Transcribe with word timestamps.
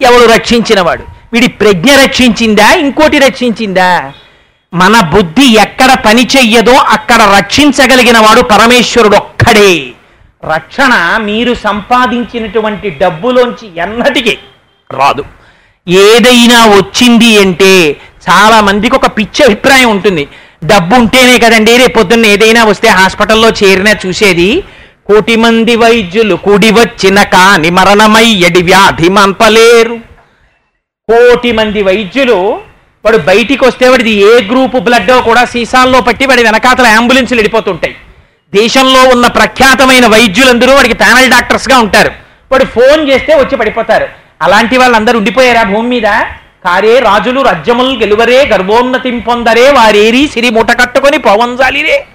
ఎవడు 0.00 0.32
రక్షించినవాడు? 0.32 1.04
వీడి 1.32 1.48
ప్రజ్ఞ 1.48 1.94
రక్షించిందా? 2.04 2.72
ఇంకోటి 2.72 3.18
రక్షించిందా? 3.18 4.12
మన 4.74 5.00
బుద్ధి 5.00 5.46
ఎక్కడ 5.56 5.96
పని 6.06 6.28
చెయ్యదో 6.36 6.72
అక్కడ 6.72 7.34
రక్షించగలిగిన 7.38 8.18
వాడు 8.18 8.40
పరమేశ్వరుడు 8.40 9.16
ఒక్కడే. 9.16 9.86
రక్షణ 10.54 11.16
మీరు 11.16 11.54
సంపాదించినటువంటి 11.54 12.90
డబ్బులోంచి 12.90 13.68
ఎన్నటికీ 13.76 14.38
రాదు. 14.92 15.24
ఏదైనా 15.88 16.66
వచ్చింది 16.66 17.40
అంటే 17.40 17.96
చాలా 18.30 18.60
మందికి 18.60 18.96
ఒక 18.96 19.06
పిచ్చి 19.06 19.44
అభిప్రాయం 19.44 19.90
ఉంటుంది. 19.90 20.28
డబ్బు 20.64 20.94
ఉంటేనే 20.94 21.38
కదండి 21.38 21.76
రేపు 21.76 21.98
పొద్దున్న 21.98 22.26
ఏదైనా 22.26 22.64
వస్తే 22.64 22.88
హాస్పిటల్లో 22.88 23.48
చేరినా 23.48 23.94
చూసేది. 24.06 24.62
కోటి 25.08 25.36
మంది 25.36 25.74
వైద్యులు 25.76 26.34
కూడి 26.34 26.70
వచ్చిన 26.70 27.18
కాని 27.34 27.70
మరణమయ్యడి 27.70 28.62
వ్యాధి 28.62 29.08
మంపలేరు 29.08 29.96
కోటి 31.08 31.52
మంది 31.52 31.82
వైద్యులు 31.82 32.36
వాడు 33.04 33.18
బయటికి 33.28 33.64
వస్తే 33.64 33.88
వాడిది 33.88 34.10
ఏ 34.10 34.32
గ్రూపు 34.50 34.78
బ్లడ్ 34.78 35.12
కూడా 35.28 35.44
సీసాల్లో 35.44 36.00
పట్టి 36.00 36.26
వాడి 36.26 36.42
వెనకాతల 36.42 36.86
అంబులెన్సులు 36.86 37.38
వెళ్ళిపోతుంటాయి 37.38 37.94
దేశంలో 38.54 39.00
ఉన్న 39.14 39.26
ప్రఖ్యాతమైన 39.26 40.06
వైద్యులందరూ 40.06 40.74
వాడికి 40.74 40.94
ప్యానల్ 40.94 41.30
డాక్టర్స్గా 41.30 41.78
ఉంటారు. 41.78 42.10
వాడు 42.52 42.64
ఫోన్ 42.64 43.00
చేస్తే 43.10 43.34
వచ్చి 43.34 43.56
పడిపోతారు. 43.56 44.06
అలాంటి 44.42 44.76
వాళ్ళందరూ 44.76 45.18
ఉండిపోయారా 45.18 45.62
భూమి 45.62 45.88
మీద? 45.88 46.08
కారే 46.64 46.98
రాజులు 46.98 47.40
రజ్యములు 47.40 47.98
గెలువరే 47.98 48.46
గర్భోన్నతిం 48.46 49.18
పొందరే 49.18 49.70
వారేరి 49.70 50.28
సిరి 50.28 50.50
మూట 50.50 50.70
కట్టుకొని 50.80 51.18
పవంజాలిరే. 51.18 52.06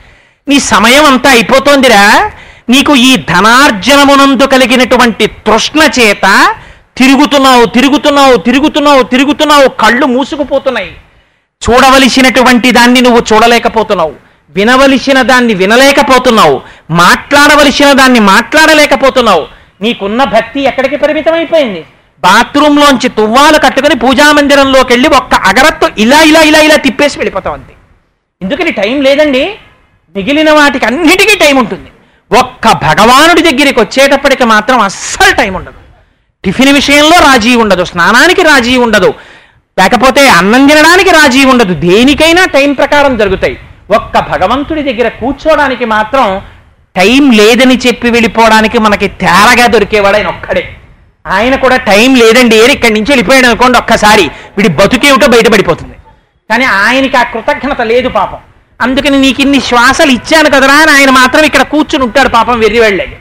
నీ 0.47 0.59
సమయం 0.59 1.05
అంతా 1.05 1.29
అయిపోతోందిరా. 1.29 2.31
నీకు 2.69 2.95
ఈ 2.95 3.15
ధనార్జనమునందు 3.15 4.43
కలిగినటువంటి 4.43 5.27
తృష్ణ 5.27 5.89
చేత 5.99 6.55
తిరుగుతున్నావు 6.97 7.65
తిరుగుతున్నావు 7.65 8.37
తిరుగుతున్నావు 8.37 9.03
తిరుగుతున్నావు 9.03 9.67
కళ్ళు 9.67 10.05
మూసుకుపోతున్నాయి. 10.05 10.91
చూడవలసినటువంటి 11.61 12.71
దాన్ని 12.71 13.01
నువ్వు 13.01 13.23
చూడలేకపోతున్నావు. 13.33 14.13
వినవలసిన 14.55 15.21
దాన్ని 15.21 15.53
వినలేకపోతున్నావు. 15.53 16.61
మాట్లాడవలసిన 16.91 17.91
దాన్ని 17.93 18.19
మాట్లాడలేకపోతున్నావు. 18.19 19.47
నీకున్న 19.81 20.23
భక్తి 20.23 20.61
ఎక్కడికి 20.61 20.95
పరిమితమైపోయింది? 20.95 21.85
బాత్రూంలోంచి 22.21 23.09
తువ్వాలు 23.09 23.57
కట్టుకుని 23.57 23.95
పూజామందిరంలోకి 23.95 24.93
వెళ్ళి 24.93 25.09
ఒక్క 25.09 25.35
అగరత్తు 25.35 25.87
ఇలా 25.97 26.21
ఇలా 26.21 26.41
ఇలా 26.41 26.59
ఇలా 26.59 26.75
తిప్పేసి 26.75 27.19
వెళ్ళిపోతావు 27.19 27.55
అంతే 27.55 27.73
ఎందుకని 28.41 28.71
టైం 28.71 29.01
లేదండి. 29.01 29.55
మిగిలిన 30.15 30.51
వాటికి 30.51 30.85
అన్నిటికీ 30.85 31.37
టైం 31.37 31.57
ఉంటుంది. 31.57 31.89
ఒక్క 32.39 32.71
భగవానుడి 32.71 33.41
దగ్గరికి 33.41 33.79
వచ్చేటప్పటికి 33.79 34.43
మాత్రం 34.43 34.79
అస్సలు 34.79 35.35
టైం 35.35 35.53
ఉండదు. 35.53 35.79
టిఫిన్ 36.43 36.73
విషయంలో 36.73 37.17
రాజీ 37.19 37.55
ఉండదు 37.55 37.83
స్నానానికి 37.85 38.41
రాజీ 38.41 38.77
ఉండదు 38.77 39.13
లేకపోతే 39.79 40.29
అన్నం 40.29 40.67
తినడానికి 40.67 41.09
రాజీ 41.09 41.45
ఉండదు. 41.45 41.73
దేనికైనా 41.73 42.45
టైం 42.45 42.73
ప్రకారం 42.73 43.17
జరుగుతాయి. 43.17 43.59
ఒక్క 43.91 44.19
భగవంతుడి 44.19 44.83
దగ్గర 44.83 45.07
కూర్చోడానికి 45.07 45.85
మాత్రం 45.85 46.41
టైం 46.95 47.31
లేదని 47.31 47.77
చెప్పి 47.87 48.09
వెళ్ళిపోవడానికి 48.09 48.77
మనకి 48.77 49.07
తేరగా 49.07 49.67
దొరికేవాడు 49.67 50.17
ఆయన 50.17 50.27
ఒక్కడే. 50.27 50.75
ఆయన 51.27 51.55
కూడా 51.55 51.77
టైం 51.77 52.15
లేదండి 52.15 52.55
ఏరి 52.55 52.73
ఇక్కడి 52.73 52.93
నుంచి 52.93 53.11
వెళ్ళిపోయాడు 53.11 53.45
అనుకోండి 53.45 53.77
ఒక్కసారి. 53.77 54.25
వీడి 54.57 54.69
బతుకేమిటో 54.69 55.27
బయటపడిపోతుంది. 55.27 55.95
కానీ 56.49 56.65
ఆయనకి 56.65 57.17
ఆ 57.17 57.23
కృతజ్ఞత 57.23 57.81
లేదు 57.81 58.09
పాపం. 58.09 58.37
అందుకని 58.81 59.19
నీకు 59.19 59.41
ఇన్ని 59.41 59.59
శ్వాసలు 59.61 60.11
ఇచ్చాను 60.11 60.49
కదరా 60.49 60.73
అని 60.73 60.91
ఆయన 60.91 61.09
మాత్రం 61.09 61.43
ఇక్కడ 61.45 61.61
కూర్చుని 61.61 62.03
ఉంటాడు 62.03 62.29
పాపం 62.29 62.59
వెర్రి 62.59 62.79
వెళ్ళలేదు 62.79 63.15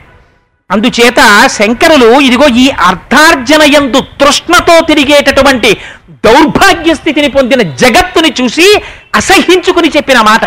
అందుచేత 0.71 1.47
శంకరులు 1.47 2.19
ఇదిగో 2.19 2.47
ఈ 2.47 2.69
అర్ధార్జనయందు 2.69 3.99
తృష్ణతో 3.99 4.79
తిరిగేటటువంటి 4.79 5.77
దౌర్భాగ్య 6.25 6.93
స్థితిని 6.93 7.27
పొందిన 7.27 7.61
జగత్తుని 7.61 8.33
చూసి 8.41 8.67
అసహించుకుని 9.15 9.89
చెప్పిన 9.89 10.21
మాట. 10.21 10.45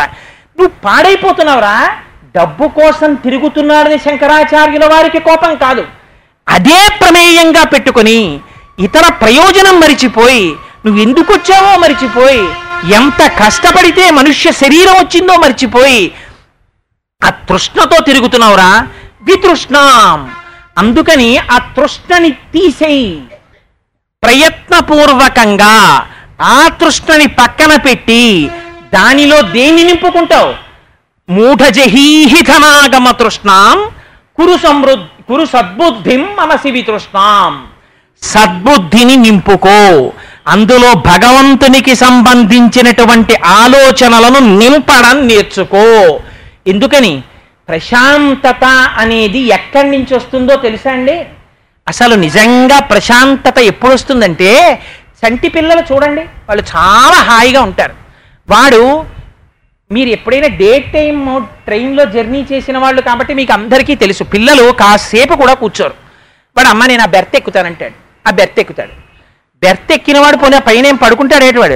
నువ్వు 0.59 0.73
పాడైపోతున్నావురా. 0.85 1.77
డబ్బు 2.37 2.69
కోసం 2.69 3.15
తిరుగుతున్నాడని 3.15 3.99
శంకరాచార్యుల 3.99 4.87
వారికి 4.87 5.19
కోపం 5.19 5.57
కాదు. 5.57 5.85
అదే 6.49 6.89
ప్రమేయంగా 7.01 7.65
పెట్టుకొని 7.65 8.41
ఇతర 8.79 9.13
ప్రయోజనం 9.13 9.81
మరిచిపోయి 9.81 10.45
నువ్వు 10.87 11.03
ఎందుకు 11.03 11.33
వచ్చావో 11.33 11.79
మరిచిపోయి 11.79 12.43
ఎంత 12.85 13.31
కష్టపడితే 13.31 14.11
మనుష్య 14.11 14.53
శరీరం 14.53 14.95
వచ్చిందో 14.95 15.37
మర్చిపోయి 15.37 16.15
ఆ 17.25 17.31
తృష్ణతో 17.31 18.03
తిరుగుతున్నావురా? 18.03 18.89
వితృష్ణాం. 19.23 20.33
అందుకని 20.79 21.39
ఆ 21.39 21.59
తృష్ణని 21.59 22.31
తీసేయి. 22.31 23.25
ప్రయత్నపూర్వకంగా 24.23 26.07
ఆ 26.41 26.69
తృష్ణని 26.69 27.27
పక్కన 27.27 27.77
పెట్టి 27.77 28.51
దానిలో 28.95 29.43
దేన్ని 29.43 29.85
నింపుకుంటావు? 29.85 30.55
మూఢజహీహితనాగమ 31.33 33.11
తృష్ణాం. 33.11 33.89
కురు 34.37 34.57
సమృద్ధి 34.57 35.23
కురు 35.23 35.45
సద్బుద్ధిం 35.45 36.37
మనసి 36.37 36.71
వితృష్ణాం. 36.71 37.67
సద్బుద్ధిని 38.23 39.17
నింపుకో. 39.17 40.13
అందులో 40.49 40.95
భగవంతునికి 40.95 41.95
సంబంధించినటువంటి 41.95 43.35
ఆలోచనలను 43.35 44.59
నింపడం 44.59 45.29
నేర్చుకో. 45.29 46.21
ఎందుకని? 46.67 47.23
ప్రశాంతత 47.69 48.65
అనేది 48.97 49.39
ఎక్కడి 49.39 49.91
నుంచి 49.91 50.15
వస్తుందో 50.15 50.57
తెలుసా 50.57 50.93
అండి? 50.93 51.27
అసలు 51.89 52.15
నిజంగా 52.15 52.79
ప్రశాంతత 52.79 53.59
ఎప్పుడు 53.59 53.93
వస్తుందంటే 53.93 54.83
చంటి 55.21 55.49
పిల్లలు 55.49 55.95
చూడండి 55.95 56.21
వాళ్ళు 56.21 56.65
చాలా 56.77 57.19
హాయిగా 57.23 57.63
ఉంటారు. 57.63 57.95
వాడు 58.49 59.05
మీరు 59.93 60.09
ఎప్పుడైనా 60.09 60.49
డే 60.57 60.79
టైం 60.79 61.47
ట్రైన్లో 61.65 62.05
జర్నీ 62.05 62.47
చేసిన 62.53 62.79
వాళ్ళు 62.79 63.03
కాబట్టి 63.03 63.35
మీకు 63.35 63.53
అందరికీ 63.53 63.95
తెలుసు 63.95 64.25
పిల్లలు 64.25 64.73
కాసేపు 64.73 65.35
కూడా 65.35 65.55
కూర్చోరు. 65.55 65.95
వాడు 66.57 66.69
అమ్మ 66.69 66.87
నేను 66.87 67.03
ఆ 67.03 67.07
బెర్త్ 67.07 67.37
ఎక్కుతానంటాడు 67.37 67.95
ఆ 68.29 68.31
బెర్త్ 68.31 68.61
ఎక్కుతాడు. 68.61 69.06
ఎర్త్ 69.67 69.93
ఎక్కినవాడు 69.93 70.37
పోనీ 70.37 70.59
పైన 70.59 70.87
ఏం 70.87 70.97
పడుకుంటాడు 70.97 71.45
ఏటివాడు 71.45 71.75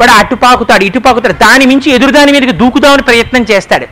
వాడు? 0.00 0.10
అటు 0.10 0.34
పాకుతాడు 0.34 0.84
ఇటు 0.84 0.98
పాకుతాడు 0.98 1.32
దాని 1.32 1.66
మించి 1.66 1.92
ఎదురు 1.92 2.10
దాని 2.10 2.32
మీదకి 2.32 2.52
దూకుదామని 2.52 3.02
ప్రయత్నం 3.02 3.46
చేస్తాడు. 3.50 3.86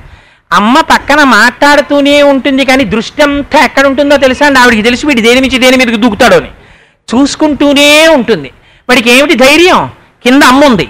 అమ్మ 0.52 0.80
పక్కన 0.80 1.22
మాట్లాడుతూనే 1.22 2.22
ఉంటుంది 2.22 2.64
కానీ 2.64 2.84
దృష్టి 2.84 3.22
అంతా 3.22 3.64
ఎక్కడ 3.64 3.86
ఉంటుందో 3.86 4.16
తెలుసా 4.16 4.46
అండి? 4.46 4.58
ఆవిడికి 4.58 4.82
తెలిసి 4.82 5.06
వీడి 5.06 5.20
దేని 5.20 5.40
మించి 5.40 5.58
దేని 5.58 5.76
మీదకి 5.76 5.96
దూకుతాడో 5.96 6.36
అని. 6.36 6.50
చూసుకుంటూనే 7.14 8.08
ఉంటుంది. 8.08 8.50
వాడికి 8.88 9.10
ఏమిటి 9.10 9.34
ధైర్యం? 9.34 9.90
కింద 10.24 10.42
అమ్మ 10.42 10.64
ఉంది. 10.64 10.88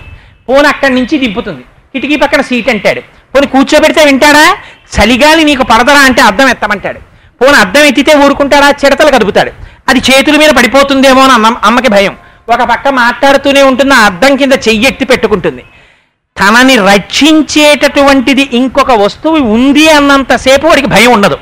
పోను 0.49 0.69
అక్కడి 0.69 0.95
నుంచి 0.95 1.19
దింపుతుంది. 1.19 1.61
కిటికీ 1.93 2.17
పక్కన 2.17 2.41
సీట్ 2.41 2.69
అంటాడు. 2.69 3.01
పోని 3.01 3.47
కూర్చోబెడితే 3.47 4.05
వింటాడా? 4.05 4.57
చలిగాలి 4.97 5.45
నీకు 5.45 5.63
పడదరా 5.63 6.01
అంటే 6.01 6.23
అర్థం 6.23 6.49
ఎత్తమంటాడు. 6.49 6.99
పోను 7.41 7.57
అర్థం 7.57 7.85
ఎత్తితే 7.85 8.15
ఊరుకుంటాడా? 8.15 8.71
చిడతలు 8.71 9.11
కదుపుతాడు. 9.11 9.53
అది 9.89 10.01
చేతుల 10.11 10.37
మీద 10.37 10.51
పడిపోతుందేమో 10.51 11.23
అని 11.23 11.33
అమ్మ 11.33 11.57
అమ్మకి 11.65 11.89
భయం. 11.89 12.17
ఒక 12.55 12.63
పక్క 12.63 12.89
మాట్లాడుతూనే 12.89 13.63
ఉంటుంది 13.63 13.95
ఆ 13.95 14.01
అద్దం 14.07 14.37
కింద 14.37 14.53
చెయ్యెత్తి 14.69 15.05
పెట్టుకుంటుంది. 15.05 15.65
తనని 16.39 16.77
రక్షించేటటువంటిది 16.77 18.49
ఇంకొక 18.53 18.93
వస్తువు 18.93 19.37
ఉంది 19.37 19.91
అన్నంతసేపు 19.91 20.67
వాడికి 20.67 20.87
భయం 20.87 21.13
ఉండదు. 21.13 21.39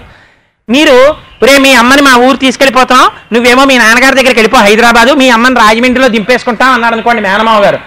మీరు 0.69 0.97
రే 1.43 1.59
మీ 1.59 1.75
అమ్మని 1.75 2.03
మా 2.03 2.15
ఊరు 2.17 2.37
తీసుకెళ్ళిపోతాం 2.37 3.03
నువ్వేమో 3.33 3.65
మీ 3.65 3.79
నాన్నగారి 3.79 4.17
దగ్గరికి 4.17 4.41
వెళ్ళిపో 4.41 4.59
హైదరాబాదు 4.59 5.13
మీ 5.13 5.31
అమ్మని 5.31 5.55
రాజమండ్రిలో 5.55 6.09
దింపేసుకుంటాం 6.09 6.73
అన్నాడు 6.73 6.95
అనుకోండి 6.95 7.23
మేనమావ 7.23 7.63
గారు. 7.65 7.79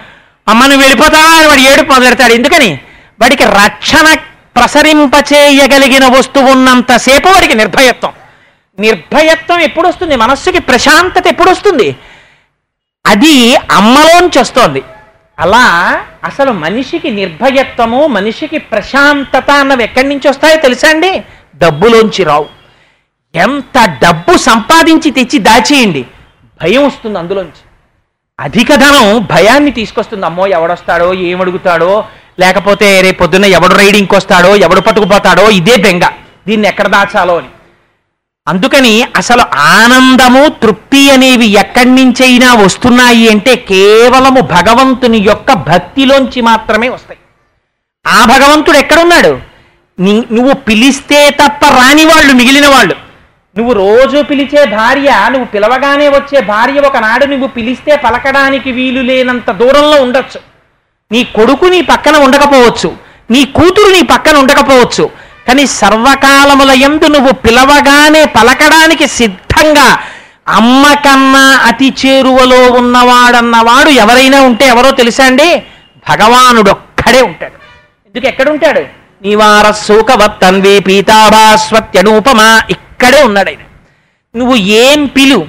అమ్మ 0.48 0.66
నువ్వు 0.66 0.80
వెళ్ళిపోతావా 0.80 1.30
అని 1.38 1.46
వాడు 1.46 1.60
ఏడుపు 1.60 1.92
మొదలెడతాడు. 1.92 2.32
ఎందుకని? 2.32 2.70
వాడికి 3.20 3.44
రక్షణ 3.44 4.14
ప్రసరింపచేయగలిగిన 4.56 6.04
వస్తువు 6.18 6.50
ఉన్నంతసేపు 6.50 7.28
వాడికి 7.28 7.54
నిర్భయత్వం. 7.54 8.12
నిర్భయత్వం 8.78 9.60
ఎప్పుడు 9.60 9.88
వస్తుంది 9.88 10.16
మనస్సుకి 10.16 10.58
ప్రశాంతత 10.58 11.26
ఎప్పుడు 11.26 11.50
వస్తుంది 11.50 11.96
అది 13.06 13.56
అమ్మలోంచి 13.56 14.38
వస్తోంది. 14.40 14.82
అలా 15.38 15.64
అసలు 16.24 16.52
మనిషికి 16.52 17.10
నిర్భయత్వము 17.10 18.06
మనిషికి 18.06 18.58
ప్రశాంతత 18.58 19.50
అన్నవి 19.50 19.84
ఎక్కడి 19.84 20.08
నుంచి 20.08 20.28
వస్తాయో 20.28 20.56
తెలుసా 20.56 20.88
అండి? 20.88 21.22
డబ్బులోంచి 21.56 22.24
రావు. 22.24 22.46
ఎంత 23.34 23.98
డబ్బు 24.02 24.38
సంపాదించి 24.38 25.10
తెచ్చి 25.10 25.38
దాచేయండి 25.38 26.06
భయం 26.62 26.86
వస్తుంది 26.86 27.18
అందులోంచి. 27.18 27.62
అధిక 28.40 28.74
ధనం 28.74 29.26
భయాన్ని 29.30 29.70
తీసుకొస్తుంది. 29.70 30.26
అమ్మో 30.26 30.46
ఎవడొస్తాడో 30.46 31.14
ఏమడుగుతాడో 31.14 32.04
లేకపోతే 32.38 33.00
రేపు 33.00 33.18
పొద్దున్న 33.18 33.44
ఎవడు 33.44 33.74
రైడింగ్కి 33.74 34.14
వస్తాడో 34.14 34.56
ఎవడు 34.56 34.80
పట్టుకుపోతాడో 34.80 35.50
ఇదే 35.50 35.76
బెంగ. 35.76 36.02
దీన్ని 36.48 36.68
ఎక్కడ 36.68 36.86
దాచాలో 36.86 37.38
అని. 37.38 37.48
అందుకని 38.48 39.06
అసలు 39.16 39.42
ఆనందము 39.56 40.48
తృప్తి 40.48 41.10
అనేవి 41.10 41.46
ఎక్కడి 41.82 42.04
నుంచైనా 42.04 42.54
వస్తున్నాయి 42.54 43.30
అంటే 43.30 43.56
కేవలము 43.56 44.40
భగవంతుని 44.40 45.18
యొక్క 45.18 45.52
భక్తిలోంచి 45.52 46.42
మాత్రమే 46.42 46.88
వస్తాయి. 46.88 47.18
ఆ 48.06 48.24
భగవంతుడు 48.24 48.76
ఎక్కడున్నాడు? 48.76 49.40
నీ- 50.00 50.34
నువ్వు 50.34 50.54
పిలిస్తే 50.54 51.30
తప్ప 51.30 51.64
రాని 51.64 52.04
వాళ్ళు 52.04 52.32
మిగిలిన 52.32 52.68
వాళ్ళు 52.68 52.94
నువ్వు 53.56 53.72
రోజు 53.72 54.22
పిలిచే 54.22 54.64
భార్య 54.64 55.26
నువ్వు 55.28 55.44
పిలవగానే 55.44 56.08
వచ్చే 56.08 56.40
భార్య 56.40 56.80
ఒకనాడు 56.80 57.26
నువ్వు 57.26 57.46
పిలిస్తే 57.46 57.96
పలకడానికి 57.96 58.72
వీలు 58.72 59.00
లేనంత 59.00 59.50
దూరంలో 59.50 60.02
ఉండొచ్చు. 60.02 60.40
నీ 61.12 61.24
కొడుకు 61.24 61.64
నీ 61.64 61.80
పక్కన 61.80 62.16
ఉండకపోవచ్చు. 62.16 62.96
నీ 63.30 63.44
కూతురు 63.44 63.92
నీ 63.92 64.02
పక్కన 64.02 64.36
ఉండకపోవచ్చు. 64.36 65.10
కానీ 65.48 65.66
సర్వకాలముల 65.66 66.70
ఎందు 66.70 67.04
నువ్వు 67.04 67.32
పిలవగానే 67.32 68.24
పలకడానికి 68.24 69.08
సిద్ధంగా 69.08 69.98
అమ్మ 70.48 70.94
కన్నా 70.94 71.56
అతి 71.66 71.94
చేరువలో 72.06 72.72
ఉన్నవాడన్నవాడు 72.72 73.88
ఎవరైనా 73.88 74.40
ఉంటే 74.40 74.66
ఎవరో 74.66 74.90
తెలుసా 74.90 75.24
అండి? 75.24 75.62
భగవానుడొక్కడే 76.10 77.22
ఉంటాడు. 77.22 77.52
ఎందుకు 78.06 78.26
ఎక్కడుంటాడు 78.26 78.80
నీవార 79.22 79.70
శోకవత్తన్వి 79.70 80.80
పీతాభాస్వత్యనూపమా? 80.80 82.62
ఇక్కడే 82.70 83.22
ఉన్నాడు 83.22 83.48
ఆయన. 83.48 83.58
నువ్వు 84.38 84.56
ఏం 84.56 85.06
పిలు? 85.06 85.46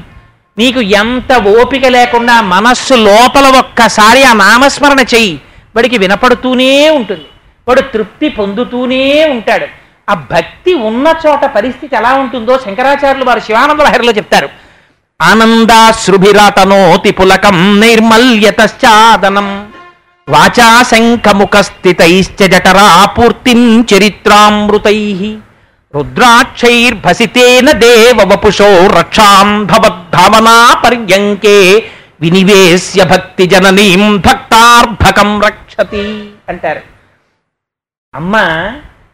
నీకు 0.57 0.81
ఎంత 0.81 1.34
ఓపిక 1.34 1.86
లేకుండా 1.86 2.42
మనస్సు 2.42 2.94
లోపల 2.94 3.46
ఒక్కసారి 3.46 4.24
ఆ 4.24 4.34
నామస్మరణ 4.34 5.00
చెయ్యి. 5.00 5.42
వాడికి 5.75 5.98
వినపడుతూనే 5.98 6.89
ఉంటుంది. 6.89 7.25
వాడు 7.68 7.81
తృప్తి 7.81 8.30
పొందుతూనే 8.30 9.25
ఉంటాడు. 9.25 9.68
ఆ 10.10 10.13
భక్తి 10.13 10.74
ఉన్న 10.74 11.13
చోట 11.28 11.46
పరిస్థితి 11.46 11.96
ఎలా 11.96 12.13
ఉంటుందో 12.13 12.60
శంకరాచార్యులు 12.66 13.25
వారు 13.25 13.39
శివానంద 13.39 13.80
లహరిలో 13.80 14.12
చెప్తారు. 14.12 14.50
ఆనందాశ్రుభిరాతనోతి 15.19 17.12
పులకం 17.18 17.57
నైర్మల్యతశ్చాదనం 17.81 19.50
వాచా 20.27 20.69
శంఖముఖస్థితైశ్చ 20.89 22.39
జఠరా 22.54 22.88
పూర్తిం 23.15 23.62
చరిత్రామృతై 23.92 25.00
రుద్రాక్షైర్భసితేన 25.94 27.68
దేవ 27.83 28.18
వపుషో 28.31 28.69
రక్షాం 28.98 29.50
భవద్భావనా 29.71 30.56
పర్యంకే 30.83 31.57
వినివేశ్య 32.21 33.04
భక్తి 33.12 33.45
జననీం 33.54 34.04
భక్తార్భకం 34.27 35.30
రక్షతి 35.45 36.04
అంటారు. 36.50 36.83
అమ్మ 38.13 38.36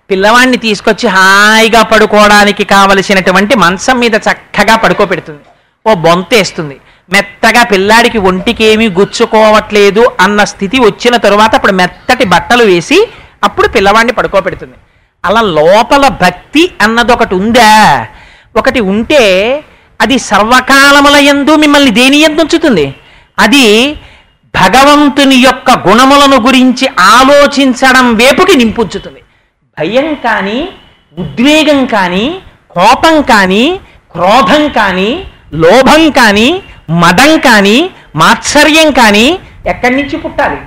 పిల్లవాడిని 0.10 0.60
తీసుకొచ్చి 0.66 1.08
హాయిగా 1.16 1.82
పడుకోవడానికి 1.92 2.64
కావలసినటువంటి 2.74 3.56
మంచం 3.64 3.98
మీద 4.04 4.16
చక్కగా 4.28 4.76
పడుకోబెడుతుంది. 4.84 5.44
ఓ 5.88 5.94
బొంతేస్తుంది 5.94 6.78
మెత్తగా 7.14 7.64
పిల్లాడికి 7.64 8.18
ఒంటికి 8.18 8.64
ఏమీ 8.64 8.88
గుచ్చుకోవట్లేదు 8.90 10.04
అన్న 10.20 10.44
స్థితి 10.44 10.80
వచ్చిన 10.80 11.16
తరువాత 11.16 11.56
అప్పుడు 11.56 11.72
మెత్తటి 11.72 12.26
బట్టలు 12.26 12.64
వేసి 12.64 13.08
అప్పుడు 13.44 13.68
పిల్లవాడిని 13.68 14.14
పడుకోబెడుతుంది. 14.14 14.78
అలా 15.26 15.42
లోపల 15.42 16.08
భక్తి 16.08 16.72
అన్నది 16.82 17.12
ఒకటి 17.12 17.36
ఉందా? 17.36 18.08
ఒకటి 18.58 18.80
ఉంటే 18.80 19.24
అది 20.02 20.20
సర్వకాలముల 20.20 21.16
ఎందు 21.16 21.56
మిమ్మల్ని 21.56 21.92
దేని 21.92 22.20
ఎందు 22.20 22.42
ఉంచుతుంది? 22.42 22.96
అది 23.40 23.94
భగవంతుని 24.56 25.36
యొక్క 25.36 25.72
గుణములను 25.88 26.38
గురించి 26.42 26.88
ఆలోచించడం 27.00 28.16
వేపుకి 28.16 28.58
నింపుంచుతుంది. 28.58 29.22
భయం 29.80 30.16
కానీ 30.16 30.70
ఉద్వేగం 31.18 31.86
కానీ 31.86 32.42
కోపం 32.72 33.22
కానీ 33.22 33.80
క్రోధం 34.12 34.68
కానీ 34.68 35.26
లోభం 35.54 36.10
కానీ 36.10 36.62
మదం 36.90 37.40
కానీ 37.40 37.90
మాత్సర్యం 38.16 38.92
కానీ 38.92 39.40
ఎక్కడి 39.68 39.96
నుంచి 39.96 40.18
పుట్టాలి? 40.18 40.58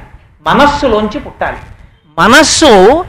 మనస్సులోంచి 0.46 1.20
పుట్టాలి. 1.20 1.56
మనస్సు 2.18 3.04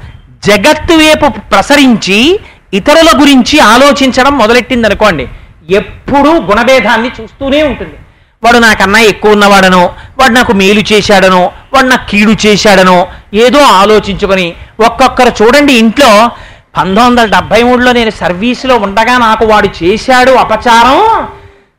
జగత్తు 0.47 0.93
వైపు 0.93 1.27
ప్రసరించి 1.51 2.39
ఇతరుల 2.73 3.09
గురించి 3.21 3.59
ఆలోచించడం 3.59 4.37
మొదలెట్టింది 4.37 4.87
అనుకోండి 4.87 5.27
ఎప్పుడూ 5.69 6.31
గుణభేదాన్ని 6.39 7.11
చూస్తూనే 7.21 7.63
ఉంటుంది. 7.63 7.97
వాడు 8.43 8.57
నాకన్నా 8.57 8.99
ఎక్కువ 8.99 9.31
ఉన్నవాడనో 9.31 9.93
వాడు 10.19 10.33
నాకు 10.33 10.53
మేలు 10.53 10.83
చేశాడనో 10.93 11.51
వాడు 11.73 11.87
నాకు 11.87 12.09
కీడు 12.09 12.47
చేశాడనో 12.47 13.07
ఏదో 13.33 13.59
ఆలోచించుకొని 13.59 14.55
ఒక్కొక్కరు 14.79 15.43
చూడండి 15.43 15.73
ఇంట్లో 15.73 16.31
పంతొమ్మిది 16.75 17.05
వందల 17.05 17.25
డెబ్బై 17.25 17.63
మూడులో 17.63 17.91
నేను 17.91 18.09
సర్వీసులో 18.09 18.75
ఉండగా 18.75 19.17
నాకు 19.17 19.45
వాడు 19.45 19.69
చేశాడు 19.83 20.31
అపచారం. 20.31 21.27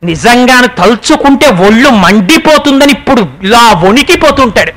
నిజంగాను 0.03 0.67
తలుచుకుంటే 0.67 1.47
ఒళ్ళు 1.49 1.89
మండిపోతుందని 1.89 2.91
ఇప్పుడు 2.91 3.27
ఇలా 3.43 3.73
వణికిపోతుంటాడు. 3.83 4.71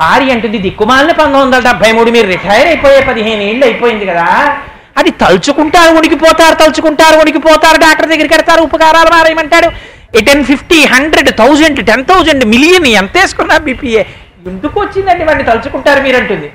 భార్య 0.00 0.30
అంటుంది 0.30 0.58
దిక్కుమాలిన 0.58 1.10
పంతొమ్మిది 1.10 1.44
వందల 1.44 1.60
డెబ్బై 1.60 1.92
మూడు 1.92 2.10
మీరు 2.10 2.26
రిటైర్ 2.26 2.66
అయిపోయే 2.66 3.00
పదిహేను 3.00 3.42
ఏళ్ళు 3.42 3.64
అయిపోయింది 3.64 4.06
కదా. 4.06 4.58
అది 4.98 5.10
తలుచుకుంటారు 5.10 5.94
ఉనికిపోతారు 5.94 6.54
తలుచుకుంటారు 6.54 7.20
ఉనికిపోతారు 7.20 7.80
డాక్టర్ 7.80 8.08
దగ్గరికి 8.08 8.34
వెళ్తారు 8.34 8.62
ఉపకారాలు 8.62 9.10
మారేయమంటాడు. 9.10 9.68
Ten 10.20 10.44
fifty 10.44 10.84
hundred 10.84 11.36
thousand 11.36 11.86
ten 11.86 12.04
thousand 12.04 12.44
million 12.44 12.86
ఎంత 12.86 13.18
వేసుకున్నా 13.18 13.58
బీపీఏ. 13.58 14.04
ఎందుకు 14.46 14.80
వచ్చిందండి 14.80 15.24
వాడిని 15.24 15.44
తలుచుకుంటారు 15.44 16.02
మీరు 16.02 16.16
అంటుంది. 16.16 16.50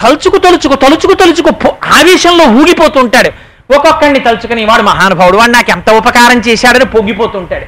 తలుచుకు 0.00 0.38
తలుచుకు 0.38 0.74
తలుచుకు 0.74 1.14
తలుచుకు 1.14 1.50
ఆవేశంలో 1.86 2.44
ఊగిపోతుంటాడు. 2.44 3.53
ఒక్కొక్కడిని 3.70 4.20
తలుచుకుని 4.20 4.64
వాడు 4.64 4.82
మహానుభావుడు 4.82 5.36
వాడు 5.36 5.50
నాకు 5.50 5.70
ఎంత 5.70 5.90
ఉపకారం 5.90 6.40
చేశాడని 6.40 6.84
పొంగిపోతుంటాడు. 6.84 7.66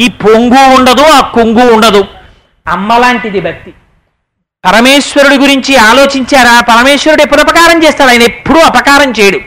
ఈ 0.00 0.08
పొంగు 0.08 0.74
ఉండదు 0.74 1.02
ఆ 1.02 1.20
కొంగు 1.20 1.72
ఉండదు. 1.72 2.04
అమ్మలాంటిది 2.68 3.40
భక్తి. 3.40 3.74
పరమేశ్వరుడి 4.64 5.36
గురించి 5.36 5.76
ఆలోచించారా? 5.76 6.60
పరమేశ్వరుడు 6.60 7.22
ఎప్పుడు 7.22 7.40
ఉపకారం 7.40 7.82
చేస్తాడు? 7.82 8.10
ఆయన 8.10 8.22
ఎప్పుడూ 8.22 8.60
అపకారం 8.60 9.10
చేయడు. 9.10 9.40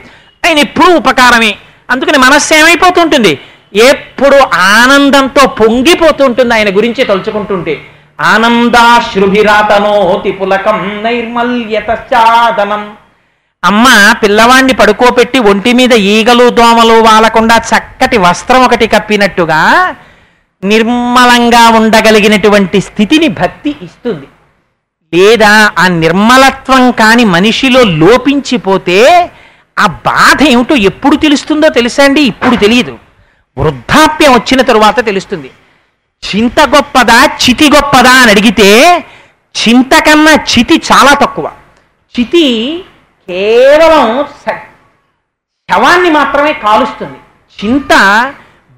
ఆయన 0.45 0.57
ఎప్పుడూ 0.57 0.95
ఉపకారమే. 0.95 1.55
అందుకని 1.89 2.17
మనస్సు 2.17 2.53
ఏమైపోతుంటుంది? 2.53 3.39
ఎప్పుడు 3.75 4.39
ఆనందంతో 4.53 5.47
పొంగిపోతుంటుంది 5.47 6.53
ఆయన 6.53 6.77
గురించి 6.77 7.03
తలుచుకుంటుంటే. 7.03 7.81
ఆనందాశ్రుభిరాతనోతి 8.21 10.31
పులకం 10.31 11.03
నైర్మల్యతశ్చాదనం. 11.03 13.04
అమ్మ 13.65 14.13
పిల్లవాణ్ణి 14.23 14.73
పడుకోపెట్టి 14.73 15.39
ఒంటి 15.39 15.73
మీద 15.73 15.93
ఈగలు 15.93 16.49
దోమలు 16.49 16.93
వాలకుండా 16.93 17.57
చక్కటి 17.57 18.17
వస్త్రం 18.17 18.63
ఒకటి 18.63 18.87
కప్పినట్టుగా 18.87 19.95
నిర్మలంగా 20.63 21.69
ఉండగలిగినటువంటి 21.69 22.81
స్థితిని 22.81 23.27
భక్తి 23.27 23.75
ఇస్తుంది. 23.81 24.27
లేదా 25.13 25.71
ఆ 25.79 25.87
నిర్మలత్వం 25.87 26.91
కాని 26.91 27.25
మనిషిలో 27.25 27.83
లోపించిపోతే 27.83 29.31
ఆ 29.79 29.85
బాధ 29.85 30.43
ఏమిటో 30.43 30.75
ఎప్పుడు 30.75 31.15
తెలుస్తుందో 31.15 31.69
తెలుసా 31.69 32.03
అండి? 32.03 32.21
ఇప్పుడు 32.21 32.55
తెలియదు. 32.55 32.99
వృద్ధాప్యం 33.57 34.33
వచ్చిన 34.33 34.61
తరువాత 34.61 35.05
తెలుస్తుంది. 35.05 35.51
చింత 36.23 36.59
గొప్పదా 36.59 37.25
చితి 37.25 37.69
గొప్పదా 37.75 38.11
అని 38.11 38.31
అడిగితే 38.31 38.69
చింత 39.55 39.91
కన్నా 40.03 40.33
చితి 40.33 40.81
చాలా 40.91 41.13
తక్కువ. 41.13 41.51
చితి 42.19 42.45
కేవలం 43.29 44.25
శవాన్ని 45.71 46.09
మాత్రమే 46.09 46.53
కాలుస్తుంది. 46.53 47.19
చింత 47.59 47.93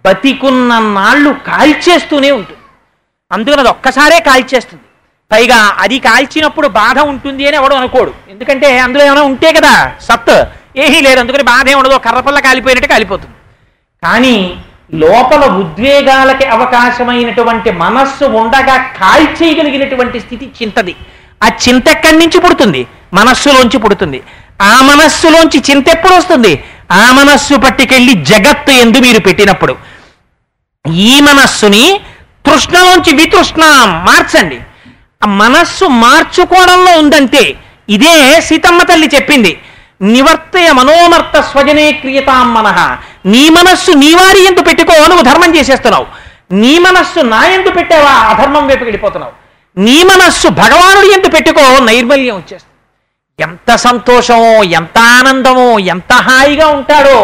బతికున్న 0.05 0.79
నాళ్ళు 0.79 1.35
కాల్చేస్తూనే 1.47 2.31
ఉంటుంది. 2.31 2.59
అందుకని 3.31 3.59
అది 3.59 3.69
ఒక్కసారే 3.69 4.19
కాల్చేస్తుంది. 4.19 4.83
పైగా 5.31 5.75
అది 5.77 5.99
కాల్చినప్పుడు 5.99 6.67
బాధ 6.67 6.99
ఉంటుంది 6.99 7.47
అని 7.47 7.57
ఎవడు 7.57 7.75
అనుకోడు. 7.75 8.13
ఎందుకంటే 8.29 8.79
అందులో 8.79 9.05
ఏమైనా 9.05 9.21
ఉంటే 9.21 9.53
కదా 9.53 9.91
సత్ 10.01 10.45
ఏమీ 10.75 11.01
లేదు. 11.01 11.19
అందుకని 11.19 11.43
బాధ 11.43 11.69
ఏమి 11.69 11.79
ఉండదు. 11.79 11.97
కర్రపల్ల 11.97 12.39
కాలిపోయినట్టు 12.39 12.89
కాలిపోతుంది. 12.89 13.35
కానీ 14.03 14.63
లోపల 14.93 15.45
ఉద్వేగాలకి 15.45 16.45
అవకాశమైనటువంటి 16.45 17.71
మనస్సు 17.71 18.25
ఉండగా 18.25 18.77
కాల్చేయగలిగినటువంటి 18.77 20.19
స్థితి 20.19 20.51
చింతది. 20.61 20.95
ఆ 21.43 21.47
చింత 21.47 21.87
ఎక్కడి 21.87 22.17
నుంచి 22.17 22.39
పుడుతుంది? 22.39 22.87
మనస్సులోంచి 23.13 23.77
పుడుతుంది. 23.79 24.23
ఆ 24.61 24.81
మనస్సులోంచి 24.81 25.63
చింత 25.71 25.89
ఎప్పుడు 25.89 26.13
వస్తుంది? 26.13 26.63
ఆ 26.91 27.11
మనస్సు 27.11 27.55
పట్టుకెళ్ళి 27.55 28.13
జగత్తు 28.13 28.71
ఎందు 28.71 28.97
మీరు 28.97 29.19
పెట్టినప్పుడు. 29.19 29.75
ఈ 30.93 31.21
మనస్సుని 31.21 31.99
తృష్ణలోంచి 32.45 33.15
వితృష్ణ 33.15 33.61
మార్చండి. 34.07 34.59
ఆ 35.23 35.25
మనస్సు 35.25 35.85
మార్చుకోవడంలో 35.85 36.99
ఉందంటే 36.99 37.55
ఇదే 37.89 38.41
సీతమ్మ 38.41 38.81
తల్లి 38.81 39.09
చెప్పింది. 39.15 39.59
నివర్తయ 40.01 40.71
మనోమర్త 40.71 41.41
స్వజనే 41.41 41.91
క్రియతాం 41.91 42.53
మనః. 42.53 42.97
నీ 43.25 43.49
మనస్సు 43.49 43.91
నీ 43.91 44.13
వారి 44.13 44.45
ఎందు 44.45 44.61
పెట్టుకో 44.61 45.07
నువ్వు 45.07 45.23
ధర్మం 45.23 45.55
చేసేస్తున్నావు. 45.55 46.05
నీ 46.51 46.79
మనస్సు 46.79 47.19
నా 47.19 47.45
ఎందు 47.45 47.69
పెట్టావా? 47.69 48.11
అధర్మం 48.11 48.67
వైపు 48.67 48.83
వెళ్ళిపోతున్నావు. 48.83 49.46
నీ 49.85 49.97
మనస్సు 50.09 50.47
భగవానుడి 50.59 51.09
ఎందు 51.15 51.29
పెట్టుకో 51.33 51.63
నైర్మల్యం 51.87 52.35
వచ్చేస్తుంది. 52.37 52.73
ఎంత 53.39 53.69
సంతోషమో 53.85 54.53
ఎంత 54.79 54.97
ఆనందమో 55.17 55.67
ఎంత 55.93 56.13
హాయిగా 56.27 56.67
ఉంటాడో 56.77 57.17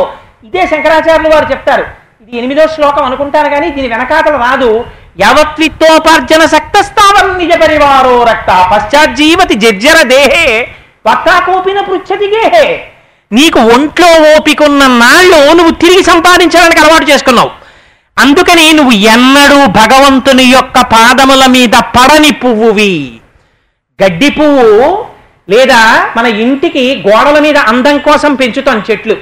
ఇదే 0.47 0.63
శంకరాచార్యులు 0.71 1.29
వారు 1.35 1.47
చెప్తారు. 1.51 1.85
ఇది 2.23 2.37
ఎనిమిదో 2.41 2.65
శ్లోకం 2.75 3.05
అనుకుంటారు 3.09 3.49
కానీ 3.53 3.67
దీని 3.77 3.89
వెనకాతల 3.93 4.35
రాదు 4.45 4.69
యవత్విత్తోపార్జన 5.23 6.43
సక్తస్థావం 6.53 7.27
నిజ 7.41 7.53
పరివారో 7.63 8.15
రక్త 8.29 8.51
పశ్చాజ్జీవతి 8.71 9.55
జర్జర 9.63 9.97
దేహే 10.13 10.45
వక్తాకోపిన 11.07 11.79
పృచ్ఛతి 11.89 12.27
గేహే. 12.35 12.65
నీకు 13.31 13.59
ఒంట్లో 13.75 14.09
ఓపికున్న 14.31 14.83
నాళ్ళు 15.03 15.41
నువ్వు 15.59 15.73
తిరిగి 15.83 16.03
సంపాదించడానికి 16.11 16.81
అలవాటు 16.81 17.05
చేసుకున్నావు. 17.11 17.51
అందుకని 18.17 18.73
నువ్వు 18.73 18.91
ఎన్నడూ 18.91 19.65
భగవంతుని 19.67 20.43
యొక్క 20.43 20.81
పాదముల 20.81 21.45
మీద 21.45 21.75
పడని 21.95 22.31
పువ్వువి. 22.31 23.11
గడ్డి 24.03 24.29
పువ్వు 24.29 25.05
లేదా 25.49 25.79
మన 26.17 26.25
ఇంటికి 26.25 27.03
గోడల 27.07 27.39
మీద 27.39 27.57
అందం 27.57 27.97
కోసం 27.97 28.35
పెంచుతాం 28.35 28.83
చెట్లు. 28.91 29.15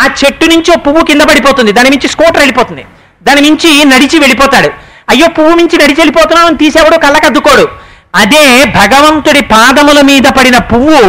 ఆ 0.00 0.04
చెట్టు 0.20 0.46
నుంచి 0.46 0.70
ఓ 0.72 0.76
పువ్వు 0.76 1.04
కింద 1.04 1.20
పడిపోతుంది. 1.20 1.72
దాని 1.72 1.90
నుంచి 1.90 2.08
స్కూటర్ 2.08 2.36
వెళ్ళిపోతుంది. 2.36 2.84
దాని 3.22 3.40
నుంచి 3.40 3.84
నడిచి 3.84 4.18
వెళ్ళిపోతాడు. 4.18 4.68
అయ్యో 5.08 5.28
పువ్వు 5.28 5.54
నుంచి 5.56 5.76
నడిచి 5.76 6.00
వెళ్ళిపోతున్నావు 6.00 6.48
అని 6.48 6.58
తీసేవాడు 6.58 6.96
కళ్ళకద్దుకోడు 6.96 7.68
అదే 8.14 8.64
భగవంతుడి 8.64 9.40
పాదముల 9.40 10.00
మీద 10.00 10.26
పడిన 10.38 10.58
పువ్వు 10.58 11.00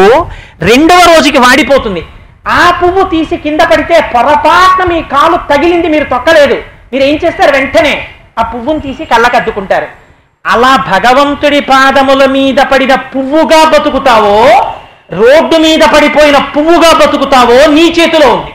రెండవ 0.62 1.00
రోజుకి 1.14 1.38
వాడిపోతుంది. 1.38 2.02
ఆ 2.48 2.80
పువ్వు 2.84 3.04
తీసి 3.10 3.38
కింద 3.38 3.60
పడితే 3.60 4.12
పొరపాటున 4.16 4.84
మీ 4.94 5.02
కాలు 5.02 5.38
తగిలింది 5.54 5.88
మీరు 5.88 6.04
తొక్కలేదు. 6.04 6.79
మీరు 6.94 7.04
ఏం 7.04 7.20
చేస్తారు 7.26 7.52
వెంటనే? 7.52 8.08
ఆ 8.40 8.42
పువ్వుని 8.42 8.80
తీసి 8.80 9.06
కళ్ళకద్దుకుంటారు. 9.06 9.88
అలా 10.46 10.76
భగవంతుడి 10.76 11.60
పాదముల 11.60 12.26
మీద 12.26 12.58
పడిన 12.58 12.96
పువ్వుగా 12.96 13.70
బతుకుతావో 13.70 14.38
రోడ్డు 15.12 15.58
మీద 15.58 15.80
పడిపోయిన 15.80 16.38
పువ్వుగా 16.38 17.06
బతుకుతావో 17.06 17.72
నీ 17.72 17.94
చేతిలో 18.00 18.28
ఉంది. 18.30 18.52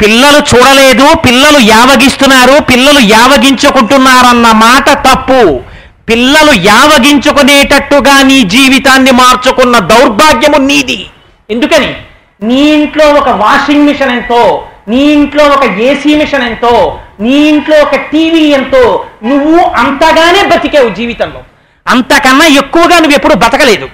పిల్లలు 0.00 0.38
చూడలేదు 0.38 1.16
పిల్లలు 1.16 1.58
యావగిస్తున్నారు 1.58 2.62
పిల్లలు 2.62 2.98
యావగించుకుంటున్నారన్న 2.98 4.52
మాట 4.52 4.90
తప్పు. 4.90 5.60
పిల్లలు 6.08 6.52
యావగించుకునేటట్టుగా 6.52 8.22
నీ 8.22 8.42
జీవితాన్ని 8.42 9.10
మార్చుకున్న 9.10 9.78
దౌర్భాగ్యము 9.78 10.56
నీది. 10.56 11.06
ఎందుకని? 11.50 11.96
నీ 12.42 12.60
ఇంట్లో 12.60 13.06
ఒక 13.06 13.28
వాషింగ్ 13.28 13.86
మిషన్ 13.86 14.10
ఎంతో 14.10 14.67
నీ 14.88 15.00
ఇంట్లో 15.00 15.44
ఒక 15.44 15.64
ఏసీ 15.64 16.14
మిషన్ 16.14 16.42
ఎంతో 16.42 16.98
నీ 17.20 17.30
ఇంట్లో 17.30 17.76
ఒక 17.76 17.96
టీవీ 17.96 18.40
ఎంతో 18.40 19.06
నువ్వు 19.24 19.58
అంతగానే 19.58 20.44
బతికావు 20.44 20.88
జీవితంలో. 20.88 21.42
అంతకన్నా 21.86 22.46
ఎక్కువగా 22.46 22.98
నువ్వు 22.98 23.12
ఎప్పుడు 23.12 23.34
బతకలేదు. 23.34 23.86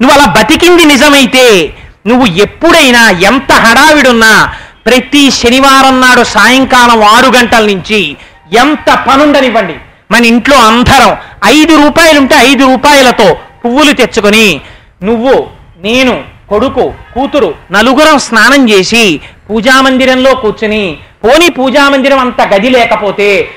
నువ్వు 0.00 0.20
అలా 0.20 0.26
బతికింది 0.26 0.84
నిజమైతే 0.84 1.74
నువ్వు 2.06 2.26
ఎప్పుడైనా 2.26 3.10
ఎంత 3.10 3.52
హడావిడున్నా 3.52 4.54
ప్రతి 4.86 5.30
శనివారం 5.30 6.00
నాడు 6.00 6.24
సాయంకాలం 6.24 7.04
ఆరు 7.04 7.36
గంటల 7.38 7.64
నుంచి 7.64 8.16
ఎంత 8.52 9.04
పనుండనివ్వండి. 9.08 9.74
మన 10.10 10.24
ఇంట్లో 10.24 10.56
అందరం 10.56 11.16
ఐదు 11.44 11.74
రూపాయలుంటే 11.82 12.34
ఐదు 12.34 12.64
రూపాయలతో 12.64 13.36
పువ్వులు 13.64 13.92
తెచ్చుకొని 13.92 14.60
నువ్వు 15.02 15.46
నేను 15.78 16.24
కొడుకు 16.50 16.94
కూతురు 17.14 17.54
నలుగురం 17.70 18.18
స్నానం 18.18 18.70
చేసి 18.70 19.20
పూజామందిరంలో 19.50 20.34
కూర్చుని 20.34 20.98
పోని 21.24 21.48
పూజామందిరం 21.50 22.18
అంత 22.18 22.54
గది 22.54 22.70
లేకపోతే 22.70 23.50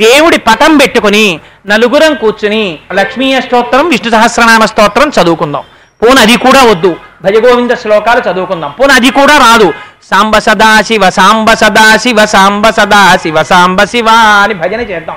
దేవుడి 0.00 0.38
పటం 0.38 0.76
పెట్టుకుని 0.76 1.40
నలుగురం 1.66 2.14
కూర్చుని 2.14 2.78
లక్ష్మీ 2.92 3.40
స్తోత్రం 3.40 3.88
విష్ణు 3.88 4.10
సహస్రనామ 4.10 4.64
స్తోత్రం 4.64 5.08
చదువుకుందాం. 5.08 5.64
పోను 6.02 6.20
అది 6.20 6.36
కూడా 6.36 6.62
వద్దు. 6.62 6.96
భజగోవింద 7.22 7.70
శ్లోకాలు 7.70 8.30
చదువుకుందాం. 8.30 8.70
పోను 8.70 8.92
అది 8.92 9.10
కూడా 9.10 9.36
రాదు. 9.38 9.72
సాంబ 10.10 10.38
సదా 10.38 10.82
శివ 10.82 11.10
సాంబ 11.10 11.52
సదా 11.52 11.96
శివ 11.96 12.26
సాంబ 12.26 12.70
సదా 12.70 13.16
శివ 13.16 13.42
సాంబ 13.42 13.84
శివ 13.84 14.08
అని 14.42 14.54
భజన 14.54 14.80
చేద్దాం. 14.80 15.16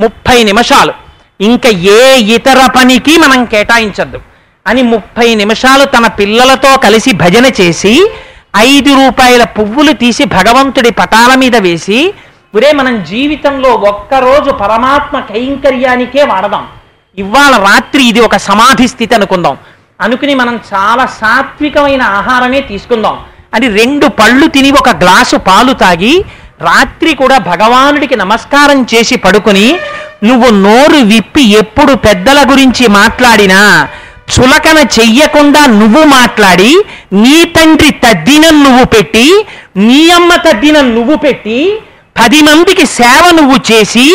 ముప్పై 0.00 0.42
నిమిషాలు. 0.42 0.92
ఇంకా 1.40 1.68
ఏ 1.68 2.18
ఇతర 2.18 2.66
పనికి 2.76 3.16
మనం 3.16 3.44
కేటాయించద్దు. 3.44 4.29
అని 4.66 4.82
ముప్పై 4.82 5.34
నిమిషాలు 5.34 5.84
తన 5.84 6.06
పిల్లలతో 6.06 6.76
కలిసి 6.76 7.12
భజన 7.12 7.46
చేసి 7.60 7.94
ఐదు 8.56 8.94
రూపాయల 8.94 9.44
పువ్వులు 9.56 9.92
తీసి 9.92 10.24
భగవంతుడి 10.24 10.90
పటాల 10.90 11.34
మీద 11.34 11.56
వేసి 11.56 11.98
ఒరే 12.54 12.72
మనం 12.72 13.04
జీవితంలో 13.04 13.70
ఒక్కరోజు 13.88 14.50
పరమాత్మ 14.52 15.20
కైంకర్యానికే 15.20 16.22
వాడదాం. 16.22 16.64
ఇవాళ 17.18 17.56
రాత్రి 17.58 18.04
ఇది 18.04 18.20
ఒక 18.20 18.36
సమాధి 18.36 18.88
స్థితి 18.88 19.14
అనుకుందాం. 19.14 19.56
అనుకుని 20.00 20.34
మనం 20.34 20.60
చాలా 20.74 21.06
సాత్వికమైన 21.20 22.02
ఆహారమే 22.02 22.60
తీసుకుందాం. 22.60 23.16
అని 23.54 23.68
రెండు 23.68 24.06
పళ్ళు 24.08 24.46
తిని 24.46 24.70
ఒక 24.70 24.88
గ్లాసు 24.96 25.36
పాలు 25.36 25.72
తాగి 25.72 26.14
రాత్రి 26.60 27.14
కూడా 27.14 27.38
భగవానుడికి 27.38 28.16
నమస్కారం 28.16 28.86
చేసి 28.94 29.16
పడుకుని 29.16 29.66
నువ్వు 30.24 30.50
నోరు 30.56 31.00
విప్పి 31.04 31.42
ఎప్పుడు 31.52 31.94
పెద్దల 31.94 32.50
గురించి 32.50 32.88
మాట్లాడినా 32.90 33.60
చులకన 34.32 34.78
చెయ్యకుండా 34.96 35.62
నువ్వు 35.80 36.02
మాట్లాడి 36.16 36.70
నీ 37.22 37.36
తండ్రి 37.56 37.90
తద్దినం 38.04 38.56
నువ్వు 38.66 38.84
పెట్టి 38.94 39.26
నీ 39.86 40.00
అమ్మ 40.18 40.32
తద్దినం 40.46 40.88
నువ్వు 40.96 41.16
పెట్టి 41.24 41.58
పది 42.20 42.40
మందికి 42.48 42.84
సేవ 42.96 43.24
నువ్వు 43.38 43.56
చేసి 43.68 44.06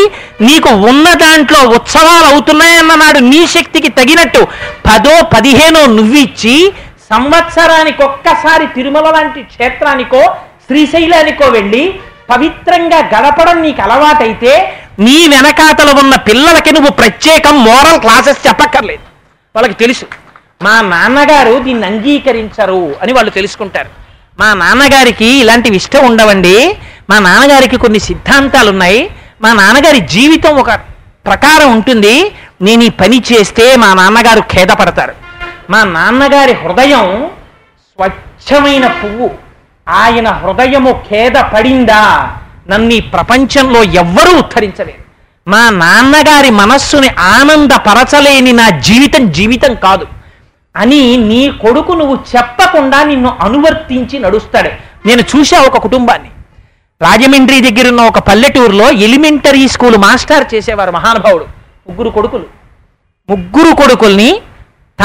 నీకు 0.48 0.72
ఉన్న 0.90 1.08
దాంట్లో 1.24 1.60
ఉత్సవాలు 1.78 2.26
అవుతున్నాయన్న 2.32 2.96
నాడు 3.02 3.20
నీ 3.30 3.40
శక్తికి 3.54 3.90
తగినట్టు 4.00 4.42
పదో 4.88 5.16
పదిహేనో 5.34 5.84
నువ్విచ్చి 5.96 6.56
సంవత్సరానికి 7.14 8.02
ఒక్కసారి 8.04 8.68
తిరుమల 8.76 9.08
లాంటి 9.16 9.42
క్షేత్రానికో 9.54 10.22
శ్రీశైలానికో 10.68 11.48
వెళ్ళి 11.58 11.84
పవిత్రంగా 12.30 13.00
గడపడం 13.14 13.58
నీకు 13.66 13.82
అలవాటైతే 13.82 14.54
నీ 15.06 15.18
వెనకాతల 15.34 15.90
ఉన్న 16.02 16.16
పిల్లలకి 16.30 16.72
నువ్వు 16.72 16.92
ప్రత్యేకం 17.02 17.56
మోరల్ 17.68 18.00
క్లాసెస్ 18.06 18.40
చెప్పక్కర్లేదు. 18.48 19.04
వాళ్ళకి 19.56 19.74
తెలుసు. 19.74 20.06
మా 20.62 20.82
నాన్నగారు 20.82 21.60
దీన్ని 21.60 21.86
అంగీకరించరు 21.86 22.96
అని 23.02 23.14
వాళ్ళు 23.14 23.32
తెలుసుకుంటారు. 23.32 23.90
మా 24.40 24.54
నాన్నగారికి 24.54 25.26
ఇలాంటివి 25.26 25.76
ఇష్టం 25.76 26.06
ఉండవండి. 26.06 26.78
మా 27.10 27.20
నాన్నగారికి 27.20 27.78
కొన్ని 27.78 28.00
సిద్ధాంతాలు 28.00 28.70
ఉన్నాయి. 28.70 29.10
మా 29.42 29.54
నాన్నగారి 29.54 30.00
జీవితం 30.00 30.56
ఒక 30.56 30.72
ప్రకారం 31.26 31.72
ఉంటుంది. 31.72 32.32
నేను 32.62 32.84
ఈ 32.84 32.90
పని 32.90 33.24
చేస్తే 33.34 33.76
మా 33.76 33.94
నాన్నగారు 33.94 34.42
ఖేదపడతారు. 34.42 35.14
మా 35.70 35.84
నాన్నగారి 35.84 36.54
హృదయం 36.54 37.32
స్వచ్ఛమైన 37.90 38.88
పువ్వు. 38.88 39.32
ఆయన 39.90 40.30
హృదయము 40.30 41.04
ఖేద 41.10 41.32
పడిందా 41.32 42.32
నన్ను 42.70 42.94
ఈ 42.94 43.02
ప్రపంచంలో 43.02 43.84
ఎవ్వరూ 43.84 44.38
ఉద్ధరించలేరు. 44.38 45.05
మా 45.48 45.70
నాన్నగారి 45.70 46.50
మనస్సుని 46.50 47.08
ఆనందపరచలేని 47.08 48.54
నా 48.54 48.70
జీవితం 48.70 49.32
జీవితం 49.32 49.76
కాదు. 49.76 50.08
అని 50.76 51.18
నీ 51.18 51.50
కొడుకు 51.50 51.92
నువ్వు 51.92 52.16
చెప్పకుండా 52.16 53.04
నిన్ను 53.04 53.38
అనువర్తించి 53.42 54.20
నడుస్తాడు. 54.20 54.70
నేను 55.08 55.22
చూశా 55.22 55.62
ఒక 55.62 55.78
కుటుంబాన్ని. 55.78 56.30
రాజమండ్రి 57.02 57.72
దగ్గర 57.72 57.90
ఉన్న 57.90 58.02
ఒక 58.02 58.20
పల్లెటూరులో 58.20 58.92
ఎలిమెంటరీ 58.92 59.68
స్కూల్ 59.68 59.98
మాస్టర్ 59.98 60.54
చేసేవారు 60.56 60.92
మహానుభావుడు 60.92 61.46
ముగ్గురు 61.90 62.10
కొడుకులు. 62.10 62.46
ముగ్గురు 63.30 63.76
కొడుకుల్ని 63.76 64.42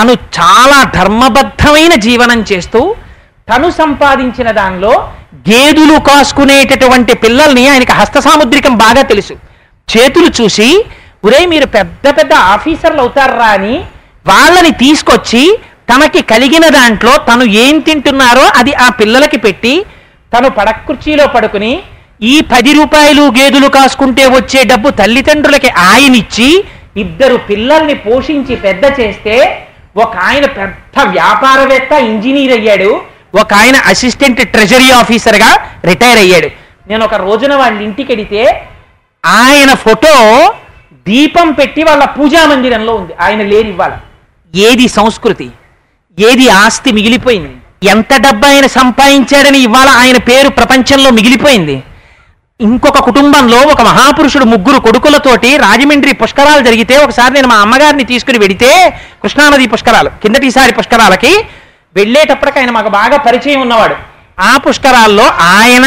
తను 0.01 0.13
చాలా 0.13 0.91
ధర్మబద్ధమైన 0.95 1.95
జీవనం 1.95 2.45
చేస్తూ 2.53 2.95
తను 3.55 3.71
సంపాదించిన 3.71 4.51
దానిలో 4.51 5.13
గేదులు 5.35 5.99
కాసుకునేటటువంటి 5.99 7.15
పిల్లల్ని 7.15 7.69
ఆయనకి 7.69 7.93
హస్త 7.93 8.19
సాముద్రికం 8.19 8.75
బాగా 8.75 9.03
తెలుసు. 9.03 9.50
చేతులు 9.91 10.29
చూసి 10.39 10.69
ఒరే 11.25 11.41
మీరు 11.47 11.67
పెద్ద 11.75 12.07
పెద్ద 12.19 12.33
ఆఫీసర్లు 12.53 13.01
అవుతారా 13.01 13.49
అని 13.57 13.75
వాళ్ళని 14.27 14.73
తీసుకొచ్చి 14.83 15.43
తనకి 15.89 16.21
కలిగిన 16.31 16.67
దాంట్లో 16.77 17.13
తను 17.29 17.45
ఏం 17.63 17.77
తింటున్నారో 17.81 18.45
అది 18.61 18.73
ఆ 18.81 18.89
పిల్లలకి 18.99 19.39
పెట్టి 19.39 19.73
తను 20.33 20.49
పడక్కుర్చీలో 20.59 21.27
పడుకుని 21.29 21.73
ఈ 22.25 22.35
పది 22.51 22.73
రూపాయలు 22.73 23.23
గేదెలు 23.37 23.69
కాసుకుంటే 23.77 24.25
వచ్చే 24.35 24.61
డబ్బు 24.65 24.89
తల్లిదండ్రులకి 24.99 25.71
ఆయనిచ్చి 25.87 26.49
ఇద్దరు 26.97 27.37
పిల్లల్ని 27.49 27.97
పోషించి 28.05 28.55
పెద్ద 28.65 28.85
చేస్తే 28.99 29.35
ఒక 29.97 30.13
ఆయన 30.27 30.47
పెద్ద 30.57 30.77
వ్యాపారవేత్త 31.15 31.93
ఇంజనీర్ 32.11 32.53
అయ్యాడు 32.53 32.91
ఒక 33.35 33.51
ఆయన 33.55 33.77
అసిస్టెంట్ 33.91 34.41
ట్రెజరీ 34.53 34.89
ఆఫీసర్గా 34.93 35.51
రిటైర్ 35.85 36.19
అయ్యాడు. 36.19 36.49
నేను 36.87 37.03
ఒక 37.05 37.17
రోజున 37.25 37.53
వాళ్ళ 37.55 37.77
ఇంటికి 37.83 38.09
వెడితే 38.13 38.43
ఆయన 39.25 39.75
ఫోటో 39.75 40.13
దీపం 41.09 41.53
పెట్టి 41.53 41.83
వాళ్ళ 41.85 42.05
పూజా 42.05 42.47
మందిరంలో 42.47 42.95
ఉంది. 42.95 43.13
ఆయన 43.21 43.43
లేని 43.43 43.69
ఇవ్వాలి 43.69 43.97
ఏది 44.55 44.89
సంస్కృతి? 44.89 45.51
ఏది 46.19 46.49
ఆస్తి 46.49 46.93
మిగిలిపోయింది? 46.93 47.57
ఎంత 47.89 48.13
డబ్బు 48.17 48.47
ఆయన 48.47 48.67
సంపాదించాడని 48.67 49.59
ఇవాళ 49.59 49.89
ఆయన 49.89 50.17
పేరు 50.17 50.49
ప్రపంచంలో 50.49 51.11
మిగిలిపోయింది? 51.11 51.83
ఇంకొక 52.61 52.99
కుటుంబంలో 52.99 53.59
ఒక 53.59 53.83
మహాపురుషుడు 53.83 54.45
ముగ్గురు 54.45 54.79
కొడుకులతోటి 54.81 55.57
రాజమండ్రి 55.57 56.13
పుష్కరాలు 56.13 56.63
జరిగితే 56.65 56.97
ఒకసారి 56.97 57.35
నేను 57.35 57.49
మా 57.49 57.55
అమ్మగారిని 57.55 58.05
తీసుకుని 58.05 58.39
వెడితే 58.39 59.01
కృష్ణానది 59.23 59.67
పుష్కరాలు 59.67 60.11
కిందటిసారి 60.23 60.73
పుష్కరాలకి 60.73 61.45
వెళ్ళేటప్పటికి 61.97 62.59
ఆయన 62.59 62.71
మాకు 62.71 62.89
బాగా 62.89 63.17
పరిచయం 63.17 63.61
ఉన్నవాడు. 63.61 63.95
ఆ 64.41 64.57
పుష్కరాల్లో 64.57 65.25
ఆయన 65.41 65.87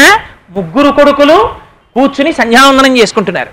ముగ్గురు 0.50 0.90
కొడుకులు 0.92 1.63
కూర్చుని 1.94 2.32
సంధ్యావందనం 2.32 2.98
చేసుకుంటున్నారు. 2.98 3.48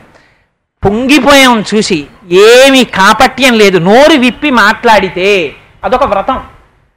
పొంగిపోయాం 0.85 1.63
చూసి 1.75 2.07
ఏమి 2.31 2.83
కాపట్యం 2.83 3.53
లేదు. 3.53 3.77
నోరు 3.77 4.13
విప్పి 4.13 4.49
మాట్లాడితే 4.49 5.51
అదొక 5.83 6.03
వ్రతం. 6.03 6.41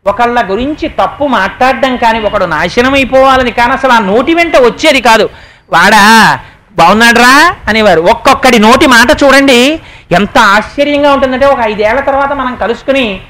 ఒకళ్ళ 0.06 0.50
గురించి 0.50 0.88
తప్పు 0.88 1.24
మాట్లాడడం 1.24 1.96
కానీ 1.96 2.20
ఒకడు 2.20 2.44
నాశనం 2.44 2.94
అయిపోవాలని 2.94 3.52
కానీ 3.52 3.72
అసలు 3.72 3.92
ఆ 3.92 3.98
నోటి 3.98 4.34
వెంట 4.34 4.56
వచ్చేది 4.56 5.00
కాదు. 5.00 5.30
వాడా 5.70 6.38
బాగున్నాడ్రా? 6.72 7.56
అనేవారు. 7.68 8.00
ఒక్కొక్కడి 8.00 8.58
నోటి 8.58 8.86
మాట 8.86 9.22
చూడండి. 9.24 9.80
ఎంత 10.12 10.38
ఆశ్చర్యంగా 10.38 11.12
ఉంటుందంటే 11.12 11.46
ఒక 11.46 11.58
ఐదేళ్ళ 11.60 12.00
తర్వాత 12.00 12.32
మనం 12.32 12.56
కలుసుకుని 12.56 13.20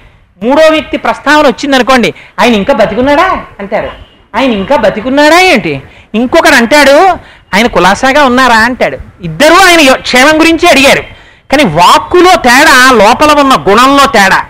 మూడో 0.43 0.69
వ్యక్తి 0.71 0.97
ప్రస్తావన 0.97 1.47
వచ్చిందనుకోండి. 1.47 2.15
ఆయన 2.41 2.55
ఇంకా 2.55 2.75
బతికున్నాడా? 2.75 3.45
అంటారు. 3.61 3.91
ఆయన 4.35 4.53
ఇంకా 4.53 4.77
బతికున్నాడా 4.77 5.41
ఏంటి? 5.41 5.83
ఇంకొకడు 6.15 6.55
అంటాడు 6.55 7.19
ఆయన 7.55 7.67
కులాసాగా 7.67 8.25
ఉన్నారా 8.25 8.57
అంటాడు. 8.57 8.99
ఇద్దరూ 9.23 9.55
ఆయన 9.55 9.95
క్షేమం 9.95 10.41
గురించి 10.41 10.69
అడిగారు. 10.69 11.03
కానీ 11.51 11.65
వాక్కులో 11.65 12.33
తేడా 12.37 12.91
లోపల 12.91 13.41
ఉన్న 13.41 13.55
గుణంలో 13.69 14.07
తేడా. 14.07 14.45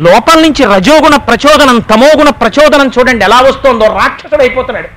లోపల 0.00 0.40
నుంచి 0.40 0.64
రజోగుణ 0.64 1.16
ప్రచోదనం 1.16 1.78
తమోగుణ 1.78 2.28
ప్రచోదనం 2.28 2.90
చూడండి 2.98 3.24
ఎలా 3.24 3.40
వస్తుందో 3.40 3.86
రాక్షసుడు 3.86 4.42
అయిపోతున్నాడు. 4.42 4.88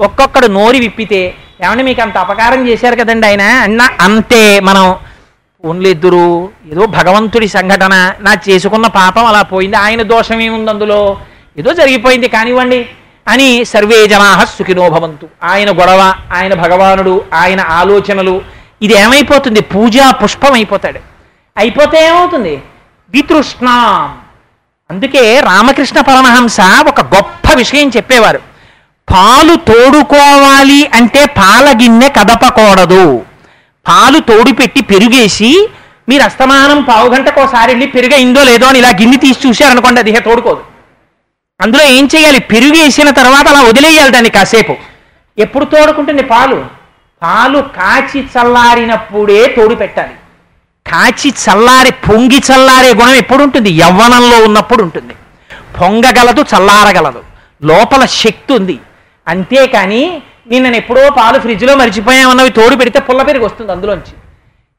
ఒక్కొక్కడు 0.00 0.46
నోరి 0.46 0.80
విప్పితే 0.80 1.34
ఏమంటే 1.64 1.82
మీకు 1.82 2.02
అంత 2.02 2.16
అపకారం 2.18 2.68
చేశారు 2.68 2.96
కదండి 2.96 3.26
ఆయన? 3.26 3.42
అన్న 3.42 3.88
అంతే 4.00 4.60
మనం 4.60 4.96
ఓన్లీ 5.64 5.90
ఇద్దరు 5.90 6.50
ఏదో 6.72 6.86
భగవంతుడి 6.86 7.48
సంఘటన 7.48 8.12
నా 8.20 8.36
చేసుకున్న 8.48 8.86
పాపం 8.86 9.26
అలా 9.26 9.42
పోయింది 9.42 9.76
ఆయన 9.76 10.02
దోషం 10.02 10.40
ఏముంది 10.40 10.70
అందులో? 10.70 11.16
ఏదో 11.58 11.72
జరిగిపోయింది 11.72 12.28
కానివ్వండి. 12.28 12.86
అని 13.28 13.64
సర్వే 13.64 14.06
జనా 14.06 14.44
సుఖినో 14.44 14.88
భవంతు. 14.88 15.28
ఆయన 15.44 15.70
గొడవ 15.70 16.14
ఆయన 16.34 16.54
భగవానుడు 16.54 17.24
ఆయన 17.34 17.60
ఆలోచనలు 17.60 18.42
ఇది 18.82 18.94
ఏమైపోతుంది? 18.94 19.60
పూజా 19.60 20.10
పుష్పం 20.10 20.52
అయిపోతాడు. 20.52 21.00
అయిపోతే 21.56 22.06
ఏమవుతుంది? 22.06 22.62
వితృష్ణ. 23.10 23.68
అందుకే 24.90 25.40
రామకృష్ణ 25.40 26.00
పరమహంస 26.00 26.56
ఒక 26.88 27.00
గొప్ప 27.00 27.54
విషయం 27.54 27.88
చెప్పేవారు. 27.88 28.38
పాలు 29.10 29.54
తోడుకోవాలి 29.54 30.90
అంటే 30.94 31.26
పాల 31.26 31.68
గిన్నె 31.82 32.08
కదపకూడదు. 32.08 33.24
పాలు 33.88 34.18
తోడు 34.18 34.52
పెట్టి 34.52 34.80
పెరుగేసి 34.80 35.68
మీరు 36.08 36.22
అస్తమానం 36.22 36.82
పావు 36.82 37.08
గంటకోసారి 37.08 37.70
వెళ్ళి 37.70 37.86
పెరుగైందో 37.86 38.42
లేదో 38.42 38.66
అని 38.66 38.78
ఇలా 38.78 38.88
గిన్నె 38.88 39.16
తీసి 39.16 39.48
చూశారనుకోండి 39.48 40.00
అది 40.00 40.20
తోడుకోదు. 40.20 40.75
అందులో 41.60 41.84
ఏం 41.84 42.08
చేయాలి? 42.16 42.40
పెరుగు 42.40 42.72
వేసిన 42.72 43.10
తర్వాత 43.10 43.48
అలా 43.48 43.62
వదిలేయాలి 43.62 44.10
దాన్ని 44.10 44.30
కాసేపు. 44.30 44.76
ఎప్పుడు 45.38 45.64
తోడుకుంటుంది? 45.64 46.22
పాలు. 46.22 46.64
పాలు 47.22 47.58
కాచి 47.58 48.20
చల్లారినప్పుడే 48.20 49.54
తోడు 49.56 49.74
పెట్టాలి. 49.74 50.14
కాచి 50.90 51.30
చల్లారి 51.30 51.90
పొంగి 51.90 52.38
చల్లారే 52.38 52.94
గుణం 52.94 53.14
ఎప్పుడు 53.14 53.42
ఉంటుంది 53.42 53.70
యవ్వనంలో 53.70 54.38
ఉన్నప్పుడు 54.38 54.82
ఉంటుంది. 54.82 55.14
పొంగగలదు 55.80 56.40
చల్లారగలదు. 56.40 57.24
లోపల 57.62 58.04
శక్తి 58.04 58.52
ఉంది. 58.52 58.78
అంతేకాని 59.28 60.22
నిన్న 60.48 60.66
ఎప్పుడో 60.66 61.10
పాలు 61.10 61.38
ఫ్రిడ్జ్లో 61.38 61.74
మర్చిపోయామన్నవి 61.76 62.50
తోడు 62.50 62.74
పెడితే 62.74 63.00
పుల్ల 63.00 63.22
పెరిగి 63.22 63.44
వస్తుంది 63.44 63.72
అందులోంచి. 63.72 64.12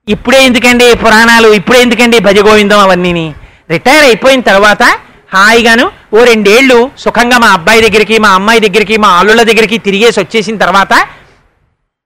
ఇప్పుడే 0.07 0.43
ఎందుకండి 0.43 0.96
పురాణాలు? 0.96 1.48
ఇప్పుడే 1.48 1.81
ఎందుకండి 1.81 2.19
భజగోవిందం 2.19 2.79
అవన్నీని? 2.79 3.34
రిటైర్ 3.69 4.03
అయిపోయిన 4.03 4.41
తర్వాత 4.41 4.84
హాయిగాను 5.34 5.91
ఓ 6.14 6.24
రెండేళ్ళు 6.24 6.92
సుఖంగా 7.00 7.38
మా 7.38 7.48
అబ్బాయి 7.48 7.82
దగ్గరికి 7.82 8.20
మా 8.20 8.30
అమ్మాయి 8.30 8.60
దగ్గరికి 8.60 8.98
మా 8.98 9.10
అల్లుళ్ళ 9.10 9.44
దగ్గరికి 9.44 9.78
తిరిగేసి 9.78 10.20
వచ్చేసిన 10.20 10.58
తర్వాత 10.58 10.94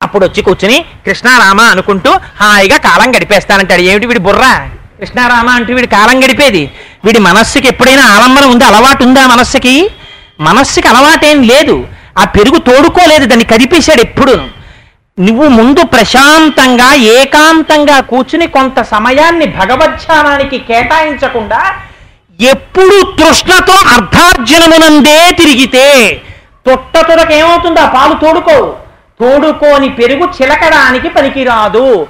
అప్పుడు 0.02 0.26
వచ్చి 0.26 0.42
కూర్చుని 0.44 0.86
కృష్ణారామ 1.06 1.62
అనుకుంటూ 1.62 2.12
హాయిగా 2.42 2.78
కాలం 2.78 3.12
గడిపేస్తానంటాడు. 3.12 3.82
ఏమిటి 3.82 4.06
వీడి 4.06 4.20
బుర్ర? 4.20 4.70
కృష్ణారామ 5.00 5.50
అంటూ 5.50 5.74
వీడి 5.74 5.88
కాలం 5.88 6.24
గడిపేది. 6.24 6.72
వీడి 7.06 7.20
మనస్సుకి 7.20 7.68
ఎప్పుడైనా 7.68 8.04
ఆలంబనం 8.06 8.52
ఉందా? 8.52 8.68
అలవాటు 8.68 9.04
ఉందా 9.04 9.28
మనస్సుకి? 9.28 9.92
మనస్సుకి 10.40 10.88
అలవాటేం 10.88 11.44
లేదు. 11.44 11.88
ఆ 12.18 12.24
పెరుగు 12.24 12.58
తోడుకోలేదు. 12.58 13.26
దాన్ని 13.26 13.46
కదిపేశాడు 13.46 14.02
ఎప్పుడు. 14.02 14.36
నువ్వు 15.20 15.48
ముందు 15.48 15.84
ప్రశాంతంగా 15.86 16.94
ఏకాంతంగా 16.94 18.00
కూర్చుని 18.00 18.48
కొంత 18.48 18.82
సమయాన్ని 18.82 19.46
భగవద్ధ్యానానికి 19.46 20.60
కేటాయించకుండా 20.60 21.62
ఎప్పుడు 22.42 23.14
తృష్ణతో 23.20 23.74
అర్ధార్జనమునందే 23.96 25.32
తిరిగితే 25.32 26.22
తొట్ట 26.68 26.98
తొడక 26.98 27.32
ఏమవుతుంది 27.32 27.82
పాలు 27.96 28.14
తోడుకోవు. 28.14 28.74
తోడుకోని 29.22 29.90
పెరుగు 29.90 30.30
చిలకడానికి 30.42 31.10
పనికిరాదు. 31.10 32.08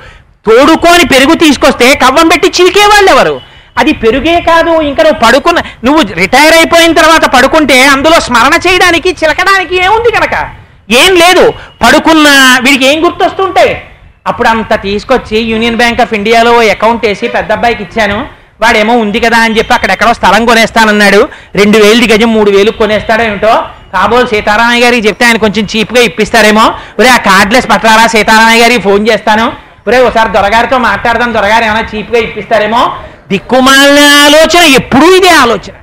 తోడుకోని 0.48 1.06
పెరుగు 1.08 1.34
తీసుకొస్తే 1.36 1.96
కవ్వం 1.96 2.28
పెట్టి 2.28 2.48
చిలికేవాళ్ళు 2.48 3.12
ఎవరు 3.12 3.42
అది 3.78 3.94
పెరుగే 3.94 4.42
కాదు 4.42 4.82
ఇంకా 4.82 5.04
నువ్వు 5.04 5.20
పడుకున్న 5.26 5.60
నువ్వు 5.84 6.14
రిటైర్ 6.14 6.56
అయిపోయిన 6.56 6.94
తర్వాత 6.94 7.26
పడుకుంటే 7.36 7.86
అందులో 7.86 8.20
స్మరణ 8.20 8.54
చేయడానికి 8.68 9.10
చిలకడానికి 9.10 9.76
ఏముంది 9.76 10.12
కనుక? 10.12 10.50
ఏం 10.92 11.16
లేదు. 11.16 11.54
పడుకున్న 11.84 12.28
వీడికి 12.62 12.86
ఏం 12.86 13.06
గుర్తొస్తుంటాయి 13.06 13.82
అప్పుడు 14.28 14.48
అంత 14.48 14.82
తీసుకొచ్చి 14.82 15.40
యూనియన్ 15.40 15.76
బ్యాంక్ 15.76 16.02
ఆఫ్ 16.02 16.14
ఇండియాలో 16.14 16.62
అకౌంట్ 16.62 17.06
వేసి 17.06 17.28
పెద్ద 17.28 17.52
అబ్బాయికి 17.52 17.84
ఇచ్చాను. 17.84 18.41
వాడేమో 18.64 18.94
ఉంది 18.94 19.20
కదా 19.20 19.38
అని 19.38 19.58
చెప్పి 19.58 19.74
అక్కడెక్కడో 19.74 20.14
స్థలం 20.14 20.46
కొనేస్తానన్నాడు. 20.46 21.30
రెండు 21.56 21.78
వేలు 21.78 22.14
గజం 22.14 22.34
మూడు 22.34 22.52
వేలు 22.52 22.72
కొనేస్తాడో 22.72 23.24
ఏమిటో? 23.24 23.54
కాబోలు 23.94 24.28
సీతారామయ్య 24.28 24.84
గారికి 24.84 25.08
చెప్తే 25.08 25.26
ఆయన 25.26 25.38
కొంచెం 25.38 25.68
చీప్గా 25.76 26.02
ఇప్పిస్తారేమో. 26.02 26.66
ఒరే 27.00 27.10
ఆ 27.10 27.18
కార్డ్లెస్ 27.18 27.68
పట్టారా 27.72 28.08
సీతారామయ్య 28.08 28.64
గారికి 28.64 28.82
ఫోన్ 28.82 29.08
చేస్తాను. 29.08 29.52
ఒరే 29.88 30.00
ఒకసారి 30.00 30.32
దొరగారితో 30.32 30.78
మాట్లాడదాం. 30.78 31.34
దొరగారు 31.34 31.64
ఏమైనా 31.64 31.88
చీప్గా 31.96 32.20
ఇప్పిస్తారేమో? 32.20 32.82
దిక్కుమాలిన 33.30 34.00
ఆలోచన 34.26 34.64
ఎప్పుడూ 34.80 35.16
ఇదే 35.16 35.30
ఆలోచన. 35.30 35.74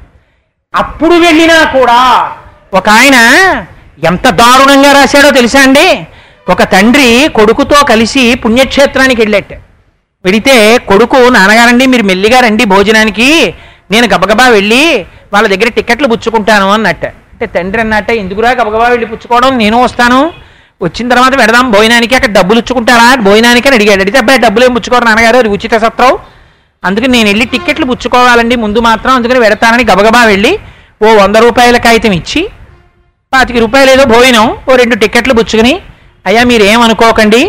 అప్పుడు 0.74 1.14
వెళ్ళినా 1.14 1.64
కూడా 1.64 2.30
ఒక 2.74 2.88
ఆయన 2.88 3.16
ఎంత 4.04 4.28
దారుణంగా 4.28 4.92
రాశాడో 4.92 5.30
తెలుసా 5.30 5.60
అండి? 5.60 6.06
ఒక 6.50 6.62
తండ్రి 6.62 7.28
కొడుకుతో 7.34 7.84
కలిసి 7.84 8.34
పుణ్యక్షేత్రానికి 8.34 9.20
వెళ్ళేట్టు 9.20 9.67
పెడితే 10.24 10.54
కొడుకు 10.90 11.18
నాన్నగారండి 11.36 11.84
మీరు 11.92 12.04
మెల్లిగా 12.10 12.38
రండి 12.46 12.64
భోజనానికి 12.72 13.28
నేను 13.92 14.06
గబగబా 14.14 14.46
వెళ్ళి 14.56 14.82
వాళ్ళ 15.34 15.46
దగ్గర 15.52 15.68
టికెట్లు 15.76 16.06
పుచ్చుకుంటాను 16.12 16.66
అన్నట్ట. 16.76 17.04
అంటే 17.32 17.46
తండ్రి 17.56 17.80
అన్నట్ట 17.84 18.10
ఎందుకురా 18.22 18.50
గబగబా 18.60 18.86
వెళ్ళి 18.94 19.06
పుచ్చుకోవడం? 19.12 19.50
నేను 19.62 19.76
వస్తాను. 19.84 20.18
వచ్చిన 20.80 21.06
తర్వాత 21.12 21.34
పెడదాం 21.40 21.66
భోజనానికి 21.74 22.14
అక్కడ 22.18 22.32
డబ్బులు 22.38 22.58
ఇచ్చుకుంటారా? 22.62 23.06
భోజనానికి 23.28 23.68
అని 23.68 23.76
అడిగాడు. 23.78 24.00
అడిగితే 24.00 24.18
అబ్బాయి 24.22 24.40
డబ్బులు 24.46 24.64
ఏం 24.66 24.72
పుచ్చుకోరు 24.76 25.04
నాన్నగారు 25.08 25.38
అది 25.42 25.50
ఉచిత 25.56 25.74
సత్రం. 25.84 26.12
అందుకని 26.82 27.12
నేను 27.16 27.28
వెళ్ళి 27.32 27.46
టికెట్లు 27.54 27.86
పుచ్చుకోవాలండి 27.90 28.56
ముందు 28.64 28.80
మాత్రం 28.88 29.12
అందుకని 29.18 29.40
పెడతానని 29.44 29.84
గబగబా 29.90 30.22
వెళ్ళి 30.32 30.52
ఓ 31.04 31.08
వంద 31.22 31.36
రూపాయల 31.46 31.76
కాగితం 31.86 32.12
ఇచ్చి 32.20 32.40
పాతిక 33.32 33.56
రూపాయలు 33.64 33.90
ఏదో 33.94 34.04
భోజనం 34.12 34.44
ఓ 34.68 34.74
రెండు 34.82 34.96
టికెట్లు 35.02 35.34
పుచ్చుకుని 35.38 35.72
అయ్యా 36.26 36.42
మీరు 36.50 36.64
ఏమనుకోకండి 36.72 37.42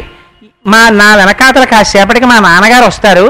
మా 0.66 0.80
నా 1.02 1.10
వెనకాతల 1.20 1.66
కాసేపటికి 1.74 2.28
మా 2.32 2.38
నాన్నగారు 2.48 2.86
వస్తారు. 2.90 3.28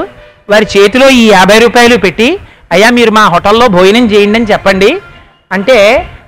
వారి 0.50 0.66
చేతిలో 0.74 1.08
ఈ 1.20 1.24
యాభై 1.36 1.58
రూపాయలు 1.64 1.96
పెట్టి 2.04 2.28
అయ్యా 2.74 2.88
మీరు 2.98 3.10
మా 3.18 3.24
హోటల్లో 3.34 3.66
భోజనం 3.76 4.04
చేయండి 4.12 4.38
అని 4.38 4.50
చెప్పండి. 4.52 4.90
అంటే 5.56 5.76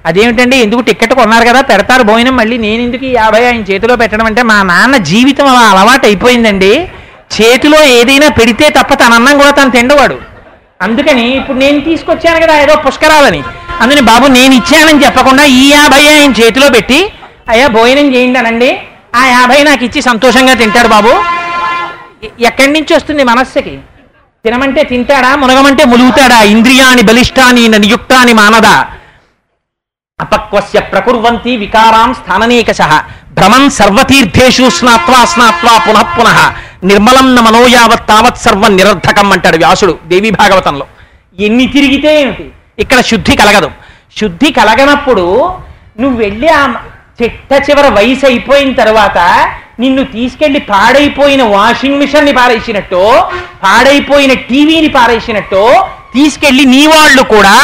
అదేమిటండి 0.09 0.57
ఎందుకు 0.65 0.83
టికెట్ 0.88 1.15
కొన్నారు 1.21 1.45
కదా 1.49 1.61
పెడతారు 1.71 2.03
భోజనం 2.11 2.35
మళ్ళీ 2.41 2.57
నేను 2.67 2.81
ఎందుకు 2.87 3.05
ఈ 3.11 3.12
యాభై 3.21 3.43
ఆయన 3.49 3.65
చేతిలో 3.71 3.97
పెట్టడం 4.03 4.27
అంటే 4.31 4.43
మా 4.51 4.59
నాన్న 4.71 4.97
జీవితం 5.11 5.47
అలా 5.53 5.62
అలవాటు 5.73 6.07
అయిపోయిందండి. 6.07 6.73
చేతిలో 7.37 7.81
ఏదైనా 7.99 8.29
పెడితే 8.38 8.69
తప్ప 8.79 8.93
తన 9.03 9.12
అన్నం 9.19 9.37
కూడా 9.38 9.51
తను 9.51 9.71
తిండవాడు. 9.71 10.17
అందుకని 10.87 11.27
ఇప్పుడు 11.41 11.59
నేను 11.65 11.81
తీసుకొచ్చాను 11.81 12.41
కదా 12.45 12.55
ఏదో 12.65 12.75
పుష్కరాలని. 12.87 13.43
అందుకని 13.81 14.07
బాబు 14.12 14.27
నేను 14.38 14.55
ఇచ్చానని 14.61 15.05
చెప్పకుండా 15.05 15.45
ఈ 15.61 15.71
యాభై 15.71 16.03
ఆయన 16.15 16.33
చేతిలో 16.41 16.69
పెట్టి 16.77 16.99
అయ్యా 17.49 17.67
భోజనం 17.77 18.09
చేయండి 18.15 18.38
అనండి. 18.38 18.71
ఆ 19.14 19.22
యాభై 19.27 19.62
నాకు 19.62 19.85
ఇచ్చి 19.85 20.03
సంతోషంగా 20.03 20.55
తింటాడు 20.55 20.88
బాబు. 20.88 21.12
ఎక్కడి 22.40 22.72
నుంచి 22.72 22.94
వస్తుంది 22.94 23.25
మనస్సుకి? 23.25 23.79
తినమంటే 24.44 24.83
తింటాడా? 24.83 25.37
మునగమంటే 25.37 25.85
ములుగుతాడా? 25.85 26.42
ఇంద్రియాని 26.42 27.03
బలిష్టాని 27.03 27.68
నియుక్తాని 27.68 28.33
మానదా? 28.33 28.87
అపక్వస్య 30.20 30.81
ప్రకుర్వంతి 30.81 31.57
వికారాం 31.57 32.14
స్థాననేకశ. 32.14 32.81
భ్రమం 33.37 33.70
సర్వతీర్థేషు 33.70 34.68
స్నాత్వా 34.68 35.25
స్నాత్వా 35.25 35.75
పునః 35.79 36.03
పునః. 36.16 36.38
నిర్మలం 36.85 37.35
న 37.35 37.40
మనోయావత్ 37.40 38.09
తావత్ 38.09 38.37
సర్వం 38.37 38.77
నిరర్ధకం 38.77 39.33
అంటాడు 39.33 39.57
వ్యాసుడు 39.57 39.98
దేవి 40.07 40.31
భాగవతంలో. 40.31 40.87
ఎన్ని 41.40 41.66
తిరిగితే 41.66 42.20
ఏమిటి? 42.20 42.53
ఇక్కడ 42.79 43.01
శుద్ధి 43.01 43.37
కలగదు. 43.37 43.70
శుద్ధి 44.20 44.53
కలగనప్పుడు 44.53 45.55
నువ్వు 46.01 46.18
వెళ్ళి 46.18 46.48
ఆ 46.48 46.62
చిట్ట 47.20 47.53
చివర 47.66 47.87
వయసు 47.96 48.25
అయిపోయిన 48.27 48.72
తర్వాత 48.83 49.18
నిన్ను 49.83 50.03
తీసుకెళ్ళి 50.14 50.61
పాడైపోయిన 50.72 51.42
వాషింగ్ 51.55 52.01
మిషన్ని 52.03 52.33
పారేసినట్టు 52.33 53.03
పాడైపోయిన 53.64 54.33
టీవీని 54.51 54.90
పారేసినట్టు 54.96 55.62
తీసుకెళ్ళి 56.14 56.64
నీ 56.75 56.83
వాళ్ళు 56.87 57.22
కూడా 57.35 57.55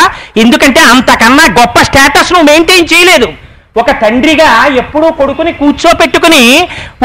ఎందుకంటే 0.43 0.81
అంతకన్నా 0.93 1.45
గొప్ప 1.61 1.79
స్టేటస్ 1.89 2.33
నువ్వు 2.33 2.49
మెయింటైన్ 2.51 2.89
చేయలేదు. 2.93 3.29
ఒక 3.77 3.91
తండ్రిగా 4.03 4.51
ఎప్పుడూ 4.83 5.09
కొడుకుని 5.19 5.53
కూర్చోపెట్టుకుని 5.53 6.45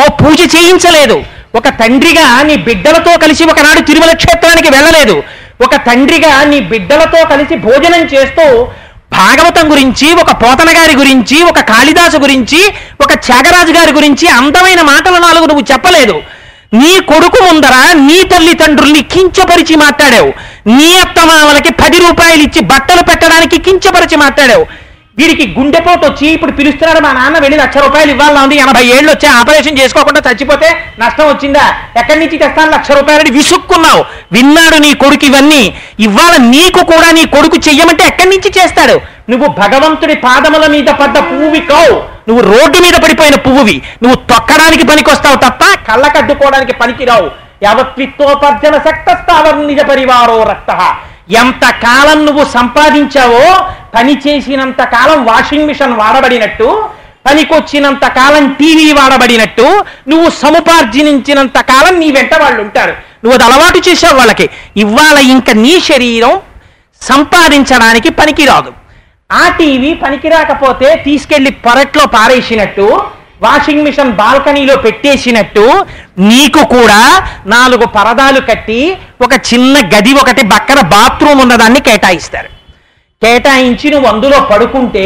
ఓ 0.01 0.05
పూజ 0.21 0.39
చేయించలేదు. 0.55 1.17
ఒక 1.55 1.67
తండ్రిగా 1.81 2.25
నీ 2.49 2.55
బిడ్డలతో 2.67 3.11
కలిసి 3.23 3.43
ఒకనాడు 3.51 3.81
తిరుమల 3.89 4.13
క్షేత్రానికి 4.21 4.69
వెళ్ళలేదు. 4.75 5.15
ఒక 5.65 5.75
తండ్రిగా 5.87 6.31
నీ 6.51 6.59
బిడ్డలతో 6.71 7.19
కలిసి 7.33 7.55
భోజనం 7.67 8.03
చేస్తూ 8.13 8.45
భాగవతం 9.17 9.71
గురించి 9.71 10.07
ఒక 10.13 10.31
పోతన 10.43 10.69
గారి 10.77 10.95
గురించి 10.95 11.43
ఒక 11.43 11.59
కాళిదాసు 11.59 12.17
గురించి 12.17 12.59
ఒక 13.01 13.13
త్యాగరాజు 13.13 13.71
గారి 13.71 13.91
గురించి 13.91 14.27
అందమైన 14.27 14.81
మాటలు 14.81 15.17
నాలుగు 15.17 15.45
నువ్వు 15.45 15.65
చెప్పలేదు. 15.71 16.15
నీ 16.73 16.93
కొడుకు 16.99 17.39
ముందర 17.43 17.75
నీ 17.93 18.23
తల్లిదండ్రుల్ని 18.23 19.01
కించపరిచి 19.01 19.75
మాట్లాడావు. 19.75 20.31
నీ 20.67 20.89
అత్తమామలకి 20.99 21.73
పది 21.73 21.97
రూపాయలు 21.97 22.43
ఇచ్చి 22.43 22.61
బట్టలు 22.61 23.01
పెట్టడానికి 23.01 23.57
కించపరిచి 23.57 24.15
మాట్లాడావు. 24.15 24.65
వీడికి 25.17 25.45
గుండెపోటు 25.57 26.05
వచ్చి 26.05 26.27
ఇప్పుడు 26.27 26.51
పిలుస్తున్నాడు 26.51 26.99
మా 26.99 27.11
నాన్న 27.13 27.37
వెళ్ళి 27.39 27.57
లక్ష 27.57 27.77
రూపాయలు 27.77 28.11
ఇవ్వాలా 28.11 28.43
ఉంది. 28.43 28.55
ఎనభై 28.55 28.85
ఏళ్ళు 28.85 29.09
వచ్చి 29.11 29.27
ఆపరేషన్ 29.27 29.77
చేసుకోకుండా 29.77 30.21
చచ్చిపోతే 30.27 30.69
నష్టం 30.99 31.27
వచ్చిందా? 31.27 31.65
ఎక్కడి 31.97 32.19
నుంచి 32.19 32.37
తెస్తాను? 32.37 32.71
లక్ష 32.71 32.91
రూపాయలని 32.91 33.31
విసుక్కున్నావు. 33.31 34.05
విన్నాడు 34.31 34.75
నీ 34.75 34.93
కొడుకు 34.93 35.25
ఇవన్నీ. 35.25 35.61
ఇవాళ 35.99 36.37
నీకు 36.37 36.81
కూడా 36.85 37.11
నీ 37.11 37.25
కొడుకు 37.25 37.59
చెయ్యమంటే 37.69 38.03
ఎక్కడి 38.07 38.29
నుంచి 38.29 38.51
చేస్తాడు? 38.57 39.01
నువ్వు 39.29 39.47
భగవంతుడి 39.47 40.15
పాదముల 40.15 40.67
మీద 40.67 40.89
పడ్డ 41.01 41.17
పువ్వువి 41.19 41.61
కావు 41.61 41.95
నువ్వు 42.27 42.41
రోడ్డు 42.51 42.77
మీద 42.77 42.95
పడిపోయిన 43.03 43.35
పువ్వువి. 43.35 43.81
నువ్వు 44.03 44.15
తొక్కడానికి 44.15 44.87
పనికొస్తావు 44.87 45.35
తప్ప 45.35 45.63
కళ్ళకడ్డుకోవడానికి 45.91 46.73
పనికిరావు. 46.73 47.29
యావత్విత్వోపర్జన 47.63 48.75
శక్తస్థావర్ 48.77 49.67
నిజ 49.67 49.81
పరివారో 49.81 50.43
రక్త. 50.43 50.71
ఎంత 51.33 51.65
కాలం 51.83 52.25
నువ్వు 52.25 52.43
సంపాదించావో 52.45 53.45
పని 53.95 54.13
చేసినంత 54.25 54.81
కాలం 54.95 55.19
వాషింగ్ 55.29 55.67
మిషన్ 55.69 55.95
వాడబడినట్టు 56.01 56.67
పనికొచ్చినంత 57.25 58.05
కాలం 58.19 58.45
టీవీ 58.59 58.87
వాడబడినట్టు 58.99 59.67
నువ్వు 60.11 60.29
సముపార్జనించినంత 60.43 61.57
కాలం 61.71 61.95
నీ 62.01 62.07
వెంట 62.15 62.33
వాళ్ళు 62.43 62.61
ఉంటారు 62.65 62.93
నువ్వు 63.23 63.35
అది 63.37 63.45
అలవాటు 63.47 63.79
చేసావు 63.87 64.15
వాళ్ళకి. 64.19 64.45
ఇవాళ 64.83 65.17
ఇంకా 65.35 65.53
నీ 65.65 65.73
శరీరం 65.89 66.33
సంపాదించడానికి 67.01 68.09
పనికిరాదు. 68.19 68.71
ఆ 69.29 69.43
టీవీ 69.59 69.91
పనికి 70.01 70.29
రాకపోతే 70.33 70.87
తీసుకెళ్ళి 71.05 71.51
పొరట్లో 71.65 72.05
పారేసినట్టు 72.15 72.87
వాషింగ్ 73.45 73.85
మిషన్ 73.85 74.11
బాల్కనీలో 74.19 74.75
పెట్టేసినట్టు 74.83 75.63
నీకు 76.31 76.61
కూడా 76.75 76.99
నాలుగు 77.55 77.85
పరదాలు 77.95 78.41
కట్టి 78.49 78.81
ఒక 79.25 79.33
చిన్న 79.49 79.75
గది 79.93 80.13
ఒకటి 80.21 80.43
పక్కన 80.53 80.81
బాత్రూమ్ 80.95 81.41
ఉన్నదాన్ని 81.45 81.81
కేటాయిస్తారు. 81.87 82.49
కేటాయించి 83.23 83.89
నువ్వు 83.89 84.07
అందులో 84.09 84.39
పడుకుంటే 84.41 85.05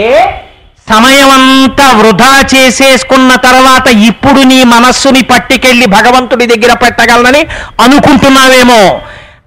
సమయమంతా 0.89 1.91
వృధా 1.91 2.45
చేసేసుకున్న 2.55 3.35
తర్వాత 3.35 3.87
ఇప్పుడు 3.87 4.41
నీ 4.41 4.63
మనస్సుని 4.63 5.21
పట్టుకెళ్ళి 5.21 5.85
భగవంతుడి 5.85 6.45
దగ్గర 6.45 6.73
పెట్టగలనని 6.73 7.41
అనుకుంటున్నావేమో. 7.81 9.01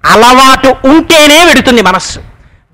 అలవాటు 0.05 0.87
ఉంటేనే 0.87 1.45
వెడుతుంది 1.45 1.81
మనస్సు. 1.81 2.19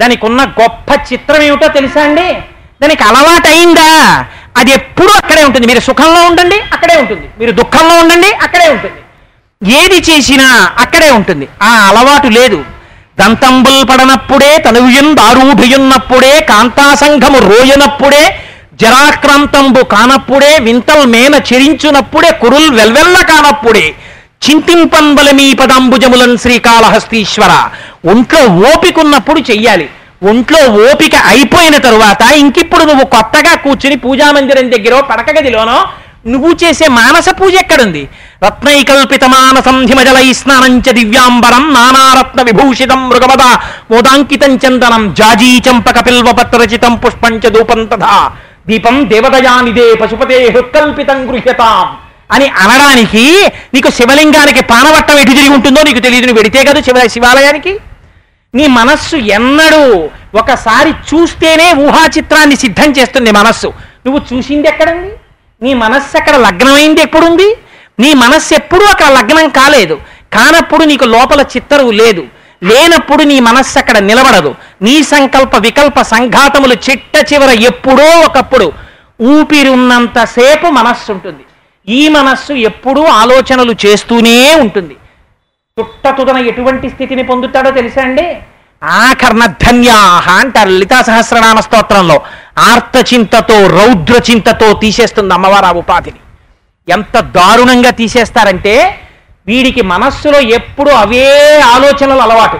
దానికి 0.02 0.26
ఉన్న 0.26 0.44
గొప్ప 0.44 1.14
చిత్రం 1.14 1.42
ఏమిటో 1.42 1.68
తెలుసా 1.68 2.02
అండి? 2.04 2.34
దానికి 2.82 3.04
అలవాటు 3.04 3.48
అయిందా? 3.48 4.26
అది 4.58 4.72
ఎప్పుడూ 4.72 5.10
అక్కడే 5.10 5.44
ఉంటుంది. 5.44 5.68
మీరు 5.68 5.80
సుఖంలో 5.80 6.22
ఉండండి 6.24 6.60
అక్కడే 6.74 6.96
ఉంటుంది. 6.98 7.30
మీరు 7.40 7.52
దుఃఖంలో 7.52 7.96
ఉండండి 7.96 8.32
అక్కడే 8.32 8.70
ఉంటుంది. 8.70 9.02
ఏది 9.74 10.12
చేసినా 10.12 10.72
అక్కడే 10.80 11.12
ఉంటుంది. 11.12 11.48
ఆ 11.64 11.70
అలవాటు 11.70 12.28
లేదు. 12.28 12.66
దంతంబుల్ 13.20 13.80
పడనప్పుడే 13.90 14.58
తనువుయున్ 14.66 15.16
దారూఢుయున్నప్పుడే 15.16 16.34
కాంతాసంఘము 16.50 17.40
రోయనప్పుడే 17.50 18.24
జరాక్రాంతంబు 18.82 19.82
కానప్పుడే 19.94 20.52
వింతల్ 20.68 21.06
మేన 21.14 21.36
చెరించునప్పుడే 21.50 22.32
కురుల్ 22.42 22.70
వెల్వెల్ల 22.72 23.18
కానప్పుడే 23.32 23.86
చింతింపంబల 24.46 25.30
మీ 25.32 25.54
పదంబుజములన్ 25.54 26.38
శ్రీకాళహస్తీశ్వర. 26.38 27.54
ఒంట్లో 28.12 28.42
ఓపికున్నప్పుడు 28.70 29.40
చెయ్యాలి. 29.52 29.88
ఒంట్లో 30.30 30.60
ఓపిక 30.86 31.16
అయిపోయిన 31.32 31.76
తరువాత 31.78 32.22
ఇంకిప్పుడు 32.42 32.84
నువ్వు 32.84 33.06
కొత్తగా 33.06 33.54
కూర్చుని 33.56 33.96
పూజా 33.96 34.28
మందిరం 34.32 34.68
దగ్గర 34.72 35.00
పడక 35.10 35.30
గదిలోనో 35.38 35.78
నువ్వు 36.26 36.52
చేసే 36.64 36.88
మానస 36.88 37.28
పూజ 37.40 37.54
ఎక్కడుంది? 37.56 38.02
రత్నైకల్పిత 38.44 39.24
మానసం 39.24 39.78
హిమజలై 39.90 40.34
స్నానంచ 40.34 40.88
దివ్యాంబరం 40.92 41.74
నానారత్న 41.74 42.42
విభూషితం 42.42 43.10
మృగవద 43.10 43.44
మోదాంకితం 43.92 44.54
చందనం 44.64 45.14
జాజీ 45.20 45.52
చంపక 45.68 45.98
పిల్వపత్రచితం 46.08 46.96
పుష్పంచ 46.96 47.44
దూపం 47.50 47.86
తథా. 47.86 48.18
దీపం 48.68 48.96
దేవదయానిదే 49.10 49.96
పశుపతే 49.96 50.38
హృత్కల్పితం 50.56 51.20
గృహ్యతాం 51.30 51.86
అని 52.32 52.48
అనడానికి 52.64 53.26
నీకు 53.74 53.90
శివలింగానికి 53.90 54.62
పానవట్టం 54.62 55.18
ఎటు 55.20 55.32
తిరిగి 55.32 55.50
ఉంటుందో 55.50 55.82
నీకు 55.84 56.00
తెలియదు 56.00 56.26
నువ్వు 56.26 56.42
వెడితే 56.42 56.64
కదా 56.64 56.80
శివ 56.82 57.08
శివాలయానికి. 57.08 57.74
నీ 58.54 58.68
మనస్సు 58.68 59.16
ఎన్నడూ 59.16 60.10
ఒకసారి 60.42 60.92
చూస్తేనే 61.10 61.68
ఊహా 61.86 62.04
చిత్రాన్ని 62.18 62.56
సిద్ధం 62.56 62.92
చేస్తుంది 62.92 63.32
మనస్సు. 63.32 63.70
నువ్వు 64.06 64.20
చూసింది 64.30 64.68
ఎక్కడండి? 64.68 65.10
నీ 65.62 65.74
మనస్సు 65.74 66.18
అక్కడ 66.18 66.36
లగ్నమైంది 66.36 67.02
ఎప్పుడుంది? 67.02 67.58
నీ 68.00 68.14
మనస్సు 68.14 68.54
ఎప్పుడూ 68.54 68.86
అక్కడ 68.86 69.06
లగ్నం 69.06 69.50
కాలేదు. 69.50 70.00
కానప్పుడు 70.34 70.84
నీకు 70.84 71.06
లోపల 71.06 71.42
చిత్తరువు 71.42 71.92
లేదు. 71.92 72.28
లేనప్పుడు 72.64 73.24
నీ 73.24 73.40
మనస్సు 73.40 73.80
అక్కడ 73.80 73.98
నిలబడదు. 73.98 74.56
నీ 74.82 75.04
సంకల్ప 75.04 75.56
వికల్ప 75.56 76.02
సంఘాతములు 76.02 76.74
చిట్ట 76.74 77.34
చివర 77.34 77.50
ఎప్పుడో 77.50 78.20
ఒకప్పుడు 78.26 78.74
ఊపిరి 79.22 79.70
ఉన్నంతసేపు 79.70 80.68
మనస్సు 80.68 81.12
ఉంటుంది. 81.12 81.44
ఈ 81.90 82.10
మనస్సు 82.10 82.54
ఎప్పుడూ 82.54 83.04
ఆలోచనలు 83.04 83.76
చేస్తూనే 83.86 84.56
ఉంటుంది. 84.56 84.96
చుట్టతుదన 85.80 86.38
ఎటువంటి 86.38 86.90
స్థితిని 86.90 87.24
పొందుతాడో 87.24 87.72
తెలుసా 87.72 88.02
అండి? 88.02 88.38
ఆకర్ణ 88.84 89.46
ధన్యాహ 89.46 90.32
అంటారు 90.32 90.70
లలితా 90.70 91.02
సహస్రనామ 91.02 91.60
స్తోత్రంలో. 91.60 92.22
ఆర్తచింతతో 92.58 93.68
రౌద్రచింతతో 93.68 94.74
తీసేస్తుంది 94.74 95.34
అమ్మవారు 95.34 95.66
ఆ 95.66 95.72
ఉపాధిని. 95.72 96.20
ఎంత 96.92 97.20
దారుణంగా 97.20 97.90
తీసేస్తారంటే 97.90 99.02
వీడికి 99.48 99.82
మనస్సులో 99.82 100.40
ఎప్పుడు 100.40 100.90
అవే 100.90 101.60
ఆలోచనలు 101.62 102.20
అలవాటు. 102.20 102.60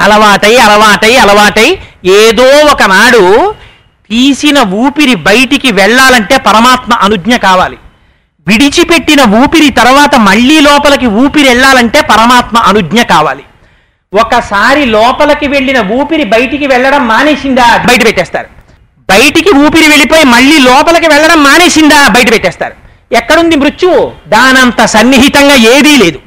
అలవాటై 0.00 0.56
అలవాటై 0.56 1.16
అలవాటై 1.16 1.78
ఏదో 2.04 2.72
ఒకనాడు 2.72 3.54
తీసిన 4.10 4.58
ఊపిరి 4.58 5.14
బయటికి 5.14 5.72
వెళ్ళాలంటే 5.72 6.36
పరమాత్మ 6.36 6.94
అనుజ్ఞ 6.94 7.36
కావాలి. 7.36 7.78
విడిచిపెట్టిన 8.48 9.22
ఊపిరి 9.22 9.70
తర్వాత 9.70 10.14
మళ్ళీ 10.14 10.60
లోపలికి 10.60 11.06
ఊపిరి 11.06 11.48
వెళ్ళాలంటే 11.48 12.00
పరమాత్మ 12.00 12.58
అనుజ్ఞ 12.58 13.02
కావాలి. 13.02 13.44
ఒకసారి 14.14 14.86
లోపలికి 14.86 15.48
వెళ్ళిన 15.48 15.92
ఊపిరి 15.92 16.24
బయటికి 16.24 16.66
వెళ్ళడం 16.66 17.08
మానేసిందా? 17.08 17.76
బయట 17.76 18.04
పెట్టేస్తారు. 18.04 18.46
బయటికి 18.98 19.50
ఊపిరి 19.56 19.88
వెళ్ళిపోయి 19.88 20.24
మళ్ళీ 20.24 20.58
లోపలికి 20.58 21.08
వెళ్ళడం 21.08 21.42
మానేసిందా? 21.42 22.08
బయట 22.08 22.30
పెట్టేస్తారు. 22.30 22.74
ఎక్కడుంది 23.12 23.56
మృత్యువు 23.56 24.12
దానంత 24.28 24.84
సన్నిహితంగా 24.84 25.54
ఏదీ 25.54 25.96
లేదు. 25.96 26.18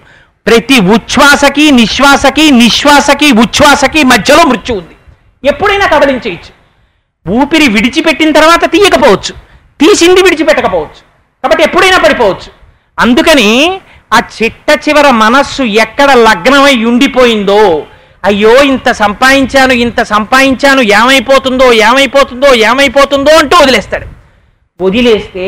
ప్రతి 0.48 0.80
ఉచ్ఛ్వాసకి 0.80 1.72
నిశ్వాసకి 1.72 2.52
నిశ్వాసకి 2.52 3.32
ఉచ్ఛ్వాసకి 3.32 4.04
మధ్యలో 4.04 4.44
మృత్యు 4.44 4.76
ఉంది. 4.76 4.96
ఎప్పుడైనా 5.48 5.88
కబలించేయచ్చు 5.88 6.60
ఊపిరి 7.32 7.68
విడిచిపెట్టిన 7.68 8.32
తర్వాత 8.32 8.72
తీయకపోవచ్చు. 8.72 9.34
తీసింది 9.82 10.22
విడిచిపెట్టకపోవచ్చు. 10.22 11.02
కాబట్టి 11.44 11.64
ఎప్పుడైనా 11.64 11.98
పడిపోవచ్చు. 11.98 12.52
అందుకని 13.00 13.82
ఆ 14.12 14.20
చిట్ట 14.36 14.70
చివర 14.86 15.08
మనస్సు 15.24 15.64
ఎక్కడ 15.84 16.12
లగ్నమై 16.28 16.76
ఉండిపోయిందో 16.84 17.62
అయ్యో 18.24 18.54
ఇంత 18.64 18.92
సంపాదించాను 19.02 19.74
ఇంత 19.84 20.04
సంపాదించాను 20.04 20.82
ఏమైపోతుందో 20.94 21.74
ఏమైపోతుందో 21.82 22.50
ఏమైపోతుందో 22.70 23.32
అంటూ 23.38 23.56
వదిలేస్తాడు. 23.58 24.08
వదిలేస్తే 24.80 25.46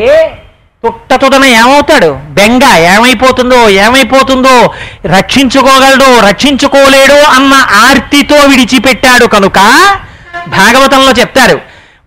తుట్టతుదన 0.83 1.43
ఏమవుతాడు? 1.57 2.07
బెంగ 2.29 2.63
ఏమైపోతుందో 2.93 3.69
ఏమైపోతుందో 3.79 4.53
రక్షించుకోగలడో 5.15 6.19
రక్షించుకోలేడో 6.29 7.19
అన్న 7.35 7.53
ఆర్తితో 7.87 8.35
విడిచిపెట్టాడు 8.47 9.25
కనుక 9.27 9.59
భాగవతంలో 10.55 11.11
చెప్తారు 11.11 11.57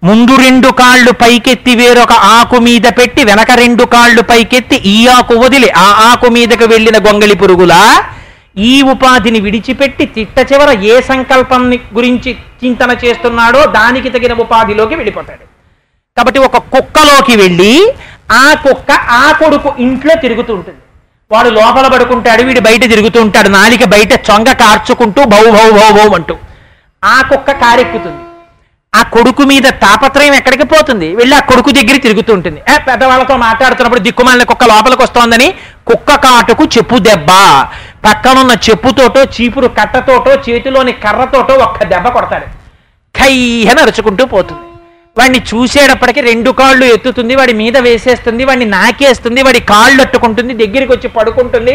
ముందు 0.09 0.33
రెండు 0.45 0.69
కాళ్ళు 0.79 1.13
పైకెత్తి 1.21 1.73
వేరొక 1.81 2.15
ఆకు 2.39 2.57
మీద 2.67 2.87
పెట్టి 2.97 3.23
వెనక 3.29 3.53
రెండు 3.61 3.85
కాళ్ళు 3.95 4.23
పైకెత్తి 4.31 4.77
ఈ 4.95 4.97
ఆకు 5.15 5.35
వదిలి. 5.43 5.69
ఆ 5.85 5.87
ఆకు 6.09 6.29
మీదకు 6.35 6.67
వెళ్ళిన 6.73 6.97
గొంగళి 7.07 7.37
పురుగులా 7.43 7.83
ఈ 8.71 8.73
ఉపాధిని 8.93 9.41
విడిచిపెట్టి 9.47 10.07
తిట్ట 10.17 10.37
చివర 10.51 10.71
ఏ 10.91 10.97
సంకల్పం 11.11 11.63
గురించి 11.97 12.33
చింతన 12.63 12.91
చేస్తున్నాడో 13.05 13.61
దానికి 13.79 14.11
తగిన 14.17 14.35
ఉపాధిలోకి 14.45 14.95
వెళ్ళిపోతాడు. 15.01 15.45
కాబట్టి 16.17 16.41
ఒక 16.49 16.59
కుక్కలోకి 16.75 17.37
వెళ్ళి 17.43 17.73
ఆ 18.43 18.45
కుక్క 18.67 18.91
ఆ 19.23 19.25
కొడుకు 19.41 19.73
ఇంట్లో 19.87 20.15
తిరుగుతూ 20.27 20.53
ఉంటుంది. 20.59 20.81
వాడు 21.31 21.51
లోపల 21.59 21.87
పడుకుంటాడు 21.95 22.43
వీడు 22.43 22.61
బయట 22.69 22.83
తిరుగుతూ 22.93 23.19
ఉంటాడు 23.27 23.49
నాలిక 23.49 23.85
బయట 23.95 24.13
చొంగ 24.29 24.51
కార్చుకుంటూ 24.63 25.21
భౌ 25.35 25.43
భౌ 25.57 25.67
భౌ 25.81 25.91
భౌ 25.99 26.09
అంటూ. 26.21 26.37
ఆ 27.03 27.17
కుక్క 27.33 27.51
కారెక్కుతుంది. 27.65 28.23
ఆ 28.99 29.03
కొడుకు 29.15 29.43
మీద 29.43 29.67
తాపత్రయం 29.85 30.35
ఎక్కడికి 30.41 30.65
పోతుంది? 30.73 31.09
వెళ్ళి 31.21 31.35
ఆ 31.37 31.41
కొడుకు 31.51 31.71
దగ్గర 31.79 31.97
తిరుగుతూ 32.05 32.33
ఉంటుంది. 32.39 32.61
ఏ 32.73 32.75
పెద్దవాళ్ళతో 32.89 33.37
మాట్లాడుతున్నప్పుడు 33.37 34.03
దిక్కుమాలిన 34.07 34.45
కుక్క 34.51 34.65
లోపలికి 34.73 35.03
వస్తోందని 35.03 35.49
కుక్క 35.89 36.11
కాటుకు 36.25 36.65
చెప్పు 36.77 36.99
దెబ్బ. 36.99 37.31
పక్కనున్న 38.07 38.53
చెప్పుతోటో 38.67 39.21
చీపురు 39.37 39.69
కట్టతోటో 39.79 40.33
చేతిలోని 40.47 40.93
కర్రతోటో 41.05 41.55
ఒక్క 41.67 41.85
దెబ్బ 41.93 42.07
కొడతాడు. 42.09 42.47
కయ్య 43.15 43.75
నరుచుకుంటూ 43.79 44.25
పోతుంది. 44.35 44.67
వాడిని 45.19 45.41
చూసేటప్పటికి 45.51 46.21
రెండు 46.29 46.51
కాళ్ళు 46.61 46.85
ఎత్తుతుంది 46.95 47.35
వాడి 47.41 47.53
మీద 47.63 47.77
వేసేస్తుంది 47.87 48.45
వాడిని 48.45 48.67
నాకేస్తుంది 48.77 49.43
వాడి 49.43 49.61
కాళ్ళు 49.73 50.01
అట్టుకుంటుంది 50.05 50.55
దగ్గరికి 50.63 50.93
వచ్చి 50.93 51.09
పడుకుంటుంది. 51.09 51.75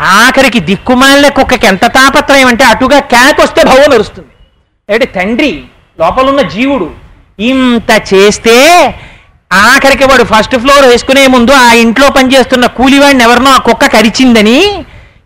ఆఖరికి 0.00 0.60
దిక్కుమాలిన 0.60 1.28
కుక్కకి 1.38 1.66
ఎంత 1.72 1.84
తాపత్రయం 1.98 2.48
అంటే 2.52 2.64
అటుగా 2.72 2.98
క్యాక్ 3.12 3.40
వస్తే 3.40 3.62
భవం 3.70 3.88
నరుస్తుంది. 3.94 4.32
ఏంటి 4.94 5.06
తండ్రి 5.16 5.50
లోపలున్న 5.98 6.40
జీవుడు. 6.48 6.88
ఇంత 7.46 7.90
చేస్తే 8.10 8.56
ఆఖరికి 9.50 10.04
వాడు 10.04 10.24
ఫస్ట్ 10.24 10.56
ఫ్లోర్ 10.56 10.84
వేసుకునే 10.86 11.24
ముందు 11.26 11.52
ఆ 11.60 11.68
ఇంట్లో 11.82 12.06
పనిచేస్తున్న 12.10 12.66
కూలివాడిని 12.78 13.24
ఎవరినో 13.24 13.50
ఆ 13.52 13.60
కుక్క 13.60 13.86
కరిచిందని 13.94 14.60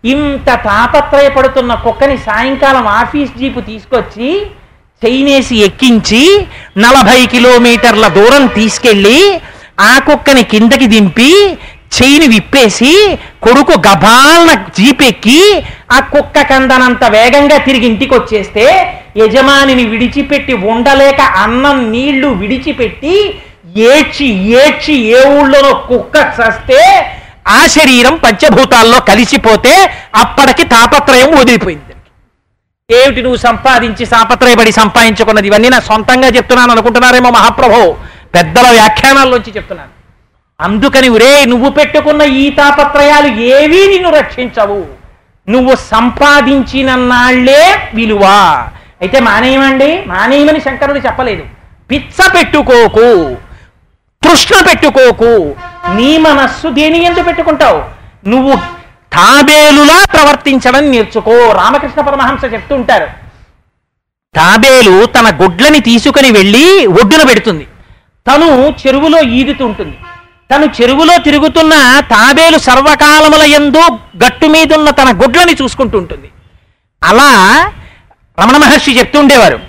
ఇంత 0.05 0.49
తాపత్రయపడుతున్న 0.65 1.73
కుక్కని 1.83 2.17
సాయంకాలం 2.27 2.85
ఆఫీస్ 2.93 3.31
జీపు 3.37 3.61
తీసుకొచ్చి 3.61 4.29
చైనేసి 5.01 5.55
ఎక్కించి 5.63 6.23
నలభై 6.77 7.19
కిలోమీటర్ల 7.33 8.07
దూరం 8.17 8.43
తీసుకెళ్ళి 8.57 9.19
ఆ 9.81 9.93
కుక్కని 9.99 10.43
కిందకి 10.51 10.87
దింపి 10.87 11.31
చైన్ 11.97 12.25
విప్పేసి 12.33 12.93
కొడుకు 13.43 13.75
గబాలన 13.87 14.51
జీపెక్కి 14.77 15.39
ఆ 15.91 15.99
కుక్క 15.99 16.41
కందనంత 16.41 17.03
వేగంగా 17.03 17.57
తిరిగి 17.57 17.85
ఇంటికి 17.85 18.13
వచ్చేస్తే 18.13 18.65
యజమానిని 19.17 19.85
విడిచిపెట్టి 19.85 20.53
ఉండలేక 20.53 21.21
అన్నం 21.21 21.91
నీళ్ళు 21.91 22.27
విడిచిపెట్టి 22.27 23.41
ఏడ్చి 23.77 24.27
ఏడ్చి 24.61 24.93
ఏ 24.93 25.23
ఊళ్ళోనో 25.25 25.73
కుక్క 25.73 26.17
చస్తే 26.17 27.11
ఆ 27.47 27.67
శరీరం 27.67 28.15
పంచభూతాల్లో 28.15 28.99
కలిసిపోతే 28.99 29.91
అప్పటికి 30.15 30.63
తాపత్రయం 30.63 31.31
వదిలిపోయింది. 31.39 31.93
ఏమిటి 32.91 33.21
నువ్వు 33.21 33.37
సంపాదించి 33.37 34.05
సాపత్రయపడి 34.05 34.71
సంపాదించుకున్నది? 34.71 35.47
ఇవన్నీ 35.47 35.69
నా 35.69 35.79
సొంతంగా 35.79 36.27
చెప్తున్నాను 36.27 36.71
అనుకుంటున్నారేమో 36.71 37.29
మహాప్రభో. 37.29 37.95
పెద్దల 38.35 38.67
వ్యాఖ్యానాల్లోంచి 38.71 39.53
చెప్తున్నాను. 39.55 39.89
అందుకని 40.61 41.09
ఒరే 41.09 41.45
నువ్వు 41.45 41.69
పెట్టుకున్న 41.69 42.21
ఈ 42.21 42.49
తాపత్రయాలు 42.49 43.41
ఏవీ 43.41 43.87
నిన్ను 43.87 44.09
రక్షించవు. 44.09 45.00
నువ్వు 45.51 45.75
సంపాదించిన 45.75 46.95
నాళ్ళే 46.95 47.91
విలువ. 47.93 48.21
అయితే 49.01 49.19
మానేయమండి? 49.19 50.03
మానేయమని 50.07 50.61
శంకరుడు 50.61 50.99
చెప్పలేదు. 50.99 51.43
పిచ్చ 51.91 52.33
పెట్టుకోకు. 52.35 53.35
తృష్ణ 54.23 54.55
పెట్టుకోకు. 54.69 55.55
నీ 55.95 56.17
మనస్సు 56.17 56.67
దేని 56.67 57.05
ఎందుకు 57.05 57.23
పెట్టుకుంటావు? 57.23 57.83
నువ్వు 58.29 58.55
తాబేలులా 59.13 60.05
ప్రవర్తించడం 60.13 60.91
నేర్చుకో. 60.91 61.51
రామకృష్ణ 61.51 62.01
పరమహంస 62.01 62.53
చెప్తుంటారు 62.53 63.05
తాబేలు 64.35 65.05
తన 65.05 65.37
గుడ్లని 65.43 65.79
తీసుకుని 65.79 66.31
వెళ్ళి 66.31 66.85
ఒడ్డున 66.87 67.23
పెడుతుంది. 67.27 67.67
తను 68.27 68.73
చెరువులో 68.87 69.19
ఈదుతుంటుంది 69.19 69.97
తను 70.51 70.65
చెరువులో 70.77 71.15
తిరుగుతున్న 71.27 71.73
తాబేలు 72.13 72.57
సర్వకాలముల 72.67 73.43
ఎందు 73.59 73.83
గట్టు 74.23 74.47
మీదున్న 74.53 74.89
తన 74.89 75.09
గుడ్లని 75.21 75.53
చూసుకుంటూ 75.61 75.97
ఉంటుంది. 75.97 76.29
అలా 77.01 77.29
రమణ 78.37 78.57
మహర్షి 78.57 78.97
చెప్తుండేవారు 78.99 79.59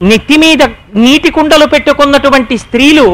నెత్తి 0.00 0.36
మీద 0.36 0.62
నీటి 1.04 1.30
కుండలు 1.36 1.66
పెట్టుకున్నటువంటి 1.66 2.54
స్త్రీలు 2.64 3.06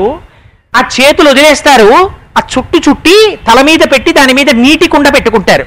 ఆ 0.76 0.80
చేతులు 0.96 1.28
వదిలేస్తారు 1.30 1.90
ఆ 2.38 2.40
చుట్టు 2.52 2.78
చుట్టి 2.86 3.16
తల 3.48 3.60
మీద 3.68 3.82
పెట్టి 3.92 4.10
దాని 4.18 4.32
మీద 4.38 4.50
నీటి 4.64 4.86
కుండ 4.88 5.08
పెట్టుకుంటారు. 5.14 5.64